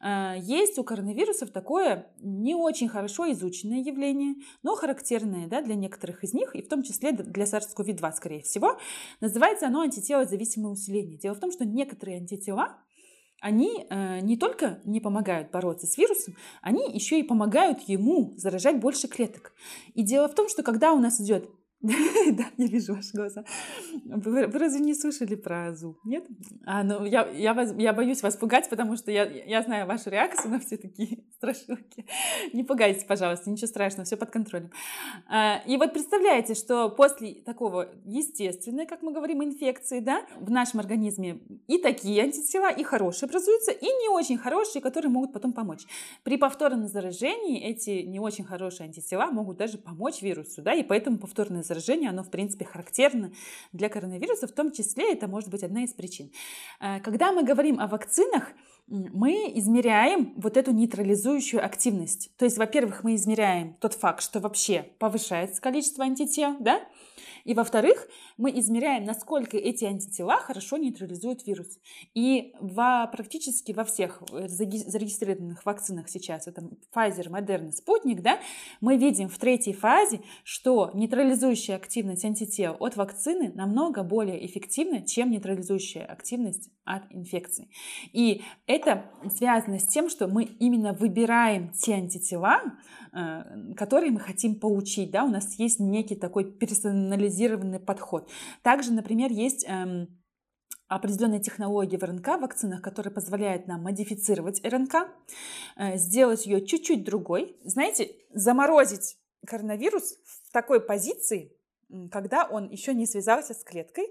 А, 0.00 0.34
есть 0.36 0.78
у 0.78 0.84
коронавирусов 0.84 1.50
такое 1.50 2.06
не 2.20 2.54
очень 2.54 2.88
хорошо 2.88 3.30
изученное 3.32 3.78
явление, 3.78 4.34
но 4.62 4.74
характерное 4.74 5.46
да, 5.46 5.62
для 5.62 5.74
некоторых 5.74 6.24
из 6.24 6.34
них, 6.34 6.54
и 6.54 6.62
в 6.62 6.68
том 6.68 6.82
числе 6.82 7.12
для 7.12 7.44
SARS-CoV-2, 7.44 8.12
скорее 8.12 8.42
всего. 8.42 8.78
Называется 9.20 9.66
оно 9.66 9.80
антителозависимое 9.80 10.72
усиление. 10.72 11.18
Дело 11.18 11.34
в 11.34 11.40
том, 11.40 11.50
что 11.50 11.64
некоторые 11.64 12.18
антитела 12.18 12.78
они 13.40 13.86
э, 13.90 14.20
не 14.20 14.36
только 14.36 14.80
не 14.84 14.98
помогают 14.98 15.50
бороться 15.50 15.86
с 15.86 15.98
вирусом, 15.98 16.36
они 16.62 16.90
еще 16.90 17.20
и 17.20 17.22
помогают 17.22 17.80
ему 17.82 18.34
заражать 18.36 18.80
больше 18.80 19.08
клеток. 19.08 19.52
И 19.94 20.02
дело 20.02 20.28
в 20.28 20.34
том, 20.34 20.48
что 20.48 20.62
когда 20.62 20.92
у 20.92 20.98
нас 20.98 21.20
идет 21.20 21.50
да, 22.32 22.44
я 22.56 22.66
вижу 22.66 22.94
ваши 22.94 23.12
глаза. 23.14 23.44
Вы, 24.04 24.46
разве 24.46 24.80
не 24.80 24.94
слышали 24.94 25.36
про 25.36 25.68
АЗУ? 25.68 25.98
Нет? 26.04 26.26
А, 26.64 26.82
ну, 26.82 27.04
я, 27.04 27.28
я, 27.30 27.54
вас, 27.54 27.72
я 27.76 27.92
боюсь 27.92 28.22
вас 28.22 28.36
пугать, 28.36 28.68
потому 28.68 28.96
что 28.96 29.10
я, 29.10 29.24
я 29.24 29.62
знаю 29.62 29.86
вашу 29.86 30.10
реакцию 30.10 30.50
на 30.50 30.58
все 30.58 30.76
такие 30.76 31.24
страшилки. 31.36 32.06
Не 32.52 32.64
пугайтесь, 32.64 33.04
пожалуйста, 33.04 33.50
ничего 33.50 33.68
страшного, 33.68 34.04
все 34.04 34.16
под 34.16 34.30
контролем. 34.30 34.70
А, 35.28 35.62
и 35.66 35.76
вот 35.76 35.92
представляете, 35.92 36.54
что 36.54 36.88
после 36.88 37.34
такого 37.34 37.88
естественной, 38.04 38.86
как 38.86 39.02
мы 39.02 39.12
говорим, 39.12 39.44
инфекции, 39.44 40.00
да, 40.00 40.26
в 40.40 40.50
нашем 40.50 40.80
организме 40.80 41.40
и 41.68 41.78
такие 41.78 42.22
антитела, 42.22 42.70
и 42.70 42.82
хорошие 42.82 43.28
образуются, 43.28 43.70
и 43.70 43.86
не 43.86 44.08
очень 44.08 44.38
хорошие, 44.38 44.82
которые 44.82 45.10
могут 45.10 45.32
потом 45.32 45.52
помочь. 45.52 45.84
При 46.24 46.36
повторном 46.36 46.88
заражении 46.88 47.62
эти 47.62 48.02
не 48.02 48.18
очень 48.18 48.44
хорошие 48.44 48.86
антитела 48.86 49.26
могут 49.30 49.56
даже 49.56 49.78
помочь 49.78 50.20
вирусу, 50.22 50.62
да, 50.62 50.74
и 50.74 50.82
поэтому 50.82 51.18
повторное 51.18 51.62
заражение, 51.62 51.75
оно, 52.08 52.22
в 52.22 52.30
принципе, 52.30 52.64
характерно 52.64 53.32
для 53.72 53.88
коронавируса, 53.88 54.46
в 54.46 54.52
том 54.52 54.72
числе 54.72 55.12
это 55.12 55.28
может 55.28 55.50
быть 55.50 55.62
одна 55.62 55.84
из 55.84 55.92
причин. 55.92 56.30
Э, 56.80 57.00
когда 57.00 57.32
мы 57.32 57.44
говорим 57.44 57.80
о 57.80 57.86
вакцинах, 57.86 58.52
мы 58.88 59.50
измеряем 59.54 60.32
вот 60.36 60.56
эту 60.56 60.70
нейтрализующую 60.72 61.64
активность. 61.64 62.30
То 62.36 62.44
есть, 62.44 62.56
во-первых, 62.56 63.02
мы 63.02 63.16
измеряем 63.16 63.74
тот 63.80 63.94
факт, 63.94 64.22
что 64.22 64.38
вообще 64.38 64.84
повышается 64.98 65.60
количество 65.60 66.04
антител, 66.04 66.56
да, 66.60 66.80
и 67.46 67.54
во-вторых, 67.54 68.08
мы 68.36 68.50
измеряем, 68.58 69.04
насколько 69.04 69.56
эти 69.56 69.84
антитела 69.84 70.38
хорошо 70.38 70.76
нейтрализуют 70.78 71.46
вирус. 71.46 71.78
И 72.12 72.52
во, 72.60 73.06
практически 73.06 73.70
во 73.70 73.84
всех 73.84 74.20
зарегистрированных 74.30 75.64
вакцинах 75.64 76.08
сейчас, 76.08 76.48
это 76.48 76.68
Pfizer, 76.92 77.28
Moderna, 77.28 77.70
Sputnik, 77.70 78.20
да, 78.20 78.40
мы 78.80 78.96
видим 78.96 79.28
в 79.28 79.38
третьей 79.38 79.74
фазе, 79.74 80.20
что 80.42 80.90
нейтрализующая 80.92 81.76
активность 81.76 82.24
антител 82.24 82.76
от 82.80 82.96
вакцины 82.96 83.52
намного 83.54 84.02
более 84.02 84.44
эффективна, 84.44 85.06
чем 85.06 85.30
нейтрализующая 85.30 86.04
активность 86.04 86.70
от 86.84 87.02
инфекции. 87.10 87.68
И 88.12 88.42
это 88.66 89.04
связано 89.36 89.78
с 89.78 89.86
тем, 89.86 90.08
что 90.08 90.26
мы 90.26 90.44
именно 90.44 90.92
выбираем 90.92 91.70
те 91.70 91.94
антитела, 91.94 92.60
э, 92.62 93.05
которые 93.76 94.12
мы 94.12 94.20
хотим 94.20 94.60
получить. 94.60 95.10
Да? 95.10 95.24
У 95.24 95.28
нас 95.28 95.58
есть 95.58 95.80
некий 95.80 96.16
такой 96.16 96.44
персонализированный 96.44 97.80
подход. 97.80 98.28
Также, 98.62 98.92
например, 98.92 99.30
есть 99.30 99.64
эм, 99.66 100.08
определенные 100.88 101.40
технологии 101.40 101.96
в 101.96 102.04
РНК 102.04 102.40
вакцинах, 102.40 102.82
которые 102.82 103.12
позволяют 103.12 103.66
нам 103.66 103.82
модифицировать 103.82 104.62
РНК, 104.64 105.08
э, 105.76 105.96
сделать 105.96 106.46
ее 106.46 106.64
чуть-чуть 106.64 107.04
другой. 107.04 107.56
Знаете, 107.64 108.10
заморозить 108.32 109.16
коронавирус 109.46 110.18
в 110.24 110.52
такой 110.52 110.80
позиции, 110.80 111.52
когда 112.10 112.44
он 112.44 112.68
еще 112.68 112.94
не 112.94 113.06
связался 113.06 113.54
с 113.54 113.62
клеткой, 113.64 114.08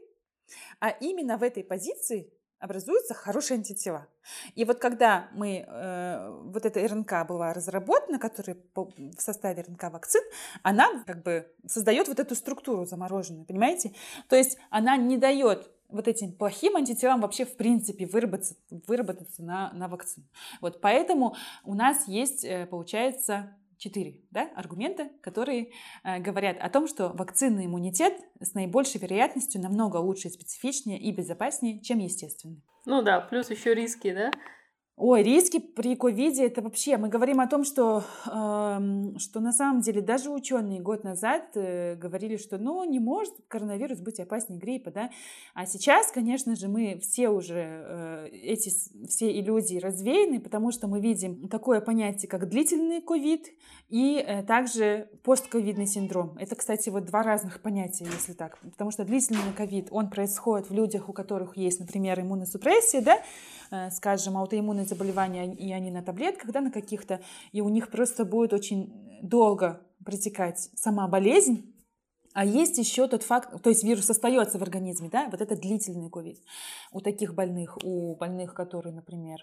а 0.80 0.89
именно 0.89 1.38
в 1.38 1.43
этой 1.43 1.64
позиции 1.64 2.32
образуются 2.60 3.14
хорошие 3.14 3.58
антитела. 3.58 4.08
И 4.56 4.66
вот 4.66 4.80
когда 4.80 5.30
мы, 5.34 5.66
э, 5.68 6.30
вот 6.45 6.66
эта 6.66 6.88
РНК 6.88 7.28
была 7.28 7.53
разработана, 7.53 8.20
которая 8.20 8.56
по, 8.56 8.91
в 8.95 9.20
составе 9.22 9.64
РНК 9.64 9.84
вакцин, 9.91 10.22
она 10.64 11.03
как 11.06 11.24
бы 11.24 11.51
создает 11.68 12.08
вот 12.08 12.20
эту 12.20 12.36
структуру 12.36 12.86
замороженную, 12.86 13.45
понимаете? 13.45 13.93
То 14.30 14.36
есть 14.36 14.58
она 14.70 14.97
не 14.97 15.18
дает 15.18 15.70
вот 15.89 16.08
этим 16.08 16.32
плохим 16.32 16.76
антителам 16.76 17.22
вообще 17.22 17.45
в 17.45 17.56
принципе 17.56 18.06
выработаться, 18.06 18.56
выработаться 18.70 19.43
на, 19.43 19.72
на 19.74 19.88
вакцину. 19.88 20.26
Вот 20.62 20.82
поэтому 20.82 21.36
у 21.64 21.74
нас 21.74 22.08
есть, 22.08 22.43
э, 22.43 22.66
получается, 22.66 23.56
четыре 23.86 24.22
да, 24.32 24.50
аргумента, 24.56 25.10
которые 25.22 25.72
э, 26.04 26.20
говорят 26.20 26.58
о 26.60 26.70
том, 26.70 26.88
что 26.88 27.10
вакцинный 27.10 27.68
иммунитет 27.68 28.14
с 28.42 28.54
наибольшей 28.54 29.00
вероятностью 29.00 29.62
намного 29.62 29.98
лучше, 29.98 30.30
специфичнее 30.30 31.00
и 31.00 31.12
безопаснее, 31.12 31.82
чем 31.82 32.00
естественный. 32.00 32.62
Ну 32.86 33.02
да, 33.04 33.22
плюс 33.22 33.50
еще 33.50 33.74
риски, 33.76 34.14
да? 34.14 34.32
Ой, 34.98 35.24
риски 35.24 35.60
при 35.60 35.98
ковиде 35.98 36.46
это 36.46 36.62
вообще. 36.62 36.96
Мы 36.96 37.10
говорим 37.10 37.41
о 37.41 37.48
том, 37.48 37.66
что, 37.66 38.06
э, 38.28 39.18
что 39.18 39.39
на 39.41 39.52
самом 39.52 39.82
деле 39.82 40.00
даже 40.00 40.30
ученые 40.30 40.80
год 40.80 41.04
назад 41.04 41.50
э, 41.56 41.96
говорили, 41.96 42.38
что 42.38 42.58
ну 42.58 42.82
не 42.86 43.00
может 43.00 43.34
коронавирус 43.50 44.00
быть 44.00 44.22
опаснее 44.22 44.58
гриппа, 44.58 44.91
да. 44.91 45.10
А 45.54 45.66
сейчас, 45.66 46.14
конечно 46.14 46.56
же, 46.56 46.70
мы 46.70 46.98
все 47.02 47.28
уже 47.28 47.56
э, 47.58 48.28
эти 48.32 48.72
все 49.06 49.38
иллюзии 49.38 49.80
развеяны, 49.80 50.39
потому 50.39 50.72
что 50.72 50.88
мы 50.88 51.02
видим 51.02 51.50
такое 51.50 51.82
понятие, 51.82 52.30
как 52.30 52.48
длительный 52.48 53.02
ковид 53.02 53.48
и 53.90 54.18
э, 54.18 54.44
также 54.44 55.10
постковидный 55.24 55.88
синдром. 55.88 56.38
Это, 56.40 56.56
кстати, 56.56 56.90
вот 56.90 57.06
два 57.06 57.24
разных 57.24 57.62
понятия, 57.62 58.06
если 58.06 58.34
так. 58.34 58.58
Потому 58.60 58.92
что 58.92 59.06
длительный 59.06 59.54
ковид, 59.56 59.88
он 59.92 60.10
происходит 60.10 60.70
в 60.70 60.74
людях, 60.74 61.10
у 61.10 61.14
которых 61.14 61.58
есть, 61.58 61.80
например, 61.80 62.20
иммуносупрессия, 62.20 63.02
да, 63.02 63.20
Э, 63.72 63.90
скажем, 63.90 64.38
аутоиммунные 64.38 64.86
заболевания, 64.86 65.54
и 65.54 65.72
они 65.72 65.90
на 65.90 66.04
таблетках, 66.04 66.52
да, 66.52 66.62
на 66.62 66.72
каких-то, 66.72 67.22
и 67.52 67.62
у 67.62 67.70
них 67.70 67.90
просто 67.90 68.24
будет 68.24 68.54
очень 68.54 68.94
долго 69.22 69.82
протекать 70.04 70.70
сама 70.76 71.08
болезнь, 71.08 71.74
а 72.36 72.44
есть 72.44 72.78
еще 72.78 73.08
тот 73.08 73.24
факт, 73.24 73.62
то 73.64 73.70
есть 73.70 73.84
вирус 73.86 74.10
остается 74.10 74.60
в 74.60 74.62
организме, 74.62 75.10
да, 75.10 75.30
вот 75.32 75.40
это 75.40 75.56
длительный 75.56 76.10
ковид. 76.10 76.38
У 76.92 77.00
таких 77.00 77.34
больных, 77.34 77.78
у 77.84 78.14
больных, 78.16 78.54
которые, 78.54 78.94
например, 78.94 79.40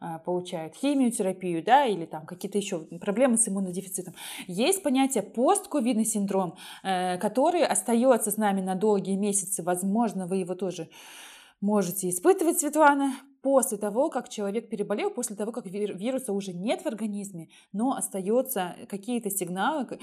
э, 0.00 0.18
получают 0.24 0.74
химиотерапию, 0.74 1.62
да, 1.62 1.86
или 1.86 2.04
там 2.04 2.26
какие-то 2.26 2.58
еще 2.58 2.80
проблемы 3.00 3.38
с 3.38 3.48
иммунодефицитом, 3.48 4.14
есть 4.48 4.82
понятие 4.82 5.22
постковидный 5.22 6.04
синдром, 6.04 6.56
э, 6.82 7.16
который 7.18 7.64
остается 7.64 8.32
с 8.32 8.36
нами 8.36 8.60
на 8.60 8.74
долгие 8.74 9.14
месяцы. 9.14 9.62
Возможно, 9.62 10.26
вы 10.26 10.38
его 10.38 10.56
тоже 10.56 10.88
можете 11.60 12.08
испытывать, 12.08 12.58
Светлана, 12.58 13.14
после 13.42 13.76
того, 13.76 14.08
как 14.08 14.28
человек 14.28 14.68
переболел, 14.68 15.10
после 15.10 15.36
того, 15.36 15.52
как 15.52 15.66
вируса 15.66 16.32
уже 16.32 16.52
нет 16.52 16.82
в 16.82 16.86
организме, 16.86 17.48
но 17.72 17.92
остается 17.92 18.76
какие-то 18.88 19.30
сигналы, 19.30 19.98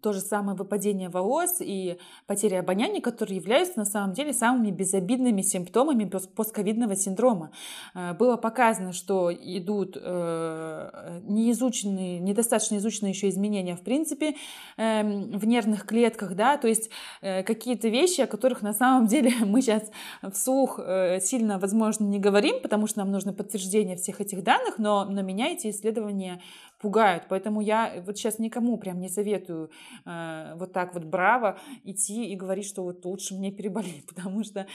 то 0.00 0.12
же 0.12 0.20
самое 0.20 0.56
выпадение 0.56 1.08
волос 1.08 1.56
и 1.60 1.98
потеря 2.26 2.60
обоняния, 2.60 3.00
которые 3.00 3.36
являются 3.36 3.78
на 3.78 3.84
самом 3.84 4.12
деле 4.14 4.32
самыми 4.32 4.70
безобидными 4.70 5.42
симптомами 5.42 6.04
постковидного 6.04 6.94
синдрома. 6.96 7.50
Э, 7.94 8.14
было 8.14 8.36
показано, 8.36 8.92
что 8.92 9.32
идут 9.32 9.96
э, 10.00 11.20
неизученные, 11.24 12.20
недостаточно 12.20 12.76
изученные 12.76 13.10
еще 13.10 13.28
изменения 13.28 13.74
в 13.74 13.82
принципе 13.82 14.36
эм, 14.76 15.30
в 15.38 15.46
нервных 15.46 15.84
клетках, 15.84 16.34
да, 16.34 16.56
то 16.56 16.68
есть 16.68 16.90
э, 17.20 17.42
какие-то 17.42 17.88
вещи, 17.88 18.20
о 18.20 18.26
которых 18.26 18.62
на 18.62 18.72
самом 18.72 19.06
деле 19.06 19.32
мы 19.44 19.62
сейчас 19.62 19.90
вслух 20.32 20.78
сильно, 21.20 21.58
возможно, 21.58 22.04
не 22.04 22.20
говорим, 22.20 22.51
говорим, 22.52 22.62
потому 22.62 22.86
что 22.86 23.00
нам 23.00 23.10
нужно 23.10 23.32
подтверждение 23.32 23.96
всех 23.96 24.20
этих 24.20 24.42
данных, 24.42 24.78
но, 24.78 25.04
но 25.04 25.22
меня 25.22 25.52
эти 25.52 25.70
исследования 25.70 26.40
пугают. 26.80 27.24
Поэтому 27.28 27.60
я 27.60 28.02
вот 28.04 28.16
сейчас 28.16 28.38
никому 28.38 28.76
прям 28.78 29.00
не 29.00 29.08
советую 29.08 29.70
э, 30.04 30.54
вот 30.56 30.72
так 30.72 30.94
вот 30.94 31.04
браво 31.04 31.58
идти 31.84 32.26
и 32.26 32.36
говорить, 32.36 32.66
что 32.66 32.82
вот 32.82 33.04
лучше 33.04 33.34
мне 33.34 33.50
переболеть, 33.50 34.06
потому 34.14 34.44
что 34.44 34.66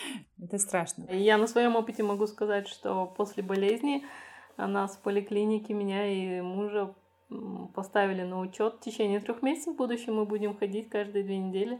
это 0.41 0.57
страшно. 0.57 1.05
Я 1.11 1.37
на 1.37 1.47
своем 1.47 1.75
опыте 1.75 2.03
могу 2.03 2.27
сказать, 2.27 2.67
что 2.67 3.05
после 3.05 3.43
болезни 3.43 4.03
нас 4.57 4.95
в 4.95 5.01
поликлинике, 5.01 5.73
меня 5.73 6.07
и 6.07 6.41
мужа 6.41 6.95
поставили 7.75 8.23
на 8.23 8.39
учет 8.39 8.75
в 8.75 8.79
течение 8.79 9.19
трех 9.19 9.41
месяцев. 9.41 9.73
В 9.73 9.77
будущем 9.77 10.15
мы 10.15 10.25
будем 10.25 10.57
ходить 10.57 10.89
каждые 10.89 11.23
две 11.23 11.37
недели 11.37 11.79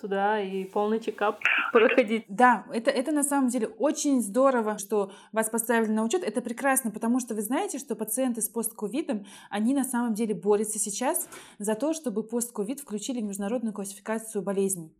туда 0.00 0.40
и 0.40 0.64
полный 0.64 1.00
чекап 1.00 1.40
проходить. 1.72 2.24
Да, 2.28 2.66
это, 2.72 2.90
это 2.90 3.12
на 3.12 3.22
самом 3.22 3.48
деле 3.48 3.66
очень 3.66 4.20
здорово, 4.22 4.78
что 4.78 5.12
вас 5.32 5.48
поставили 5.50 5.90
на 5.90 6.04
учет. 6.04 6.22
Это 6.22 6.40
прекрасно, 6.40 6.90
потому 6.90 7.20
что 7.20 7.34
вы 7.34 7.42
знаете, 7.42 7.78
что 7.78 7.96
пациенты 7.96 8.42
с 8.42 8.48
постковидом, 8.48 9.26
они 9.50 9.74
на 9.74 9.84
самом 9.84 10.14
деле 10.14 10.34
борются 10.34 10.78
сейчас 10.78 11.28
за 11.58 11.74
то, 11.74 11.92
чтобы 11.92 12.22
постковид 12.22 12.80
включили 12.80 13.20
в 13.20 13.24
международную 13.24 13.72
классификацию 13.72 14.42
болезней. 14.42 14.92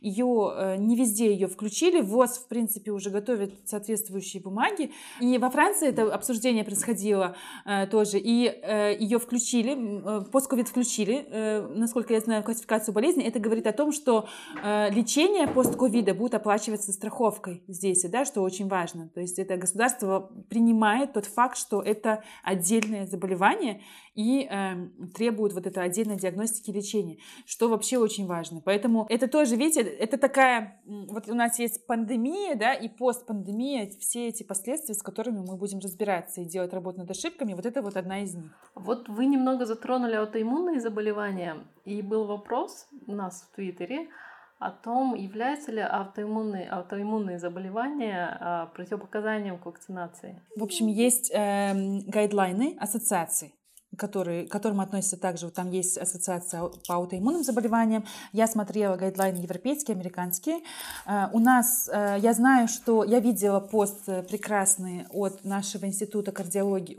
Ее 0.00 0.52
э, 0.54 0.76
не 0.76 0.96
везде 0.96 1.32
ее 1.32 1.48
включили. 1.48 2.00
ВОЗ, 2.00 2.38
в 2.38 2.48
принципе, 2.48 2.90
уже 2.90 3.10
готовит 3.10 3.54
соответствующие 3.64 4.42
бумаги. 4.42 4.92
И 5.20 5.38
во 5.38 5.50
Франции 5.50 5.88
это 5.88 6.14
обсуждение 6.14 6.64
происходило 6.64 7.36
э, 7.64 7.86
тоже. 7.86 8.18
И 8.18 8.46
э, 8.46 8.96
ее 8.98 9.18
включили, 9.18 10.24
постковид 10.30 10.68
включили, 10.68 11.26
насколько 11.74 12.12
я 12.12 12.20
знаю, 12.20 12.42
классификацию 12.42 12.94
болезни. 12.94 13.24
Это 13.24 13.38
говорит 13.38 13.66
о 13.66 13.72
том, 13.72 13.92
что 13.92 14.28
лечение 14.62 15.48
постковида 15.48 16.14
будет 16.14 16.34
оплачиваться 16.34 16.92
страховкой 16.92 17.62
здесь, 17.68 18.02
да, 18.04 18.24
что 18.24 18.42
очень 18.42 18.68
важно. 18.68 19.08
То 19.14 19.20
есть 19.20 19.38
это 19.38 19.56
государство 19.56 20.30
принимает 20.48 21.12
тот 21.12 21.26
факт, 21.26 21.56
что 21.56 21.82
это 21.82 22.22
отдельное 22.42 23.06
заболевание 23.06 23.82
и 24.16 24.48
требует 25.14 25.52
вот 25.52 25.66
этой 25.66 25.84
отдельной 25.84 26.16
диагностики 26.16 26.70
и 26.70 26.74
лечения, 26.74 27.18
что 27.46 27.68
вообще 27.68 27.98
очень 27.98 28.26
важно. 28.26 28.60
Поэтому 28.64 29.06
это 29.08 29.28
тоже 29.28 29.46
же, 29.46 29.56
видите, 29.56 29.82
это 29.82 30.18
такая, 30.18 30.80
вот 30.84 31.28
у 31.28 31.34
нас 31.34 31.58
есть 31.58 31.86
пандемия, 31.86 32.54
да, 32.56 32.74
и 32.74 32.88
постпандемия, 32.88 33.88
все 34.00 34.28
эти 34.28 34.42
последствия, 34.42 34.94
с 34.94 35.02
которыми 35.02 35.38
мы 35.38 35.56
будем 35.56 35.78
разбираться 35.78 36.40
и 36.40 36.44
делать 36.44 36.72
работу 36.72 36.98
над 36.98 37.10
ошибками, 37.10 37.54
вот 37.54 37.66
это 37.66 37.82
вот 37.82 37.96
одна 37.96 38.22
из 38.22 38.34
них. 38.34 38.52
Вот 38.74 39.08
вы 39.08 39.26
немного 39.26 39.64
затронули 39.64 40.14
аутоиммунные 40.14 40.80
заболевания, 40.80 41.66
и 41.84 42.02
был 42.02 42.26
вопрос 42.26 42.88
у 43.06 43.12
нас 43.12 43.42
в 43.42 43.54
Твиттере 43.54 44.08
о 44.58 44.70
том, 44.70 45.14
являются 45.14 45.70
ли 45.70 45.80
аутоиммунные, 45.80 46.68
аутоиммунные 46.70 47.38
заболевания 47.38 48.38
а, 48.40 48.66
противопоказанием 48.66 49.58
к 49.58 49.66
вакцинации. 49.66 50.42
В 50.56 50.62
общем, 50.62 50.86
есть 50.86 51.30
э, 51.30 51.74
гайдлайны 52.06 52.74
ассоциаций 52.80 53.54
которые, 53.96 54.46
к 54.46 54.50
которым 54.50 54.80
относятся 54.80 55.16
также, 55.16 55.46
вот 55.46 55.54
там 55.54 55.70
есть 55.70 55.98
ассоциация 55.98 56.62
по 56.86 56.94
аутоиммунным 56.94 57.42
заболеваниям. 57.42 58.04
Я 58.32 58.46
смотрела 58.46 58.96
гайдлайны 58.96 59.38
европейские, 59.38 59.94
американские. 59.94 60.60
Э, 61.06 61.28
у 61.32 61.38
нас, 61.38 61.88
э, 61.92 62.16
я 62.20 62.32
знаю, 62.32 62.68
что 62.68 63.04
я 63.04 63.20
видела 63.20 63.60
пост 63.60 64.04
прекрасный 64.28 65.06
от 65.10 65.44
нашего 65.44 65.86
института 65.86 66.32
кардиологии, 66.32 66.96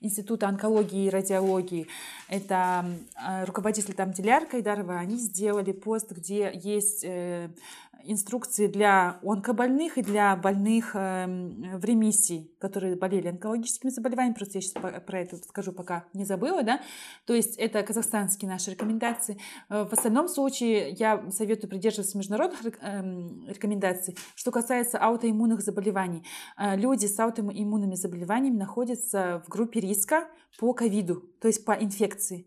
института 0.00 0.48
онкологии 0.48 1.06
и 1.06 1.10
радиологии. 1.10 1.86
Это 2.28 2.84
э, 3.16 3.44
руководитель 3.44 3.94
там 3.94 4.12
Диляр 4.12 4.46
Кайдарова. 4.46 4.98
Они 4.98 5.16
сделали 5.16 5.72
пост, 5.72 6.12
где 6.12 6.50
есть 6.54 7.04
инструкции 8.04 8.66
для 8.66 9.18
онкобольных 9.22 9.98
и 9.98 10.02
для 10.02 10.36
больных 10.36 10.94
эм, 10.94 11.78
в 11.78 11.84
ремиссии, 11.84 12.50
которые 12.58 12.96
болели 12.96 13.28
онкологическими 13.28 13.90
заболеваниями. 13.90 14.34
Просто 14.34 14.58
я 14.58 14.62
сейчас 14.62 14.82
про 15.06 15.20
это 15.20 15.36
скажу, 15.36 15.72
пока 15.72 16.04
не 16.12 16.24
забыла, 16.24 16.62
да. 16.62 16.80
То 17.26 17.34
есть 17.34 17.56
это 17.56 17.82
казахстанские 17.82 18.50
наши 18.50 18.70
рекомендации. 18.70 19.38
Э, 19.68 19.84
в 19.84 19.92
остальном 19.92 20.28
случае 20.28 20.90
я 20.90 21.30
советую 21.30 21.70
придерживаться 21.70 22.18
международных 22.18 22.78
эм, 22.82 23.46
рекомендаций. 23.48 24.16
Что 24.34 24.50
касается 24.50 24.98
аутоиммунных 24.98 25.60
заболеваний, 25.60 26.24
э, 26.58 26.76
люди 26.76 27.06
с 27.06 27.18
аутоиммунными 27.18 27.94
заболеваниями 27.94 28.56
находятся 28.56 29.42
в 29.46 29.48
группе 29.48 29.80
риска 29.80 30.28
по 30.58 30.74
ковиду, 30.74 31.29
то 31.40 31.48
есть 31.48 31.64
по 31.64 31.72
инфекции. 31.72 32.46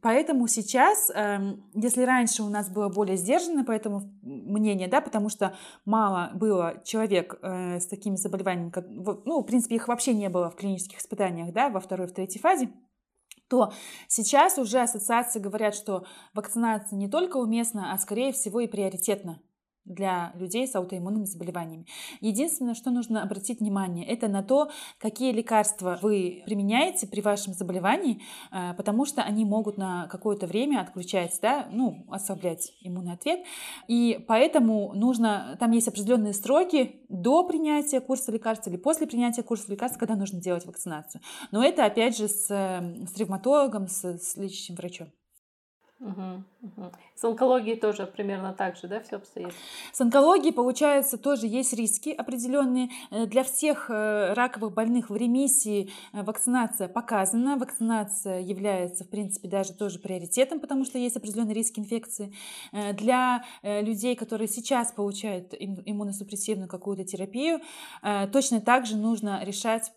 Поэтому 0.00 0.48
сейчас, 0.48 1.10
эм, 1.14 1.62
если 1.74 2.02
раньше 2.02 2.42
у 2.42 2.48
нас 2.48 2.70
было 2.70 2.88
более 2.88 3.16
сдержанное 3.16 3.64
по 3.64 3.72
этому 3.72 4.10
мнение, 4.22 4.88
да, 4.88 5.00
потому 5.00 5.28
что 5.28 5.54
мало 5.84 6.30
было 6.34 6.80
человек 6.84 7.38
э, 7.42 7.78
с 7.78 7.86
такими 7.86 8.16
заболеваниями, 8.16 8.72
ну, 9.26 9.40
в 9.40 9.44
принципе, 9.44 9.76
их 9.76 9.88
вообще 9.88 10.14
не 10.14 10.28
было 10.30 10.50
в 10.50 10.56
клинических 10.56 10.98
испытаниях, 10.98 11.52
да, 11.52 11.68
во 11.68 11.80
второй, 11.80 12.06
в 12.06 12.12
третьей 12.12 12.40
фазе, 12.40 12.70
то 13.48 13.72
сейчас 14.06 14.58
уже 14.58 14.80
ассоциации 14.80 15.40
говорят, 15.40 15.74
что 15.74 16.06
вакцинация 16.32 16.96
не 16.96 17.08
только 17.08 17.36
уместна, 17.36 17.92
а 17.92 17.98
скорее 17.98 18.32
всего 18.32 18.60
и 18.60 18.68
приоритетна 18.68 19.40
для 19.84 20.32
людей 20.34 20.66
с 20.66 20.74
аутоиммунными 20.74 21.24
заболеваниями. 21.24 21.86
Единственное, 22.20 22.74
что 22.74 22.90
нужно 22.90 23.22
обратить 23.22 23.60
внимание, 23.60 24.06
это 24.06 24.28
на 24.28 24.42
то, 24.42 24.70
какие 24.98 25.32
лекарства 25.32 25.98
вы 26.02 26.42
применяете 26.46 27.06
при 27.06 27.20
вашем 27.20 27.54
заболевании, 27.54 28.20
э, 28.52 28.74
потому 28.74 29.04
что 29.04 29.22
они 29.22 29.44
могут 29.44 29.78
на 29.78 30.06
какое-то 30.08 30.46
время 30.46 30.80
отключать, 30.80 31.38
да, 31.42 31.68
ну, 31.70 32.04
ослаблять 32.08 32.72
иммунный 32.80 33.12
ответ. 33.12 33.40
И 33.88 34.24
поэтому 34.28 34.92
нужно, 34.94 35.56
там 35.58 35.70
есть 35.72 35.88
определенные 35.88 36.34
сроки 36.34 37.00
до 37.08 37.44
принятия 37.44 38.00
курса 38.00 38.32
лекарств 38.32 38.66
или 38.68 38.76
после 38.76 39.06
принятия 39.06 39.42
курса 39.42 39.70
лекарств, 39.70 39.98
когда 39.98 40.14
нужно 40.14 40.40
делать 40.40 40.66
вакцинацию. 40.66 41.20
Но 41.50 41.64
это, 41.64 41.84
опять 41.84 42.16
же, 42.16 42.28
с, 42.28 42.50
э, 42.50 43.06
с 43.06 43.16
ревматологом, 43.16 43.88
с, 43.88 44.04
с 44.04 44.36
лечащим 44.36 44.76
врачом. 44.76 45.08
Угу, 46.00 46.44
угу. 46.62 46.92
С 47.14 47.24
онкологией 47.24 47.78
тоже 47.78 48.06
примерно 48.06 48.54
так 48.54 48.76
же, 48.76 48.88
да, 48.88 49.00
все 49.00 49.16
обстоит? 49.16 49.52
С 49.92 50.00
онкологией, 50.00 50.54
получается, 50.54 51.18
тоже 51.18 51.46
есть 51.46 51.74
риски 51.74 52.08
определенные. 52.08 52.88
Э, 53.10 53.26
для 53.26 53.44
всех 53.44 53.90
э, 53.90 54.32
раковых 54.32 54.72
больных 54.72 55.10
в 55.10 55.16
ремиссии 55.16 55.90
э, 56.14 56.22
вакцинация 56.22 56.88
показана. 56.88 57.58
Вакцинация 57.58 58.40
является, 58.40 59.04
в 59.04 59.10
принципе, 59.10 59.48
даже 59.48 59.74
тоже 59.74 59.98
приоритетом, 59.98 60.58
потому 60.60 60.86
что 60.86 60.96
есть 60.96 61.16
определенные 61.16 61.54
риски 61.54 61.80
инфекции. 61.80 62.32
Для 62.72 63.44
людей, 63.62 64.16
которые 64.16 64.48
сейчас 64.48 64.92
получают 64.92 65.54
иммуносупрессивную 65.58 66.68
какую-то 66.68 67.04
терапию, 67.04 67.60
точно 68.32 68.60
так 68.60 68.86
же 68.86 68.96
нужно 68.96 69.44
решать 69.44 69.92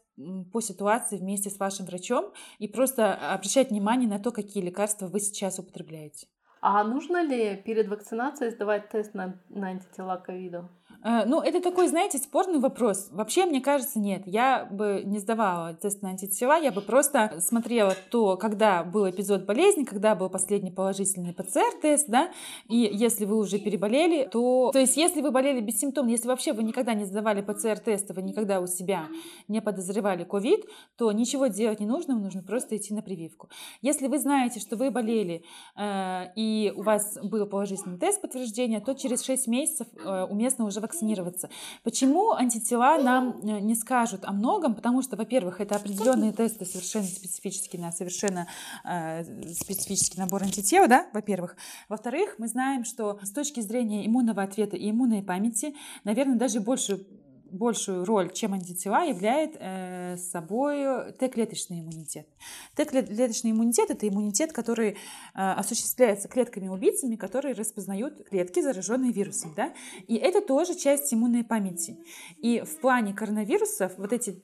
по 0.52 0.62
ситуации 0.62 1.18
вместе 1.18 1.50
с 1.50 1.60
вашим 1.60 1.86
врачом 1.86 2.34
и 2.60 2.68
просто 2.68 3.14
обращать 3.34 3.72
внимание 3.72 4.10
на 4.10 4.20
то, 4.20 4.32
какие 4.32 4.64
лекарства 4.64 5.08
вы 5.08 5.20
сейчас 5.20 5.60
употребляете. 5.60 6.28
А 6.62 6.84
нужно 6.84 7.22
ли 7.22 7.58
перед 7.58 7.90
вакцинацией 7.90 8.52
сдавать 8.52 8.90
тест 8.90 9.14
на, 9.14 9.42
на 9.50 9.68
антитела 9.68 10.16
к 10.16 10.28
ковиду? 10.28 10.70
Э, 11.04 11.26
ну, 11.26 11.42
это 11.42 11.62
такой, 11.62 11.88
знаете, 11.88 12.18
спорный 12.18 12.60
вопрос. 12.60 13.10
Вообще, 13.12 13.46
мне 13.46 13.62
кажется, 13.62 14.00
нет. 14.00 14.24
Я 14.26 14.66
бы 14.72 15.02
не 15.06 15.20
сдавала 15.20 15.74
тест 15.74 16.02
на 16.02 16.10
антитела, 16.10 16.58
я 16.58 16.72
бы 16.72 16.82
просто 16.82 17.42
смотрела 17.42 17.96
то, 18.10 18.38
когда 18.38 18.84
был 18.84 19.10
эпизод 19.10 19.46
болезни, 19.46 19.84
когда 19.84 20.16
был 20.16 20.30
последний 20.30 20.72
положительный 20.72 21.34
ПЦР-тест, 21.34 22.08
да, 22.08 22.32
и 22.70 22.78
если 22.78 23.26
вы 23.26 23.38
уже 23.38 23.60
переболели, 23.60 24.28
то... 24.32 24.72
То 24.72 24.80
есть, 24.80 24.96
если 24.96 25.22
вы 25.22 25.32
болели 25.32 25.60
без 25.60 25.80
симптомов, 25.80 26.12
если 26.12 26.28
вообще 26.28 26.54
вы 26.54 26.64
никогда 26.64 26.94
не 26.94 27.06
сдавали 27.06 27.42
ПЦР-тесты, 27.42 28.14
вы 28.14 28.22
никогда 28.22 28.62
у 28.62 28.68
себя 28.68 29.08
не 29.48 29.62
подозревали 29.62 30.24
ковид, 30.24 30.66
то 30.98 31.12
ничего 31.12 31.48
делать 31.48 31.80
не 31.80 31.86
нужно, 31.86 32.18
нужно 32.18 32.42
просто 32.44 32.78
идти 32.78 32.94
на 32.94 33.02
прививку. 33.02 33.50
Если 33.82 34.08
вы 34.08 34.20
знаете, 34.20 34.60
что 34.60 34.78
вы 34.78 34.90
болели, 34.92 35.44
э, 35.78 36.26
и 36.36 36.72
у 36.76 36.84
вас 36.84 37.18
был 37.22 37.46
положительный 37.46 37.98
тест 37.98 38.22
подтверждения, 38.22 38.80
то 38.80 38.94
через 38.94 39.24
6 39.24 39.48
месяцев 39.48 39.88
э, 39.94 40.24
уместно 40.30 40.66
уже 40.66 40.80
вакцинироваться 40.80 40.93
вакцинироваться. 40.94 41.50
Почему 41.84 42.34
антитела 42.34 42.98
нам 42.98 43.40
э, 43.42 43.60
не 43.60 43.76
скажут 43.76 44.26
о 44.26 44.32
многом? 44.32 44.76
Потому 44.76 45.02
что, 45.02 45.16
во-первых, 45.16 45.60
это 45.60 45.76
определенные 45.76 46.32
тесты 46.32 46.66
совершенно 46.66 47.06
специфические 47.06 47.82
на 47.82 47.92
совершенно 47.92 48.48
э, 48.84 49.24
специфический 49.54 50.20
набор 50.20 50.44
антител, 50.44 50.88
да, 50.88 51.08
во-первых. 51.14 51.56
Во-вторых, 51.90 52.36
мы 52.38 52.48
знаем, 52.48 52.86
что 52.86 53.20
с 53.24 53.32
точки 53.32 53.60
зрения 53.62 54.06
иммунного 54.06 54.44
ответа 54.44 54.78
и 54.78 54.90
иммунной 54.90 55.24
памяти, 55.24 55.76
наверное, 56.04 56.36
даже 56.36 56.60
больше 56.60 57.06
большую 57.54 58.06
роль, 58.06 58.32
чем 58.32 58.54
антитела, 58.54 59.04
являет 59.04 59.56
э, 59.60 60.18
собой 60.18 61.14
Т-клеточный 61.14 61.80
иммунитет. 61.82 62.28
Т-клеточный 62.76 63.52
иммунитет– 63.52 63.90
это 63.92 64.08
иммунитет, 64.08 64.52
который 64.52 64.90
э, 64.90 64.96
осуществляется 65.34 66.28
клетками-убийцами, 66.28 67.16
которые 67.16 67.54
распознают 67.54 68.28
клетки, 68.30 68.62
зараженные 68.62 69.12
вирусом. 69.12 69.54
Да? 69.56 69.74
И 70.08 70.16
это 70.16 70.42
тоже 70.42 70.76
часть 70.76 71.14
иммунной 71.14 71.44
памяти. 71.44 71.98
И 72.38 72.62
в 72.62 72.80
плане 72.80 73.14
коронавирусов 73.14 73.94
вот 73.98 74.12
эти 74.14 74.42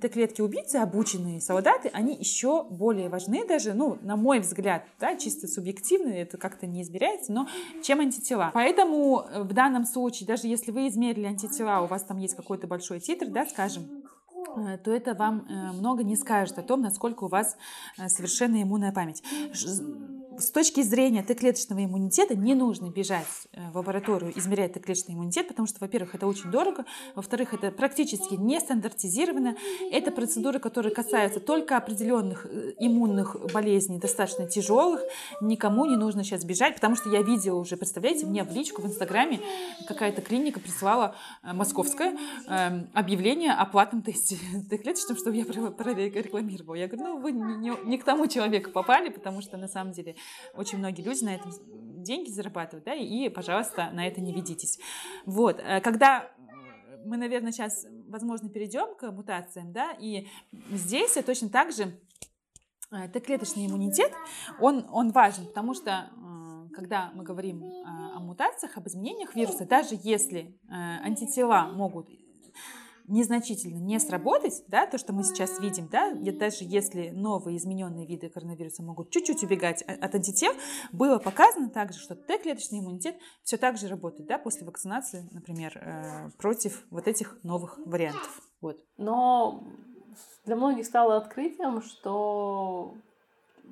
Т-клетки-убийцы, 0.00 0.76
обученные 0.76 1.40
солдаты, 1.40 1.90
они 1.92 2.14
еще 2.14 2.64
более 2.64 3.08
важны 3.08 3.46
даже, 3.46 3.74
ну, 3.74 3.98
на 4.02 4.16
мой 4.16 4.40
взгляд, 4.40 4.84
да, 5.00 5.16
чисто 5.16 5.48
субъективно, 5.48 6.08
это 6.08 6.38
как-то 6.38 6.66
не 6.66 6.82
измеряется, 6.82 7.32
но 7.32 7.48
чем 7.82 8.00
антитела. 8.00 8.50
Поэтому 8.54 9.20
э, 9.20 9.42
в 9.42 9.52
данном 9.52 9.84
случае, 9.84 10.26
даже 10.26 10.46
если 10.46 10.70
вы 10.70 10.88
измерили 10.88 11.26
антитела, 11.26 11.82
у 11.82 11.86
вас 11.86 12.04
там 12.04 12.18
есть 12.18 12.34
какой-то 12.34 12.51
большой 12.66 13.00
титр, 13.00 13.26
да, 13.28 13.46
скажем, 13.46 14.04
то 14.84 14.90
это 14.90 15.14
вам 15.14 15.46
э, 15.48 15.72
много 15.72 16.02
не 16.02 16.16
скажет 16.16 16.58
о 16.58 16.62
том, 16.62 16.82
насколько 16.82 17.24
у 17.24 17.28
вас 17.28 17.56
совершенная 18.08 18.62
иммунная 18.62 18.92
память 18.92 19.22
с 20.38 20.50
точки 20.50 20.82
зрения 20.82 21.22
Т-клеточного 21.22 21.84
иммунитета 21.84 22.34
не 22.34 22.54
нужно 22.54 22.90
бежать 22.90 23.26
э, 23.52 23.70
в 23.70 23.76
лабораторию, 23.76 24.32
измерять 24.36 24.74
Т-клеточный 24.74 25.14
иммунитет, 25.14 25.48
потому 25.48 25.66
что, 25.66 25.78
во-первых, 25.80 26.14
это 26.14 26.26
очень 26.26 26.50
дорого, 26.50 26.84
во-вторых, 27.14 27.54
это 27.54 27.70
практически 27.70 28.34
не 28.34 28.60
стандартизировано. 28.60 29.56
Это 29.90 30.10
процедуры, 30.10 30.58
которые 30.58 30.94
касаются 30.94 31.40
только 31.40 31.76
определенных 31.76 32.46
э, 32.46 32.72
иммунных 32.78 33.36
болезней, 33.52 33.98
достаточно 33.98 34.46
тяжелых. 34.46 35.02
Никому 35.40 35.86
не 35.86 35.96
нужно 35.96 36.24
сейчас 36.24 36.44
бежать, 36.44 36.74
потому 36.74 36.96
что 36.96 37.10
я 37.10 37.22
видела 37.22 37.58
уже, 37.58 37.76
представляете, 37.76 38.26
мне 38.26 38.44
в 38.44 38.52
личку 38.52 38.82
в 38.82 38.86
Инстаграме 38.86 39.40
какая-то 39.86 40.22
клиника 40.22 40.60
прислала 40.60 41.14
э, 41.42 41.52
московская 41.52 42.16
эм, 42.48 42.88
объявление 42.94 43.52
о 43.52 43.66
платном 43.66 44.02
тесте 44.02 44.31
Т-клеточном, 44.70 45.16
чтобы 45.16 45.36
я 45.36 45.44
прорекламировала. 45.44 46.74
Я 46.74 46.88
говорю, 46.88 47.08
ну 47.08 47.20
вы 47.20 47.32
не, 47.32 47.54
не, 47.56 47.72
не 47.84 47.98
к 47.98 48.04
тому 48.04 48.26
человеку 48.26 48.70
попали, 48.70 49.08
потому 49.08 49.40
что 49.40 49.56
на 49.56 49.68
самом 49.68 49.92
деле 49.92 50.16
очень 50.54 50.78
многие 50.78 51.02
люди 51.02 51.24
на 51.24 51.34
этом 51.34 51.52
деньги 52.02 52.30
зарабатывают, 52.30 52.84
да, 52.84 52.94
и, 52.94 53.28
пожалуйста, 53.28 53.90
на 53.92 54.06
это 54.06 54.20
не 54.20 54.32
ведитесь. 54.32 54.78
Вот, 55.24 55.60
э, 55.60 55.80
когда 55.80 56.30
мы, 57.04 57.16
наверное, 57.16 57.52
сейчас, 57.52 57.86
возможно, 58.08 58.48
перейдем 58.48 58.94
к 58.96 59.10
мутациям, 59.10 59.72
да, 59.72 59.92
и 59.98 60.28
здесь 60.70 61.12
точно 61.24 61.48
так 61.48 61.72
же 61.72 61.98
э, 62.90 63.08
Т-клеточный 63.08 63.66
иммунитет, 63.66 64.12
он, 64.60 64.86
он 64.90 65.10
важен, 65.10 65.46
потому 65.46 65.74
что 65.74 65.90
э, 65.90 66.74
когда 66.74 67.10
мы 67.14 67.22
говорим 67.24 67.62
о 67.64 68.20
мутациях, 68.20 68.76
об 68.76 68.88
изменениях 68.88 69.34
вируса, 69.34 69.66
даже 69.66 69.94
если 70.02 70.58
антитела 70.70 71.70
могут 71.74 72.08
незначительно 73.12 73.76
не 73.76 74.00
сработать, 74.00 74.64
да, 74.68 74.86
то, 74.86 74.96
что 74.96 75.12
мы 75.12 75.22
сейчас 75.22 75.60
видим, 75.60 75.86
да, 75.88 76.14
даже 76.14 76.58
если 76.60 77.10
новые 77.10 77.58
измененные 77.58 78.06
виды 78.06 78.30
коронавируса 78.30 78.82
могут 78.82 79.10
чуть-чуть 79.10 79.42
убегать 79.44 79.82
от 79.82 80.14
антител, 80.14 80.52
было 80.92 81.18
показано 81.18 81.68
также, 81.68 81.98
что 81.98 82.14
Т-клеточный 82.14 82.80
иммунитет 82.80 83.16
все 83.44 83.58
так 83.58 83.76
же 83.76 83.88
работает, 83.88 84.26
да, 84.26 84.38
после 84.38 84.66
вакцинации, 84.66 85.28
например, 85.30 85.76
э, 85.76 86.30
против 86.38 86.86
вот 86.90 87.06
этих 87.06 87.38
новых 87.42 87.78
вариантов. 87.84 88.40
Вот. 88.62 88.78
Но 88.96 89.62
для 90.46 90.56
многих 90.56 90.86
стало 90.86 91.18
открытием, 91.18 91.82
что 91.82 92.94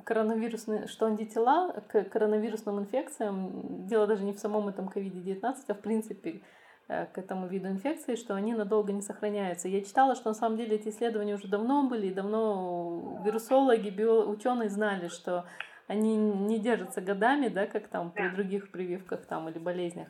коронавирусные, 0.05 0.87
что 0.87 1.07
антитела 1.07 1.83
к 1.89 2.05
коронавирусным 2.05 2.81
инфекциям, 2.81 3.87
дело 3.87 4.07
даже 4.07 4.25
не 4.25 4.33
в 4.33 4.39
самом 4.39 4.69
этом 4.69 4.89
COVID-19, 4.89 5.43
а 5.69 5.75
в 5.75 5.81
принципе 5.81 6.43
к 6.91 7.19
этому 7.19 7.47
виду 7.47 7.69
инфекции, 7.69 8.17
что 8.17 8.35
они 8.35 8.53
надолго 8.53 8.93
не 8.93 9.01
сохраняются. 9.03 9.69
Я 9.69 9.83
читала, 9.83 10.17
что 10.17 10.31
на 10.31 10.35
самом 10.35 10.57
деле 10.57 10.77
эти 10.77 10.89
исследования 10.89 11.37
уже 11.37 11.47
давно 11.47 11.89
были, 11.89 12.09
и 12.09 12.15
давно 12.15 13.21
вирусологи, 13.25 13.91
био... 13.91 14.25
ученые 14.27 14.71
знали, 14.71 15.09
что 15.09 15.45
они 15.87 16.17
не 16.17 16.59
держатся 16.59 17.01
годами, 17.01 17.49
да, 17.49 17.67
как 17.67 17.89
там 17.89 18.11
при 18.11 18.29
других 18.29 18.71
прививках 18.71 19.27
там 19.27 19.49
или 19.49 19.59
болезнях. 19.59 20.09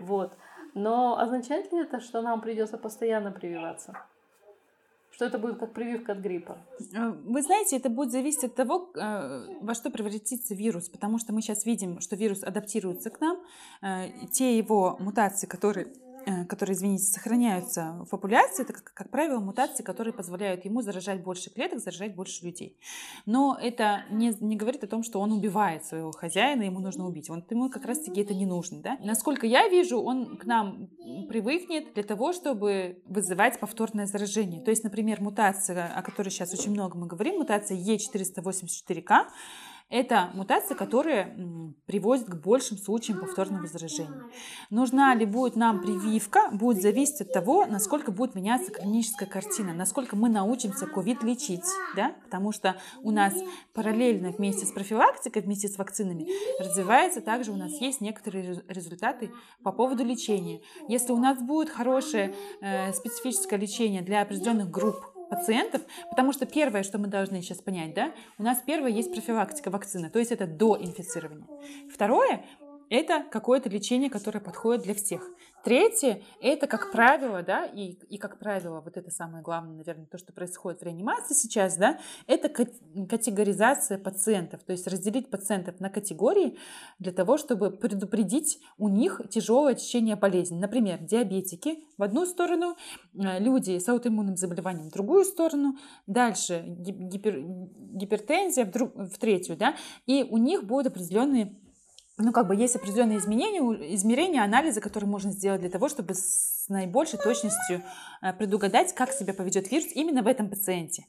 Вот. 0.00 0.32
Но 0.74 1.18
означает 1.18 1.72
ли 1.72 1.80
это, 1.80 2.00
что 2.00 2.22
нам 2.22 2.40
придется 2.40 2.78
постоянно 2.78 3.30
прививаться? 3.30 3.92
Что 5.10 5.26
это 5.26 5.38
будет 5.38 5.58
как 5.58 5.72
прививка 5.72 6.12
от 6.12 6.18
гриппа? 6.18 6.58
Э, 6.92 7.10
вы 7.10 7.40
знаете, 7.42 7.76
это 7.76 7.88
будет 7.88 8.10
зависеть 8.10 8.44
от 8.44 8.54
того, 8.56 8.90
э, 8.96 9.58
во 9.60 9.74
что 9.74 9.90
превратится 9.90 10.54
вирус, 10.54 10.88
потому 10.88 11.18
что 11.18 11.32
мы 11.32 11.40
сейчас 11.40 11.64
видим, 11.64 12.00
что 12.00 12.16
вирус 12.16 12.42
адаптируется 12.42 13.10
к 13.10 13.20
нам. 13.20 13.38
Те 14.32 14.58
его 14.58 14.96
мутации, 14.98 15.46
которые 15.46 15.86
Э, 15.86 16.03
которые, 16.48 16.74
извините, 16.74 17.04
сохраняются 17.04 18.04
в 18.06 18.10
популяции, 18.10 18.62
это, 18.62 18.72
как, 18.72 18.94
как 18.94 19.10
правило, 19.10 19.40
мутации, 19.40 19.82
которые 19.82 20.12
позволяют 20.12 20.64
ему 20.64 20.82
заражать 20.82 21.22
больше 21.22 21.50
клеток, 21.50 21.80
заражать 21.80 22.14
больше 22.14 22.44
людей. 22.44 22.78
Но 23.26 23.58
это 23.60 24.04
не, 24.10 24.34
не 24.40 24.56
говорит 24.56 24.84
о 24.84 24.86
том, 24.86 25.02
что 25.02 25.20
он 25.20 25.32
убивает 25.32 25.84
своего 25.84 26.12
хозяина, 26.12 26.62
ему 26.62 26.80
нужно 26.80 27.06
убить. 27.06 27.30
Он, 27.30 27.44
ему 27.48 27.70
как 27.70 27.84
раз-таки 27.84 28.20
это 28.20 28.34
не 28.34 28.46
нужно. 28.46 28.80
Да? 28.80 28.98
Насколько 29.00 29.46
я 29.46 29.68
вижу, 29.68 30.00
он 30.00 30.36
к 30.36 30.44
нам 30.44 30.88
привыкнет 31.28 31.94
для 31.94 32.02
того, 32.02 32.32
чтобы 32.32 33.02
вызывать 33.06 33.60
повторное 33.60 34.06
заражение. 34.06 34.60
То 34.62 34.70
есть, 34.70 34.84
например, 34.84 35.20
мутация, 35.20 35.92
о 35.94 36.02
которой 36.02 36.30
сейчас 36.30 36.52
очень 36.52 36.70
много 36.70 36.98
мы 36.98 37.06
говорим, 37.06 37.36
мутация 37.36 37.76
Е484К, 37.78 39.26
это 39.90 40.30
мутация, 40.34 40.76
которая 40.76 41.36
приводит 41.86 42.26
к 42.26 42.34
большим 42.34 42.78
случаям 42.78 43.20
повторного 43.20 43.66
заражения. 43.66 44.24
Нужна 44.70 45.14
ли 45.14 45.24
будет 45.24 45.56
нам 45.56 45.82
прививка, 45.82 46.50
будет 46.50 46.82
зависеть 46.82 47.20
от 47.20 47.32
того, 47.32 47.66
насколько 47.66 48.10
будет 48.10 48.34
меняться 48.34 48.72
клиническая 48.72 49.28
картина, 49.28 49.72
насколько 49.72 50.16
мы 50.16 50.28
научимся 50.28 50.86
ковид 50.86 51.22
лечить, 51.22 51.64
да? 51.94 52.14
потому 52.24 52.52
что 52.52 52.76
у 53.02 53.10
нас 53.10 53.34
параллельно 53.72 54.30
вместе 54.30 54.66
с 54.66 54.72
профилактикой, 54.72 55.42
вместе 55.42 55.68
с 55.68 55.78
вакцинами 55.78 56.26
развивается 56.58 57.20
также 57.20 57.52
у 57.52 57.56
нас 57.56 57.72
есть 57.80 58.00
некоторые 58.00 58.64
результаты 58.68 59.30
по 59.62 59.72
поводу 59.72 60.04
лечения. 60.04 60.60
Если 60.88 61.12
у 61.12 61.18
нас 61.18 61.40
будет 61.40 61.68
хорошее 61.68 62.34
э, 62.60 62.92
специфическое 62.92 63.58
лечение 63.58 64.02
для 64.02 64.22
определенных 64.22 64.70
групп 64.70 65.13
пациентов, 65.30 65.82
потому 66.10 66.32
что 66.32 66.46
первое, 66.46 66.82
что 66.82 66.98
мы 66.98 67.08
должны 67.08 67.42
сейчас 67.42 67.58
понять, 67.58 67.94
да, 67.94 68.12
у 68.38 68.42
нас 68.42 68.58
первое 68.64 68.90
есть 68.90 69.12
профилактика 69.12 69.70
вакцины, 69.70 70.10
то 70.10 70.18
есть 70.18 70.32
это 70.32 70.46
до 70.46 70.76
инфицирования. 70.80 71.46
Второе, 71.92 72.44
это 72.90 73.24
какое-то 73.30 73.68
лечение, 73.68 74.10
которое 74.10 74.40
подходит 74.40 74.84
для 74.84 74.94
всех. 74.94 75.28
Третье– 75.64 76.20
это, 76.42 76.66
как 76.66 76.92
правило, 76.92 77.42
да, 77.42 77.64
и, 77.64 77.92
и 78.10 78.18
как 78.18 78.38
правило, 78.38 78.82
вот 78.82 78.98
это 78.98 79.10
самое 79.10 79.42
главное, 79.42 79.76
наверное, 79.78 80.04
то, 80.04 80.18
что 80.18 80.30
происходит 80.34 80.80
в 80.80 80.84
реанимации 80.84 81.32
сейчас, 81.32 81.78
да, 81.78 81.98
это 82.26 82.50
категоризация 82.50 83.96
пациентов, 83.96 84.62
то 84.62 84.72
есть 84.72 84.86
разделить 84.86 85.30
пациентов 85.30 85.80
на 85.80 85.88
категории 85.88 86.58
для 86.98 87.12
того, 87.12 87.38
чтобы 87.38 87.70
предупредить 87.70 88.60
у 88.76 88.88
них 88.88 89.22
тяжелое 89.30 89.74
течение 89.74 90.16
болезни. 90.16 90.58
Например, 90.58 90.98
диабетики 90.98 91.78
в 91.96 92.02
одну 92.02 92.26
сторону, 92.26 92.76
э, 93.14 93.38
люди 93.40 93.78
с 93.78 93.88
аутоиммунным 93.88 94.36
заболеванием 94.36 94.90
в 94.90 94.92
другую 94.92 95.24
сторону, 95.24 95.78
дальше 96.06 96.62
гипер, 96.66 97.40
гипертензия 97.40 98.66
в, 98.66 98.70
друг, 98.70 98.94
в 98.94 99.18
третью, 99.18 99.56
да, 99.56 99.76
и 100.04 100.24
у 100.24 100.36
них 100.36 100.64
будут 100.64 100.88
определенные 100.88 101.56
ну, 102.16 102.32
как 102.32 102.46
бы 102.46 102.54
есть 102.54 102.76
определенные 102.76 103.18
изменения, 103.18 103.60
измерения, 103.94 104.42
анализы, 104.42 104.80
которые 104.80 105.08
можно 105.10 105.32
сделать 105.32 105.60
для 105.60 105.70
того, 105.70 105.88
чтобы 105.88 106.14
с 106.14 106.68
наибольшей 106.68 107.18
точностью 107.18 107.82
э, 108.22 108.32
предугадать, 108.32 108.94
как 108.94 109.10
себя 109.10 109.34
поведет 109.34 109.70
вирус 109.70 109.88
именно 109.94 110.22
в 110.22 110.26
этом 110.26 110.48
пациенте. 110.48 111.06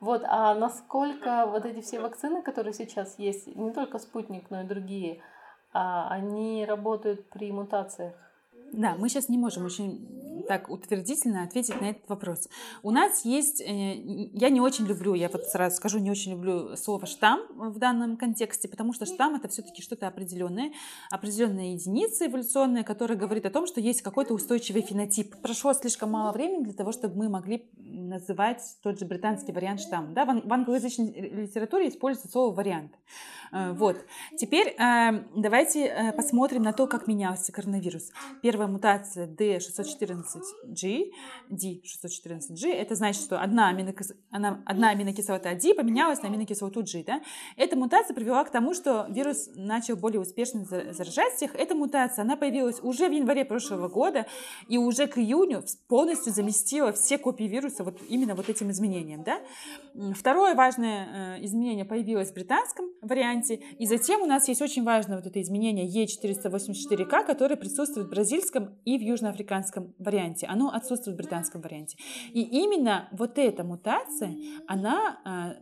Вот, 0.00 0.22
а 0.24 0.54
насколько 0.54 1.46
вот 1.46 1.64
эти 1.64 1.80
все 1.80 2.00
вакцины, 2.00 2.42
которые 2.42 2.72
сейчас 2.72 3.18
есть, 3.18 3.46
не 3.56 3.72
только 3.72 3.98
спутник, 3.98 4.50
но 4.50 4.62
и 4.62 4.64
другие, 4.64 5.20
а 5.72 6.08
они 6.08 6.64
работают 6.64 7.28
при 7.30 7.52
мутациях? 7.52 8.14
Да, 8.72 8.96
мы 8.98 9.08
сейчас 9.08 9.28
не 9.28 9.38
можем 9.38 9.64
очень 9.64 10.18
так 10.48 10.70
утвердительно 10.70 11.42
ответить 11.42 11.78
на 11.80 11.90
этот 11.90 12.08
вопрос. 12.08 12.48
У 12.82 12.90
нас 12.90 13.24
есть, 13.24 13.60
э, 13.60 13.94
я 14.32 14.48
не 14.48 14.60
очень 14.60 14.86
люблю, 14.86 15.14
я 15.14 15.28
вот 15.28 15.44
сразу 15.44 15.76
скажу, 15.76 15.98
не 15.98 16.10
очень 16.10 16.32
люблю 16.32 16.74
слово 16.76 17.06
штамм 17.06 17.40
в 17.50 17.78
данном 17.78 18.16
контексте, 18.16 18.66
потому 18.66 18.94
что 18.94 19.04
штамм 19.04 19.34
это 19.34 19.48
все-таки 19.48 19.82
что-то 19.82 20.08
определенное, 20.08 20.72
определенная 21.10 21.72
единица 21.72 22.26
эволюционная, 22.26 22.82
которая 22.82 23.18
говорит 23.18 23.44
о 23.44 23.50
том, 23.50 23.66
что 23.66 23.80
есть 23.80 24.00
какой-то 24.00 24.32
устойчивый 24.32 24.82
фенотип. 24.82 25.36
Прошло 25.42 25.74
слишком 25.74 26.10
мало 26.10 26.32
времени 26.32 26.64
для 26.64 26.72
того, 26.74 26.92
чтобы 26.92 27.16
мы 27.16 27.28
могли 27.28 27.68
называть 28.08 28.62
тот 28.82 28.98
же 28.98 29.06
британский 29.06 29.52
вариант 29.52 29.80
штамм. 29.80 30.14
Да? 30.14 30.24
В 30.24 30.52
англоязычной 30.52 31.12
литературе 31.12 31.88
используется 31.88 32.30
слово 32.30 32.54
«вариант». 32.54 32.92
Э, 33.52 33.72
вот. 33.72 34.04
Теперь 34.36 34.68
э, 34.68 35.24
давайте 35.34 35.86
э, 35.86 36.12
посмотрим 36.12 36.62
на 36.62 36.72
то, 36.72 36.86
как 36.86 37.06
менялся 37.06 37.52
коронавирус. 37.52 38.10
Первая 38.42 38.68
мутация 38.68 39.26
D614G, 39.26 41.12
D614G, 41.50 42.72
это 42.72 42.94
значит, 42.94 43.22
что 43.22 43.40
одна, 43.40 43.68
аминокис... 43.68 44.12
она, 44.30 44.62
одна 44.66 44.90
аминокислота 44.90 45.54
D 45.54 45.74
поменялась 45.74 46.22
на 46.22 46.28
аминокислоту 46.28 46.82
G. 46.82 47.04
Да? 47.04 47.20
Эта 47.56 47.76
мутация 47.76 48.14
привела 48.14 48.44
к 48.44 48.50
тому, 48.50 48.74
что 48.74 49.06
вирус 49.08 49.50
начал 49.54 49.96
более 49.96 50.20
успешно 50.20 50.64
заражать 50.64 51.34
всех. 51.34 51.54
Эта 51.54 51.74
мутация, 51.74 52.22
она 52.22 52.36
появилась 52.36 52.80
уже 52.82 53.08
в 53.08 53.12
январе 53.12 53.44
прошлого 53.44 53.88
года, 53.88 54.26
и 54.68 54.78
уже 54.78 55.06
к 55.06 55.18
июню 55.18 55.62
полностью 55.88 56.32
заместила 56.32 56.92
все 56.92 57.18
копии 57.18 57.44
вируса 57.44 57.84
вот 57.84 57.97
именно 58.08 58.34
вот 58.34 58.48
этим 58.48 58.70
изменением. 58.70 59.22
Да? 59.22 59.40
Второе 60.14 60.54
важное 60.54 61.38
изменение 61.44 61.84
появилось 61.84 62.30
в 62.30 62.34
британском 62.34 62.86
варианте. 63.00 63.60
И 63.78 63.86
затем 63.86 64.22
у 64.22 64.26
нас 64.26 64.48
есть 64.48 64.62
очень 64.62 64.84
важное 64.84 65.16
вот 65.16 65.26
это 65.26 65.40
изменение 65.40 65.86
E484К, 65.88 67.24
которое 67.24 67.56
присутствует 67.56 68.06
в 68.06 68.10
бразильском 68.10 68.78
и 68.84 68.98
в 68.98 69.02
южноафриканском 69.02 69.94
варианте. 69.98 70.46
Оно 70.46 70.70
отсутствует 70.70 71.16
в 71.16 71.18
британском 71.18 71.60
варианте. 71.60 71.96
И 72.32 72.42
именно 72.42 73.08
вот 73.12 73.38
эта 73.38 73.64
мутация, 73.64 74.34
она 74.66 75.20
а, 75.24 75.54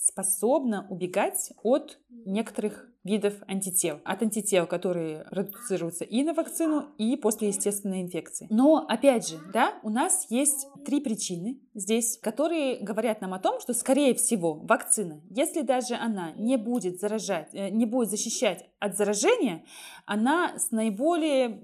способна 0.00 0.86
убегать 0.90 1.52
от 1.62 1.98
некоторых 2.26 2.89
видов 3.04 3.34
антител. 3.46 4.00
От 4.04 4.22
антител, 4.22 4.66
которые 4.66 5.24
продуцируются 5.30 6.04
и 6.04 6.22
на 6.22 6.34
вакцину, 6.34 6.86
и 6.98 7.16
после 7.16 7.48
естественной 7.48 8.02
инфекции. 8.02 8.46
Но, 8.50 8.84
опять 8.88 9.28
же, 9.28 9.38
да, 9.52 9.78
у 9.82 9.90
нас 9.90 10.26
есть 10.28 10.66
три 10.84 11.00
причины 11.00 11.60
здесь, 11.74 12.18
которые 12.18 12.78
говорят 12.80 13.20
нам 13.20 13.32
о 13.32 13.38
том, 13.38 13.60
что, 13.60 13.72
скорее 13.72 14.14
всего, 14.14 14.54
вакцина, 14.54 15.22
если 15.30 15.62
даже 15.62 15.94
она 15.94 16.32
не 16.32 16.56
будет 16.56 17.00
заражать, 17.00 17.48
э, 17.52 17.70
не 17.70 17.86
будет 17.86 18.10
защищать 18.10 18.68
от 18.78 18.96
заражения, 18.96 19.64
она 20.04 20.58
с 20.58 20.70
наиболее 20.70 21.60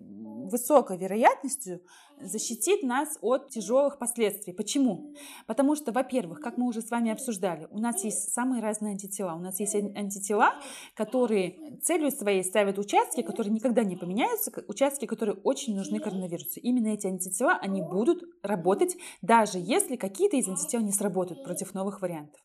высокой 0.50 0.96
вероятностью 0.96 1.82
защитит 2.20 2.82
нас 2.82 3.18
от 3.20 3.50
тяжелых 3.50 3.98
последствий. 3.98 4.52
Почему? 4.52 5.14
Потому 5.46 5.74
что, 5.76 5.92
во-первых, 5.92 6.40
как 6.40 6.56
мы 6.56 6.66
уже 6.66 6.82
с 6.82 6.90
вами 6.90 7.10
обсуждали, 7.10 7.68
у 7.70 7.78
нас 7.78 8.04
есть 8.04 8.32
самые 8.32 8.62
разные 8.62 8.92
антитела. 8.92 9.34
У 9.34 9.40
нас 9.40 9.60
есть 9.60 9.74
антитела, 9.74 10.54
которые 10.94 11.78
целью 11.82 12.10
своей 12.10 12.42
ставят 12.44 12.78
участки, 12.78 13.22
которые 13.22 13.52
никогда 13.52 13.84
не 13.84 13.96
поменяются, 13.96 14.52
участки, 14.68 15.06
которые 15.06 15.36
очень 15.44 15.76
нужны 15.76 16.00
коронавирусу. 16.00 16.60
Именно 16.60 16.88
эти 16.88 17.06
антитела, 17.06 17.58
они 17.60 17.82
будут 17.82 18.22
работать, 18.42 18.96
даже 19.22 19.58
если 19.58 19.96
какие-то 19.96 20.36
из 20.36 20.48
антител 20.48 20.80
не 20.80 20.92
сработают 20.92 21.44
против 21.44 21.74
новых 21.74 22.02
вариантов. 22.02 22.40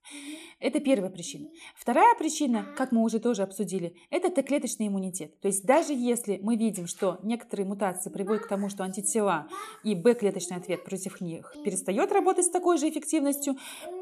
Это 0.62 0.80
первая 0.80 1.09
причина. 1.09 1.49
Вторая 1.76 2.16
причина, 2.16 2.68
как 2.78 2.91
мы 2.91 3.01
уже 3.01 3.20
тоже 3.20 3.41
обсудили, 3.41 3.95
это 4.12 4.30
Т-клеточный 4.30 4.88
иммунитет. 4.88 5.39
То 5.39 5.47
есть 5.47 5.66
даже 5.66 5.91
если 5.91 6.39
мы 6.41 6.55
видим, 6.55 6.86
что 6.86 7.20
некоторые 7.24 7.66
мутации 7.66 8.12
приводят 8.12 8.45
к 8.45 8.47
тому, 8.47 8.70
что 8.70 8.84
антитела 8.84 9.47
и 9.84 9.95
Б-клеточный 9.95 10.57
ответ 10.57 10.84
против 10.84 11.20
них 11.20 11.51
перестает 11.66 12.12
работать 12.12 12.45
с 12.45 12.49
такой 12.49 12.78
же 12.78 12.88
эффективностью, 12.88 13.57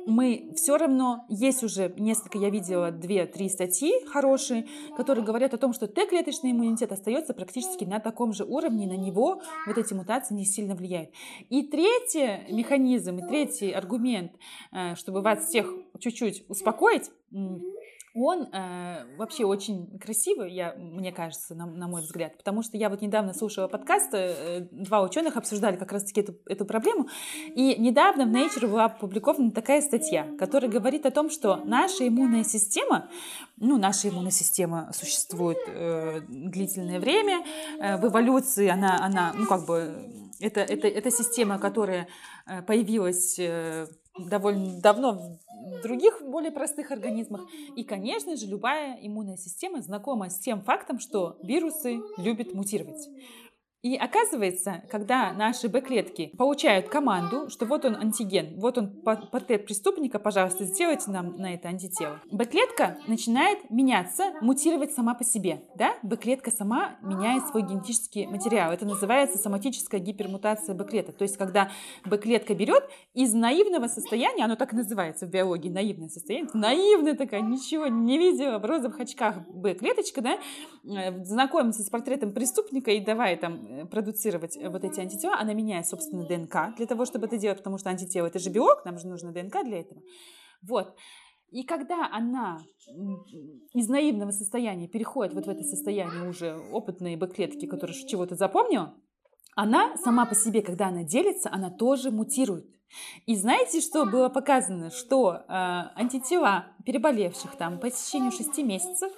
мы 0.05 0.51
все 0.55 0.78
равно, 0.78 1.26
есть 1.30 1.64
уже 1.64 1.93
несколько, 1.97 2.38
я 2.38 2.49
видела 2.49 2.91
две-три 2.91 3.47
статьи 3.47 3.93
хорошие, 4.07 4.68
которые 4.97 5.24
говорят 5.24 5.53
о 5.53 5.57
том, 5.57 5.72
что 5.72 5.88
Т-клеточный 5.88 6.51
иммунитет 6.51 6.91
остается 6.91 7.34
практически 7.34 7.86
на 7.86 8.01
таком 8.01 8.34
же 8.34 8.43
уровне, 8.43 8.86
на 8.86 8.97
него 8.97 9.41
вот 9.66 9.78
эти 9.78 9.93
мутации 9.93 10.34
не 10.34 10.45
сильно 10.45 10.76
влияют. 10.76 11.12
И 11.49 11.64
третий 11.64 12.51
механизм, 12.53 13.20
и 13.20 13.28
третий 13.28 13.72
аргумент, 13.72 14.34
э, 14.74 14.95
чтобы 14.95 15.22
вас 15.22 15.47
всех 15.47 15.74
чуть-чуть 15.99 16.48
успокоить, 16.49 17.09
он 18.15 18.49
э, 18.51 19.05
вообще 19.17 19.45
очень 19.45 19.99
красивый, 19.99 20.51
я, 20.51 20.73
мне 20.75 21.11
кажется, 21.11 21.53
на, 21.53 21.65
на 21.65 21.87
мой 21.87 22.01
взгляд, 22.01 22.37
потому 22.37 22.63
что 22.63 22.75
я 22.75 22.89
вот 22.89 23.01
недавно 23.01 23.33
слушала 23.33 23.67
подкаст, 23.67 24.09
э, 24.13 24.67
два 24.71 25.03
ученых 25.03 25.37
обсуждали 25.37 25.77
как 25.77 25.91
раз-таки 25.91 26.21
эту, 26.21 26.35
эту 26.47 26.65
проблему, 26.65 27.07
и 27.55 27.75
недавно 27.79 28.25
в 28.25 28.29
Nature 28.29 28.67
была 28.67 28.85
опубликована 28.85 29.51
такая 29.51 29.81
статья, 29.81 30.27
которая 30.39 30.71
говорит 30.71 31.05
о 31.05 31.11
том, 31.11 31.29
что 31.29 31.57
наша 31.65 32.07
иммунная 32.07 32.43
система, 32.43 33.09
ну, 33.57 33.77
наша 33.77 34.09
иммунная 34.09 34.31
система 34.31 34.91
существует 34.91 35.59
э, 35.67 36.21
длительное 36.27 36.99
время, 36.99 37.45
э, 37.79 37.97
в 37.97 38.07
эволюции 38.07 38.69
она, 38.69 38.97
она, 39.05 39.33
ну, 39.37 39.45
как 39.45 39.65
бы, 39.67 40.09
это, 40.39 40.61
это, 40.61 40.87
это 40.87 41.11
система, 41.11 41.59
которая 41.59 42.07
э, 42.47 42.63
появилась 42.63 43.37
э, 43.37 43.87
довольно 44.28 44.80
давно 44.82 45.13
в 45.13 45.82
других 45.82 46.22
более 46.22 46.51
простых 46.51 46.91
организмах. 46.91 47.41
И, 47.76 47.84
конечно 47.84 48.36
же, 48.36 48.45
любая 48.47 48.97
иммунная 49.01 49.38
система 49.38 49.82
знакома 49.82 50.30
с 50.30 50.39
тем 50.39 50.61
фактом, 50.61 50.99
что 50.99 51.38
вирусы 51.43 52.01
любят 52.17 52.53
мутировать. 52.53 53.07
И 53.82 53.95
оказывается, 53.95 54.84
когда 54.89 55.32
наши 55.32 55.69
Б-клетки 55.69 56.34
получают 56.38 56.89
команду, 56.89 57.49
что 57.49 57.65
вот 57.65 57.86
он 57.86 57.95
антиген, 57.95 58.59
вот 58.59 58.77
он 58.77 58.89
портрет 58.89 59.65
преступника, 59.65 60.19
пожалуйста, 60.19 60.65
сделайте 60.65 61.09
нам 61.09 61.38
на 61.38 61.53
это 61.53 61.69
антитело. 61.69 62.19
Б-клетка 62.30 62.97
начинает 63.07 63.69
меняться, 63.69 64.34
мутировать 64.41 64.91
сама 64.91 65.13
по 65.13 65.23
себе. 65.23 65.63
Да? 65.75 65.93
Б-клетка 66.03 66.51
сама 66.51 66.97
меняет 67.01 67.47
свой 67.47 67.61
генетический 67.61 68.27
материал. 68.27 68.73
Это 68.73 68.86
называется 68.86 69.38
соматическая 69.38 70.01
гипермутация 70.01 70.75
Б-клеток. 70.75 71.15
То 71.15 71.23
есть, 71.23 71.38
когда 71.38 71.71
Б-клетка 72.03 72.53
берет 72.55 72.84
из 73.13 73.34
наивного 73.34 73.88
состояния, 73.88 74.43
оно 74.43 74.57
так 74.57 74.73
и 74.73 74.75
называется 74.75 75.25
в 75.25 75.30
биологии, 75.30 75.69
наивное 75.69 76.09
состояние, 76.09 76.49
наивная 76.53 77.15
такая, 77.15 77.41
ничего 77.41 77.88
не 77.88 78.17
видела, 78.17 78.59
в 78.59 78.65
розовых 78.65 78.99
очках 78.99 79.38
Б-клеточка, 79.47 80.21
да, 80.21 80.38
э, 80.84 81.23
знакомится 81.23 81.82
с 81.82 81.89
портретом 81.89 82.34
преступника 82.34 82.91
и 82.91 82.99
давай 82.99 83.38
там 83.38 83.68
продуцировать 83.91 84.57
э, 84.57 84.70
вот 84.70 84.84
эти 84.84 84.99
антитела, 84.99 85.36
она 85.39 85.53
меняет, 85.53 85.88
собственно, 85.88 86.26
ДНК 86.26 86.76
для 86.78 86.86
того, 86.86 87.05
чтобы 87.05 87.28
это 87.28 87.38
делать, 87.38 87.59
потому 87.59 87.78
что 87.78 87.89
антитело 87.89 88.28
это 88.28 88.39
же 88.39 88.49
белок, 88.49 88.86
нам 88.86 88.97
же 88.97 89.07
нужно 89.07 89.32
ДНК 89.32 89.63
для 89.63 89.80
этого. 89.82 90.01
Вот. 90.61 90.95
И 91.51 91.63
когда 91.63 92.07
она 92.11 92.59
из 93.74 93.89
наивного 93.89 94.32
состояния 94.32 94.88
переходит 94.88 95.34
вот 95.34 95.47
в 95.47 95.49
это 95.49 95.63
состояние 95.63 96.30
уже 96.30 96.55
опытные 96.72 97.17
Б-клетки, 97.17 97.65
которые 97.65 97.95
чего-то 98.07 98.36
запомнила, 98.36 98.95
она 99.55 99.97
сама 99.97 100.26
по 100.26 100.36
себе, 100.36 100.61
когда 100.61 100.88
она 100.88 101.03
делится, 101.03 101.49
она 101.51 101.70
тоже 101.70 102.11
мутирует. 102.11 102.67
И 103.25 103.35
знаете, 103.35 103.81
что 103.81 104.05
было 104.05 104.29
показано? 104.29 104.89
Что 104.89 105.33
э, 105.33 105.41
антитела 105.47 106.67
переболевших 106.85 107.55
там 107.55 107.79
по 107.79 107.89
течению 107.89 108.31
6 108.31 108.57
месяцев, 108.59 109.11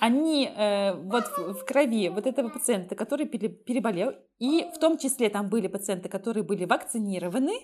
они 0.00 0.46
э, 0.46 0.94
вот 0.94 1.24
в, 1.36 1.54
в 1.54 1.64
крови 1.64 2.08
вот 2.08 2.26
этого 2.26 2.48
пациента, 2.48 2.94
который 2.94 3.26
пере, 3.26 3.48
переболел, 3.48 4.14
и 4.38 4.70
в 4.74 4.78
том 4.78 4.98
числе 4.98 5.28
там 5.28 5.48
были 5.48 5.66
пациенты, 5.66 6.08
которые 6.08 6.44
были 6.44 6.64
вакцинированы, 6.64 7.54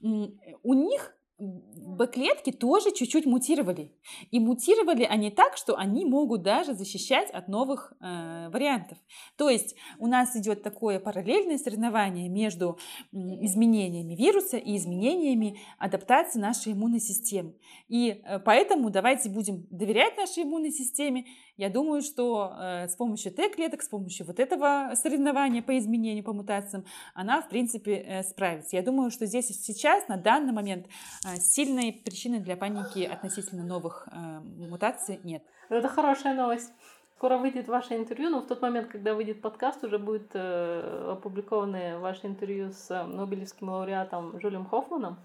у 0.00 0.74
них 0.74 1.14
Б-клетки 1.38 2.50
тоже 2.50 2.90
чуть-чуть 2.90 3.24
мутировали. 3.24 3.92
И 4.32 4.40
мутировали 4.40 5.04
они 5.04 5.30
так, 5.30 5.56
что 5.56 5.76
они 5.76 6.04
могут 6.04 6.42
даже 6.42 6.74
защищать 6.74 7.30
от 7.30 7.46
новых 7.46 7.92
э, 8.00 8.48
вариантов. 8.50 8.98
То 9.36 9.48
есть 9.48 9.76
у 9.98 10.08
нас 10.08 10.34
идет 10.34 10.64
такое 10.64 10.98
параллельное 10.98 11.56
соревнование 11.58 12.28
между 12.28 12.78
изменениями 13.12 14.14
вируса 14.14 14.56
и 14.56 14.76
изменениями 14.76 15.60
адаптации 15.78 16.40
нашей 16.40 16.72
иммунной 16.72 17.00
системы. 17.00 17.54
И 17.86 18.20
э, 18.24 18.40
поэтому 18.40 18.90
давайте 18.90 19.28
будем 19.28 19.64
доверять 19.70 20.16
нашей 20.16 20.42
иммунной 20.42 20.72
системе 20.72 21.24
я 21.58 21.70
думаю, 21.70 22.02
что 22.02 22.54
э, 22.56 22.88
с 22.88 22.94
помощью 22.94 23.32
Т-клеток, 23.32 23.82
с 23.82 23.88
помощью 23.88 24.24
вот 24.26 24.38
этого 24.38 24.92
соревнования 24.94 25.60
по 25.60 25.76
изменению, 25.76 26.22
по 26.22 26.32
мутациям, 26.32 26.84
она, 27.14 27.42
в 27.42 27.48
принципе, 27.48 27.96
э, 27.96 28.22
справится. 28.22 28.76
Я 28.76 28.82
думаю, 28.82 29.10
что 29.10 29.26
здесь 29.26 29.48
сейчас, 29.48 30.06
на 30.06 30.16
данный 30.16 30.52
момент, 30.52 30.86
э, 31.26 31.36
сильной 31.36 31.92
причины 31.92 32.38
для 32.38 32.56
паники 32.56 33.00
относительно 33.00 33.64
новых 33.64 34.08
э, 34.10 34.40
мутаций 34.68 35.18
нет. 35.24 35.42
Это 35.68 35.88
хорошая 35.88 36.34
новость. 36.34 36.72
Скоро 37.16 37.36
выйдет 37.38 37.66
ваше 37.66 37.96
интервью, 37.96 38.30
но 38.30 38.40
в 38.42 38.46
тот 38.46 38.62
момент, 38.62 38.86
когда 38.86 39.12
выйдет 39.12 39.40
подкаст, 39.40 39.82
уже 39.82 39.98
будет 39.98 40.30
э, 40.34 41.10
опубликовано 41.10 41.98
ваше 41.98 42.28
интервью 42.28 42.70
с 42.70 42.88
э, 42.92 43.02
Нобелевским 43.02 43.68
лауреатом 43.68 44.38
Жюлем 44.40 44.64
Хоффманом. 44.64 45.18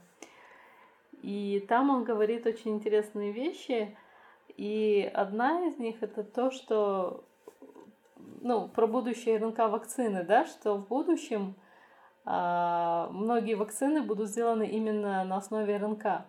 И 1.22 1.64
там 1.70 1.92
он 1.92 2.04
говорит 2.04 2.48
очень 2.48 2.72
интересные 2.72 3.32
вещи 3.32 3.96
и 4.58 5.10
одна 5.14 5.68
из 5.68 5.78
них 5.78 6.01
это 6.01 6.24
то, 6.24 6.51
что 6.51 7.24
ну, 8.41 8.68
про 8.68 8.88
будущее 8.88 9.38
РНК 9.38 9.60
вакцины, 9.60 10.24
да, 10.24 10.45
что 10.45 10.76
в 10.76 10.88
будущем 10.88 11.56
а, 12.26 13.10
многие 13.12 13.56
вакцины 13.56 14.01
будут 14.01 14.30
сделаны 14.30 14.68
именно 14.68 15.24
на 15.24 15.38
основе 15.38 15.78
РНК. 15.78 16.26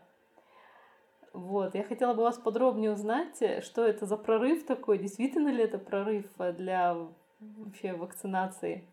Вот, 1.32 1.74
я 1.74 1.82
хотела 1.82 2.14
бы 2.14 2.22
вас 2.22 2.38
подробнее 2.38 2.92
узнать, 2.92 3.64
что 3.64 3.84
это 3.84 4.06
за 4.06 4.16
прорыв 4.16 4.64
такой, 4.66 4.98
действительно 4.98 5.48
ли 5.48 5.64
это 5.64 5.78
прорыв 5.78 6.26
для 6.56 6.96
вообще 7.40 7.92
вакцинации 7.92 8.88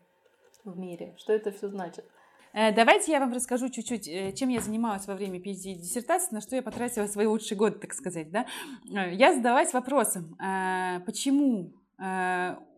в 0.64 0.76
мире, 0.76 1.14
что 1.16 1.32
это 1.32 1.52
все 1.52 1.68
значит? 1.68 2.04
Э, 2.52 2.72
давайте 2.72 3.12
я 3.12 3.20
вам 3.20 3.32
расскажу 3.32 3.68
чуть-чуть, 3.68 4.06
э, 4.08 4.32
чем 4.32 4.50
я 4.50 4.60
занималась 4.60 5.06
во 5.06 5.14
время 5.14 5.38
PhD 5.38 5.74
диссертации, 5.74 6.34
на 6.34 6.40
что 6.40 6.56
я 6.56 6.62
потратила 6.62 7.06
свои 7.06 7.26
лучшие 7.26 7.56
годы, 7.56 7.78
так 7.78 7.94
сказать. 7.94 8.30
Да? 8.30 8.46
Э, 8.90 9.12
я 9.14 9.34
задалась 9.34 9.72
вопросом, 9.72 10.36
почему 11.06 11.72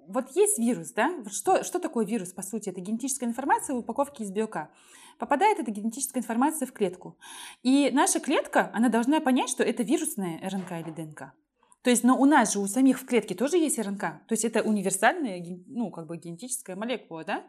вот 0.07 0.37
есть 0.37 0.59
вирус, 0.59 0.93
да? 0.93 1.11
Что, 1.31 1.65
что 1.65 1.79
такое 1.79 2.05
вирус, 2.05 2.33
по 2.35 2.43
сути? 2.43 2.69
Это 2.69 2.81
генетическая 2.83 3.25
информация 3.25 3.75
в 3.75 3.79
упаковке 3.79 4.25
из 4.25 4.31
белка. 4.31 4.71
Попадает 5.19 5.59
эта 5.59 5.71
генетическая 5.71 6.21
информация 6.21 6.67
в 6.67 6.73
клетку. 6.73 7.17
И 7.63 7.91
наша 7.91 8.21
клетка, 8.21 8.71
она 8.75 8.91
должна 8.91 9.21
понять, 9.21 9.49
что 9.49 9.63
это 9.63 9.83
вирусная 9.83 10.41
РНК 10.47 10.73
или 10.73 10.91
ДНК. 10.91 11.33
То 11.81 11.89
есть, 11.89 12.05
но 12.05 12.19
у 12.19 12.27
нас 12.27 12.53
же 12.53 12.59
у 12.59 12.67
самих 12.67 13.01
в 13.01 13.07
клетке 13.07 13.35
тоже 13.35 13.57
есть 13.57 13.79
РНК. 13.79 14.01
То 14.01 14.33
есть 14.33 14.45
это 14.45 14.63
универсальная, 14.63 15.43
ну, 15.69 15.91
как 15.91 16.07
бы 16.07 16.19
генетическая 16.19 16.77
молекула, 16.77 17.25
да? 17.25 17.45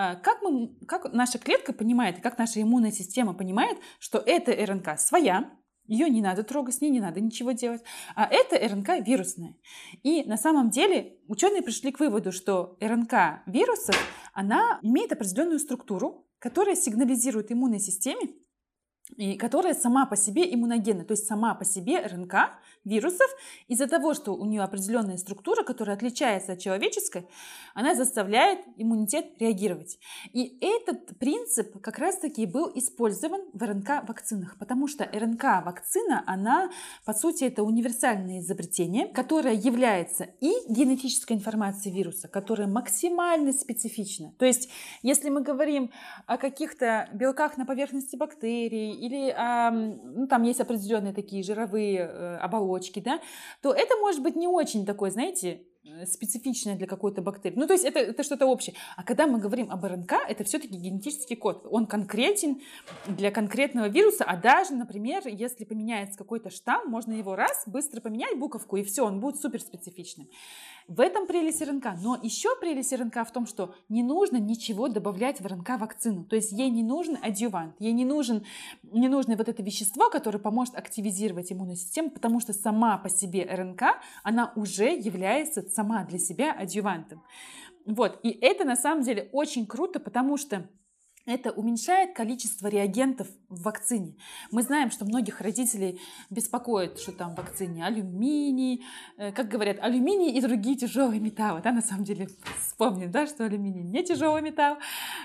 А 0.00 0.14
как, 0.14 0.42
мы, 0.42 0.76
как 0.86 1.12
наша 1.12 1.40
клетка 1.40 1.72
понимает, 1.72 2.20
как 2.20 2.38
наша 2.38 2.62
иммунная 2.62 2.92
система 2.92 3.34
понимает, 3.34 3.78
что 3.98 4.22
эта 4.24 4.52
РНК 4.52 4.96
своя, 4.96 5.50
ее 5.88 6.08
не 6.08 6.22
надо 6.22 6.44
трогать, 6.44 6.76
с 6.76 6.80
ней 6.80 6.90
не 6.90 7.00
надо 7.00 7.20
ничего 7.20 7.50
делать. 7.50 7.82
А 8.14 8.28
это 8.30 8.56
РНК 8.56 9.04
вирусная. 9.04 9.56
И 10.04 10.22
на 10.22 10.36
самом 10.36 10.70
деле 10.70 11.18
ученые 11.26 11.62
пришли 11.62 11.90
к 11.90 11.98
выводу, 11.98 12.30
что 12.30 12.76
РНК 12.80 13.42
вирусов, 13.46 13.96
она 14.32 14.78
имеет 14.82 15.10
определенную 15.10 15.58
структуру, 15.58 16.28
которая 16.38 16.76
сигнализирует 16.76 17.50
иммунной 17.50 17.80
системе, 17.80 18.28
и 19.16 19.36
которая 19.36 19.74
сама 19.74 20.06
по 20.06 20.16
себе 20.16 20.52
иммуногенна, 20.52 21.04
то 21.04 21.12
есть 21.12 21.26
сама 21.26 21.54
по 21.54 21.64
себе 21.64 22.00
РНК 22.00 22.34
вирусов, 22.84 23.28
из-за 23.66 23.86
того, 23.86 24.14
что 24.14 24.34
у 24.34 24.44
нее 24.44 24.62
определенная 24.62 25.16
структура, 25.16 25.62
которая 25.62 25.96
отличается 25.96 26.52
от 26.52 26.60
человеческой, 26.60 27.26
она 27.74 27.94
заставляет 27.94 28.60
иммунитет 28.76 29.26
реагировать. 29.38 29.98
И 30.32 30.58
этот 30.60 31.18
принцип 31.18 31.80
как 31.80 31.98
раз-таки 31.98 32.46
был 32.46 32.70
использован 32.74 33.42
в 33.52 33.62
РНК-вакцинах, 33.62 34.56
потому 34.58 34.86
что 34.86 35.04
РНК-вакцина, 35.04 36.22
она, 36.26 36.70
по 37.04 37.12
сути, 37.12 37.44
это 37.44 37.62
универсальное 37.62 38.40
изобретение, 38.40 39.08
которое 39.08 39.54
является 39.54 40.24
и 40.40 40.52
генетической 40.68 41.34
информацией 41.34 41.94
вируса, 41.94 42.28
которая 42.28 42.68
максимально 42.68 43.52
специфична. 43.52 44.32
То 44.38 44.44
есть, 44.44 44.68
если 45.02 45.28
мы 45.30 45.42
говорим 45.42 45.90
о 46.26 46.36
каких-то 46.36 47.08
белках 47.12 47.56
на 47.56 47.66
поверхности 47.66 48.16
бактерий 48.16 48.97
или 48.98 49.34
ну, 49.70 50.26
там 50.26 50.42
есть 50.42 50.60
определенные 50.60 51.12
такие 51.12 51.42
жировые 51.42 52.00
э, 52.00 52.36
оболочки, 52.36 53.00
да, 53.00 53.20
то 53.62 53.72
это 53.72 53.96
может 53.96 54.22
быть 54.22 54.36
не 54.36 54.46
очень 54.46 54.84
такой, 54.84 55.10
знаете, 55.10 55.62
э, 55.84 56.06
специфичное 56.06 56.76
для 56.76 56.86
какой-то 56.86 57.22
бактерии. 57.22 57.56
Ну, 57.56 57.66
то 57.66 57.72
есть 57.72 57.84
это, 57.84 57.98
это 58.00 58.22
что-то 58.22 58.46
общее. 58.46 58.74
А 58.96 59.02
когда 59.02 59.26
мы 59.26 59.38
говорим 59.38 59.70
об 59.70 59.84
РНК, 59.84 60.14
это 60.28 60.44
все-таки 60.44 60.76
генетический 60.76 61.36
код. 61.36 61.66
Он 61.70 61.86
конкретен 61.86 62.60
для 63.06 63.30
конкретного 63.30 63.88
вируса, 63.88 64.24
а 64.24 64.36
даже, 64.36 64.74
например, 64.74 65.22
если 65.26 65.64
поменяется 65.64 66.18
какой-то 66.18 66.50
штамм, 66.50 66.90
можно 66.90 67.12
его 67.12 67.36
раз, 67.36 67.64
быстро 67.66 68.00
поменять 68.00 68.38
буковку, 68.38 68.76
и 68.76 68.84
все, 68.84 69.04
он 69.04 69.20
будет 69.20 69.40
супер 69.40 69.60
специфичным. 69.60 70.28
В 70.88 71.00
этом 71.00 71.26
прелесть 71.26 71.60
РНК. 71.60 71.88
Но 72.02 72.18
еще 72.22 72.48
прелесть 72.58 72.94
РНК 72.94 73.16
в 73.28 73.30
том, 73.30 73.46
что 73.46 73.74
не 73.90 74.02
нужно 74.02 74.38
ничего 74.38 74.88
добавлять 74.88 75.38
в 75.38 75.46
РНК-вакцину. 75.46 76.24
То 76.24 76.34
есть 76.34 76.50
ей 76.50 76.70
не 76.70 76.82
нужен 76.82 77.18
адъювант, 77.22 77.76
ей 77.78 77.92
не, 77.92 78.06
нужен, 78.06 78.42
не 78.82 79.08
нужно 79.08 79.36
вот 79.36 79.50
это 79.50 79.62
вещество, 79.62 80.08
которое 80.08 80.38
поможет 80.38 80.74
активизировать 80.76 81.52
иммунную 81.52 81.76
систему, 81.76 82.10
потому 82.10 82.40
что 82.40 82.54
сама 82.54 82.96
по 82.96 83.10
себе 83.10 83.44
РНК, 83.44 83.82
она 84.22 84.50
уже 84.56 84.86
является 84.86 85.60
сама 85.68 86.04
для 86.04 86.18
себя 86.18 86.52
адъювантом. 86.52 87.22
Вот. 87.84 88.18
И 88.22 88.30
это 88.30 88.64
на 88.64 88.76
самом 88.76 89.02
деле 89.02 89.28
очень 89.32 89.66
круто, 89.66 90.00
потому 90.00 90.38
что 90.38 90.68
это 91.28 91.50
уменьшает 91.52 92.14
количество 92.14 92.68
реагентов 92.68 93.28
в 93.48 93.62
вакцине. 93.62 94.14
Мы 94.50 94.62
знаем, 94.62 94.90
что 94.90 95.04
многих 95.04 95.40
родителей 95.40 96.00
беспокоит, 96.30 96.98
что 96.98 97.12
там 97.12 97.34
в 97.34 97.36
вакцине 97.36 97.84
алюминий, 97.84 98.84
э, 99.18 99.32
как 99.32 99.48
говорят, 99.48 99.78
алюминий 99.80 100.32
и 100.32 100.40
другие 100.40 100.76
тяжелые 100.76 101.20
металлы. 101.20 101.60
Да, 101.62 101.72
на 101.72 101.82
самом 101.82 102.04
деле, 102.04 102.28
вспомним, 102.60 103.10
да, 103.10 103.26
что 103.26 103.44
алюминий 103.44 103.82
не 103.82 104.02
тяжелый 104.02 104.40
металл, 104.40 104.78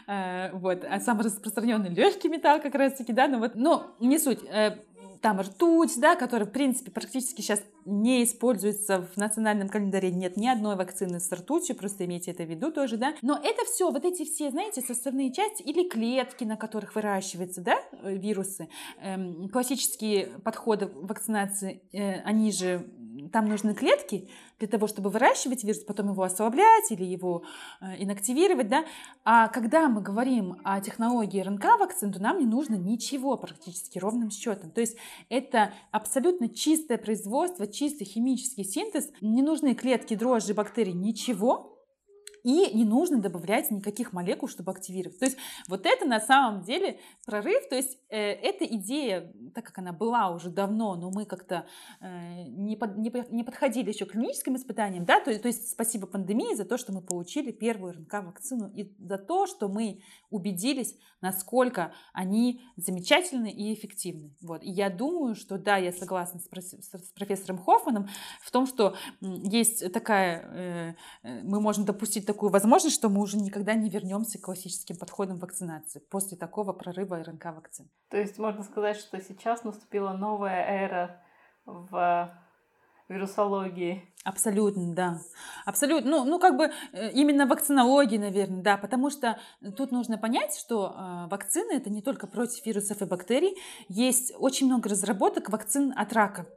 э, 0.07 0.51
вот, 0.53 0.83
а 0.83 0.99
самый 0.99 1.23
распространенный 1.23 1.89
легкий 1.89 2.27
металл 2.27 2.61
как 2.61 2.75
раз-таки, 2.75 3.13
да, 3.13 3.27
но 3.27 3.39
вот, 3.39 3.55
но 3.55 3.95
не 3.99 4.19
суть 4.19 4.43
э, 4.43 4.77
там 5.23 5.39
ртуть, 5.39 5.97
да, 6.01 6.17
которая, 6.17 6.45
в 6.45 6.51
принципе, 6.51 6.91
практически 6.91 7.39
сейчас 7.39 7.63
не 7.85 8.25
используется 8.25 9.07
в 9.15 9.17
национальном 9.17 9.69
календаре. 9.69 10.11
Нет 10.11 10.35
ни 10.35 10.47
одной 10.47 10.75
вакцины 10.75 11.21
с 11.21 11.31
ртутью, 11.31 11.77
просто 11.77 12.03
имейте 12.03 12.31
это 12.31 12.43
в 12.43 12.49
виду 12.49 12.73
тоже, 12.73 12.97
да. 12.97 13.15
Но 13.21 13.39
это 13.41 13.63
все, 13.63 13.89
вот 13.89 14.03
эти 14.03 14.25
все, 14.25 14.51
знаете, 14.51 14.81
составные 14.81 15.31
части 15.31 15.61
или 15.63 15.87
клетки, 15.87 16.43
на 16.43 16.57
которых 16.57 16.95
выращиваются, 16.95 17.61
да, 17.61 17.77
э, 18.03 18.17
вирусы. 18.17 18.67
Эм, 19.01 19.47
классические 19.47 20.25
подходы 20.43 20.87
вакцинации, 20.87 21.81
э, 21.93 22.19
они 22.23 22.51
же 22.51 22.85
там 23.33 23.47
нужны 23.47 23.73
клетки 23.73 24.29
для 24.59 24.67
того, 24.67 24.87
чтобы 24.87 25.09
выращивать 25.09 25.63
вирус, 25.63 25.83
потом 25.83 26.11
его 26.11 26.21
ослаблять 26.21 26.91
или 26.91 27.03
его 27.03 27.43
э, 27.81 27.95
инактивировать, 27.97 28.67
да. 28.69 28.85
А 29.25 29.47
когда 29.47 29.89
мы 29.89 30.01
говорим 30.01 30.61
о 30.63 30.79
технологии 30.79 31.41
РНК-вакцин, 31.41 32.13
то 32.13 32.21
нам 32.21 32.39
не 32.39 32.45
нужно 32.45 32.75
ничего 32.75 33.35
практически 33.35 33.97
ровным 33.97 34.29
счетом. 34.29 34.69
То 34.69 34.81
есть 34.81 34.95
это 35.29 35.73
абсолютно 35.91 36.47
чистое 36.47 36.99
производство, 36.99 37.65
чистый 37.65 38.05
химический 38.05 38.63
синтез, 38.63 39.09
не 39.19 39.41
нужны 39.41 39.73
клетки, 39.73 40.13
дрожжи, 40.15 40.53
бактерии, 40.53 40.91
ничего, 40.91 41.72
и 42.43 42.75
не 42.75 42.85
нужно 42.85 43.19
добавлять 43.19 43.71
никаких 43.71 44.13
молекул, 44.13 44.49
чтобы 44.49 44.71
активировать. 44.71 45.19
То 45.19 45.25
есть 45.25 45.37
вот 45.67 45.85
это 45.85 46.05
на 46.05 46.19
самом 46.19 46.63
деле 46.63 46.99
прорыв, 47.25 47.67
то 47.69 47.75
есть 47.75 47.97
э, 48.09 48.17
эта 48.17 48.65
идея, 48.65 49.33
так 49.55 49.65
как 49.65 49.77
она 49.77 49.93
была 49.93 50.29
уже 50.29 50.49
давно, 50.49 50.95
но 50.95 51.09
мы 51.09 51.25
как-то 51.25 51.65
э, 52.01 52.43
не, 52.47 52.75
под, 52.75 52.97
не, 52.97 53.11
не 53.31 53.43
подходили 53.43 53.89
еще 53.89 54.05
к 54.05 54.11
клиническим 54.11 54.55
испытаниям, 54.55 55.05
да, 55.05 55.19
то, 55.19 55.37
то 55.37 55.47
есть 55.47 55.71
спасибо 55.71 56.05
пандемии 56.05 56.55
за 56.55 56.65
то, 56.65 56.77
что 56.77 56.91
мы 56.93 57.01
получили 57.01 57.51
первую 57.51 57.93
РНК-вакцину 57.93 58.71
и 58.75 58.93
за 58.99 59.17
то, 59.17 59.47
что 59.47 59.69
мы 59.69 60.01
убедились, 60.29 60.95
насколько 61.21 61.93
они 62.11 62.61
замечательны 62.75 63.49
и 63.49 63.73
эффективны. 63.73 64.35
Вот. 64.41 64.63
И 64.63 64.69
я 64.69 64.89
думаю, 64.89 65.35
что 65.35 65.57
да, 65.57 65.77
я 65.77 65.93
согласна 65.93 66.39
с, 66.39 66.47
с 66.47 67.11
профессором 67.13 67.57
Хоффманом 67.57 68.09
в 68.41 68.51
том, 68.51 68.67
что 68.67 68.95
есть 69.21 69.91
такая, 69.93 70.41
э, 70.51 70.93
э, 71.23 71.41
мы 71.43 71.61
можем 71.61 71.85
допустить 71.85 72.25
такую 72.33 72.51
возможность, 72.51 72.95
что 72.95 73.09
мы 73.09 73.21
уже 73.21 73.37
никогда 73.37 73.75
не 73.75 73.89
вернемся 73.89 74.39
к 74.39 74.41
классическим 74.41 74.97
подходам 74.97 75.37
вакцинации 75.37 75.99
после 75.99 76.37
такого 76.37 76.73
прорыва 76.73 77.23
РНК 77.23 77.45
вакцин. 77.45 77.89
То 78.09 78.17
есть 78.17 78.37
можно 78.39 78.63
сказать, 78.63 78.97
что 78.97 79.21
сейчас 79.21 79.63
наступила 79.63 80.13
новая 80.13 80.65
эра 80.65 81.21
в 81.65 82.42
вирусологии. 83.09 84.13
Абсолютно, 84.23 84.93
да. 84.93 85.21
Абсолютно. 85.65 86.09
Ну, 86.09 86.23
ну, 86.23 86.39
как 86.39 86.55
бы 86.55 86.71
э, 86.93 87.11
именно 87.11 87.45
вакцинологии, 87.45 88.17
наверное, 88.17 88.61
да, 88.61 88.77
потому 88.77 89.09
что 89.09 89.37
тут 89.75 89.91
нужно 89.91 90.17
понять, 90.17 90.55
что 90.57 90.95
э, 90.95 91.27
вакцины 91.29 91.73
это 91.73 91.89
не 91.89 92.01
только 92.01 92.25
против 92.25 92.65
вирусов 92.65 93.01
и 93.01 93.05
бактерий. 93.05 93.57
Есть 93.89 94.33
очень 94.37 94.67
много 94.67 94.87
разработок 94.87 95.49
вакцин 95.49 95.93
от 95.95 96.13
рака. 96.13 96.47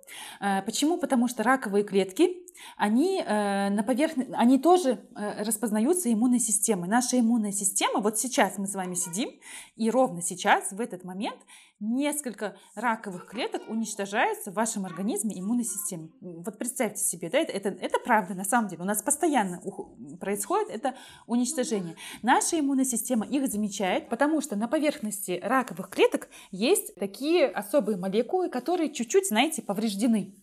Э, 0.40 0.62
почему? 0.62 0.96
Потому 0.96 1.26
что 1.26 1.42
раковые 1.42 1.82
клетки, 1.82 2.36
они 2.76 3.20
э, 3.20 3.68
на 3.70 3.82
поверхности, 3.82 4.32
они 4.36 4.58
тоже 4.60 5.00
э, 5.16 5.42
распознаются 5.42 6.12
иммунной 6.12 6.38
системой. 6.38 6.88
Наша 6.88 7.18
иммунная 7.18 7.52
система, 7.52 8.00
вот 8.00 8.16
сейчас 8.16 8.58
мы 8.58 8.68
с 8.68 8.74
вами 8.74 8.94
сидим, 8.94 9.30
и 9.74 9.90
ровно 9.90 10.22
сейчас, 10.22 10.70
в 10.70 10.80
этот 10.80 11.02
момент, 11.02 11.38
несколько 11.80 12.56
раковых 12.74 13.26
клеток 13.26 13.62
уничтожаются 13.68 14.50
в 14.50 14.54
вашем 14.54 14.86
организме 14.86 15.38
иммунной 15.38 15.64
системы. 15.64 16.10
Вот 16.20 16.58
представьте 16.58 17.02
себе, 17.02 17.28
да, 17.30 17.38
это, 17.38 17.52
это, 17.52 17.68
это 17.68 17.98
правда 17.98 18.34
на 18.34 18.44
самом 18.44 18.68
деле. 18.68 18.82
У 18.82 18.86
нас 18.86 19.02
постоянно 19.02 19.60
происходит 20.18 20.70
это 20.70 20.94
уничтожение. 21.26 21.96
Наша 22.22 22.58
иммунная 22.58 22.84
система 22.84 23.26
их 23.26 23.50
замечает, 23.50 24.08
потому 24.08 24.40
что 24.40 24.56
на 24.56 24.68
поверхности 24.68 25.40
раковых 25.42 25.90
клеток 25.90 26.28
есть 26.50 26.94
такие 26.96 27.46
особые 27.46 27.98
молекулы, 27.98 28.48
которые 28.48 28.92
чуть-чуть, 28.92 29.28
знаете, 29.28 29.62
повреждены 29.62 30.34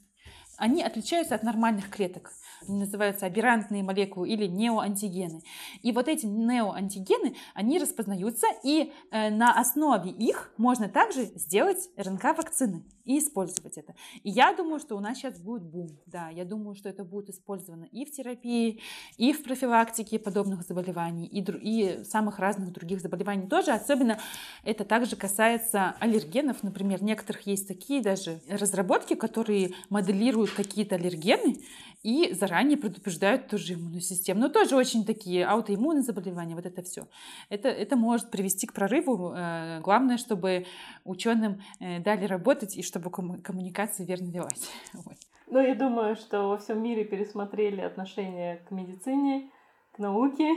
они 0.64 0.82
отличаются 0.82 1.36
от 1.36 1.44
нормальных 1.44 1.90
клеток. 1.90 2.32
Они 2.66 2.80
называются 2.80 3.26
аберрантные 3.26 3.84
молекулы 3.84 4.30
или 4.30 4.48
неоантигены. 4.48 5.42
И 5.82 5.92
вот 5.92 6.08
эти 6.08 6.26
неоантигены, 6.26 7.36
они 7.54 7.80
распознаются, 7.80 8.48
и 8.64 8.94
э, 9.12 9.30
на 9.30 9.60
основе 9.60 10.10
их 10.12 10.54
можно 10.56 10.88
также 10.88 11.26
сделать 11.36 11.90
РНК-вакцины 11.98 12.86
и 13.04 13.20
использовать 13.20 13.78
это. 13.78 13.94
И 14.24 14.30
я 14.30 14.54
думаю, 14.54 14.80
что 14.80 14.96
у 14.96 15.02
нас 15.02 15.18
сейчас 15.18 15.38
будет 15.38 15.64
бум. 15.64 16.00
Да, 16.06 16.30
я 16.30 16.46
думаю, 16.46 16.76
что 16.76 16.88
это 16.88 17.04
будет 17.04 17.30
использовано 17.30 17.84
и 17.92 18.06
в 18.06 18.12
терапии, 18.12 18.80
и 19.18 19.34
в 19.34 19.44
профилактике 19.44 20.18
подобных 20.20 20.62
заболеваний, 20.62 21.28
и, 21.28 21.42
и 21.42 22.04
самых 22.06 22.40
разных 22.40 22.72
других 22.72 23.02
заболеваний 23.02 23.48
тоже. 23.50 23.72
Особенно 23.72 24.18
это 24.64 24.86
также 24.86 25.18
касается 25.18 25.96
аллергенов. 26.00 26.64
Например, 26.64 27.04
некоторых 27.04 27.46
есть 27.46 27.68
такие 27.68 28.02
даже 28.02 28.40
разработки, 28.48 29.16
которые 29.16 29.74
моделируют 29.90 30.53
какие-то 30.54 30.96
аллергены 30.96 31.58
и 32.04 32.34
заранее 32.34 32.78
предупреждают 32.78 33.48
тоже 33.48 33.74
иммунную 33.74 34.02
систему. 34.02 34.42
Но 34.42 34.50
тоже 34.50 34.76
очень 34.76 35.06
такие 35.06 35.46
аутоиммунные 35.46 36.04
заболевания, 36.04 36.54
вот 36.56 36.66
это 36.66 36.84
все. 36.84 37.08
Это, 37.50 37.70
это 37.70 37.96
может 37.96 38.30
привести 38.30 38.68
к 38.68 38.74
прорыву. 38.74 39.34
Э, 39.34 39.80
главное, 39.82 40.18
чтобы 40.18 40.66
ученым 41.06 41.62
э, 41.80 42.00
дали 42.00 42.26
работать 42.26 42.76
и 42.78 42.84
чтобы 42.84 43.10
коммуникация 43.10 44.06
верно 44.06 44.30
велась. 44.30 44.70
Вот. 44.94 45.16
Ну, 45.48 45.60
я 45.60 45.76
думаю, 45.76 46.16
что 46.16 46.50
во 46.50 46.58
всем 46.58 46.82
мире 46.82 47.04
пересмотрели 47.04 47.82
отношение 47.82 48.58
к 48.68 48.72
медицине, 48.72 49.52
к 49.92 50.00
науке, 50.00 50.50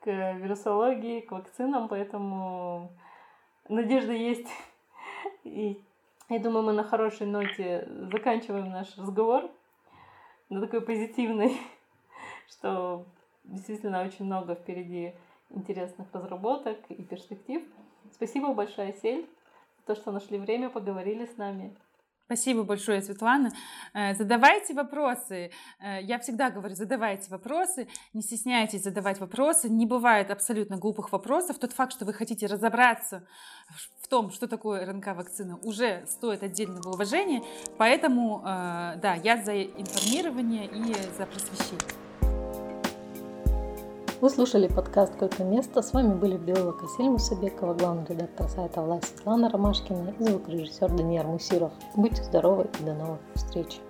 к 0.00 0.06
вирусологии, 0.06 1.20
к 1.20 1.32
вакцинам, 1.32 1.88
поэтому 1.88 2.92
надежда 3.68 4.12
есть. 4.12 4.46
И 5.44 5.80
я 6.28 6.38
думаю, 6.38 6.64
мы 6.64 6.72
на 6.72 6.84
хорошей 6.84 7.26
ноте 7.26 7.88
заканчиваем 8.12 8.70
наш 8.70 8.96
разговор, 8.96 9.50
на 10.48 10.60
такой 10.60 10.80
позитивной, 10.80 11.56
что 12.48 13.04
действительно 13.44 14.02
очень 14.02 14.24
много 14.24 14.54
впереди 14.54 15.14
интересных 15.50 16.08
разработок 16.12 16.78
и 16.88 17.02
перспектив. 17.02 17.62
Спасибо 18.12 18.54
большое, 18.54 18.94
Сель, 18.94 19.28
за 19.78 19.94
то, 19.94 20.00
что 20.00 20.12
нашли 20.12 20.38
время, 20.38 20.70
поговорили 20.70 21.26
с 21.26 21.36
нами. 21.36 21.74
Спасибо 22.26 22.62
большое, 22.62 23.02
Светлана. 23.02 23.52
Э, 23.92 24.14
задавайте 24.14 24.72
вопросы. 24.72 25.50
Э, 25.78 26.00
я 26.02 26.18
всегда 26.18 26.48
говорю, 26.48 26.74
задавайте 26.74 27.28
вопросы, 27.30 27.86
не 28.14 28.22
стесняйтесь 28.22 28.82
задавать 28.82 29.20
вопросы. 29.20 29.68
Не 29.68 29.84
бывает 29.84 30.30
абсолютно 30.30 30.78
глупых 30.78 31.12
вопросов. 31.12 31.58
Тот 31.58 31.72
факт, 31.72 31.92
что 31.92 32.06
вы 32.06 32.14
хотите 32.14 32.46
разобраться 32.46 33.26
в 34.00 34.08
том, 34.08 34.30
что 34.30 34.48
такое 34.48 34.86
РНК-вакцина, 34.86 35.58
уже 35.62 36.06
стоит 36.06 36.42
отдельного 36.42 36.94
уважения. 36.94 37.42
Поэтому, 37.76 38.40
э, 38.40 38.96
да, 39.02 39.14
я 39.22 39.42
за 39.42 39.62
информирование 39.62 40.66
и 40.66 40.94
за 41.18 41.26
просвещение. 41.26 42.03
Вы 44.24 44.30
слушали 44.30 44.68
подкаст 44.68 45.14
«Койко 45.16 45.44
место». 45.44 45.82
С 45.82 45.92
вами 45.92 46.14
были 46.14 46.38
биолог 46.38 46.82
Асель 46.82 47.10
Мусабекова, 47.10 47.74
главный 47.74 48.06
редактор 48.06 48.48
сайта 48.48 48.80
«Власть» 48.80 49.08
Светлана 49.08 49.50
Ромашкина 49.50 50.14
и 50.18 50.24
звукорежиссер 50.24 50.96
Даниил 50.96 51.24
Мусиров. 51.24 51.72
Будьте 51.94 52.24
здоровы 52.24 52.70
и 52.80 52.84
до 52.84 52.94
новых 52.94 53.20
встреч! 53.34 53.82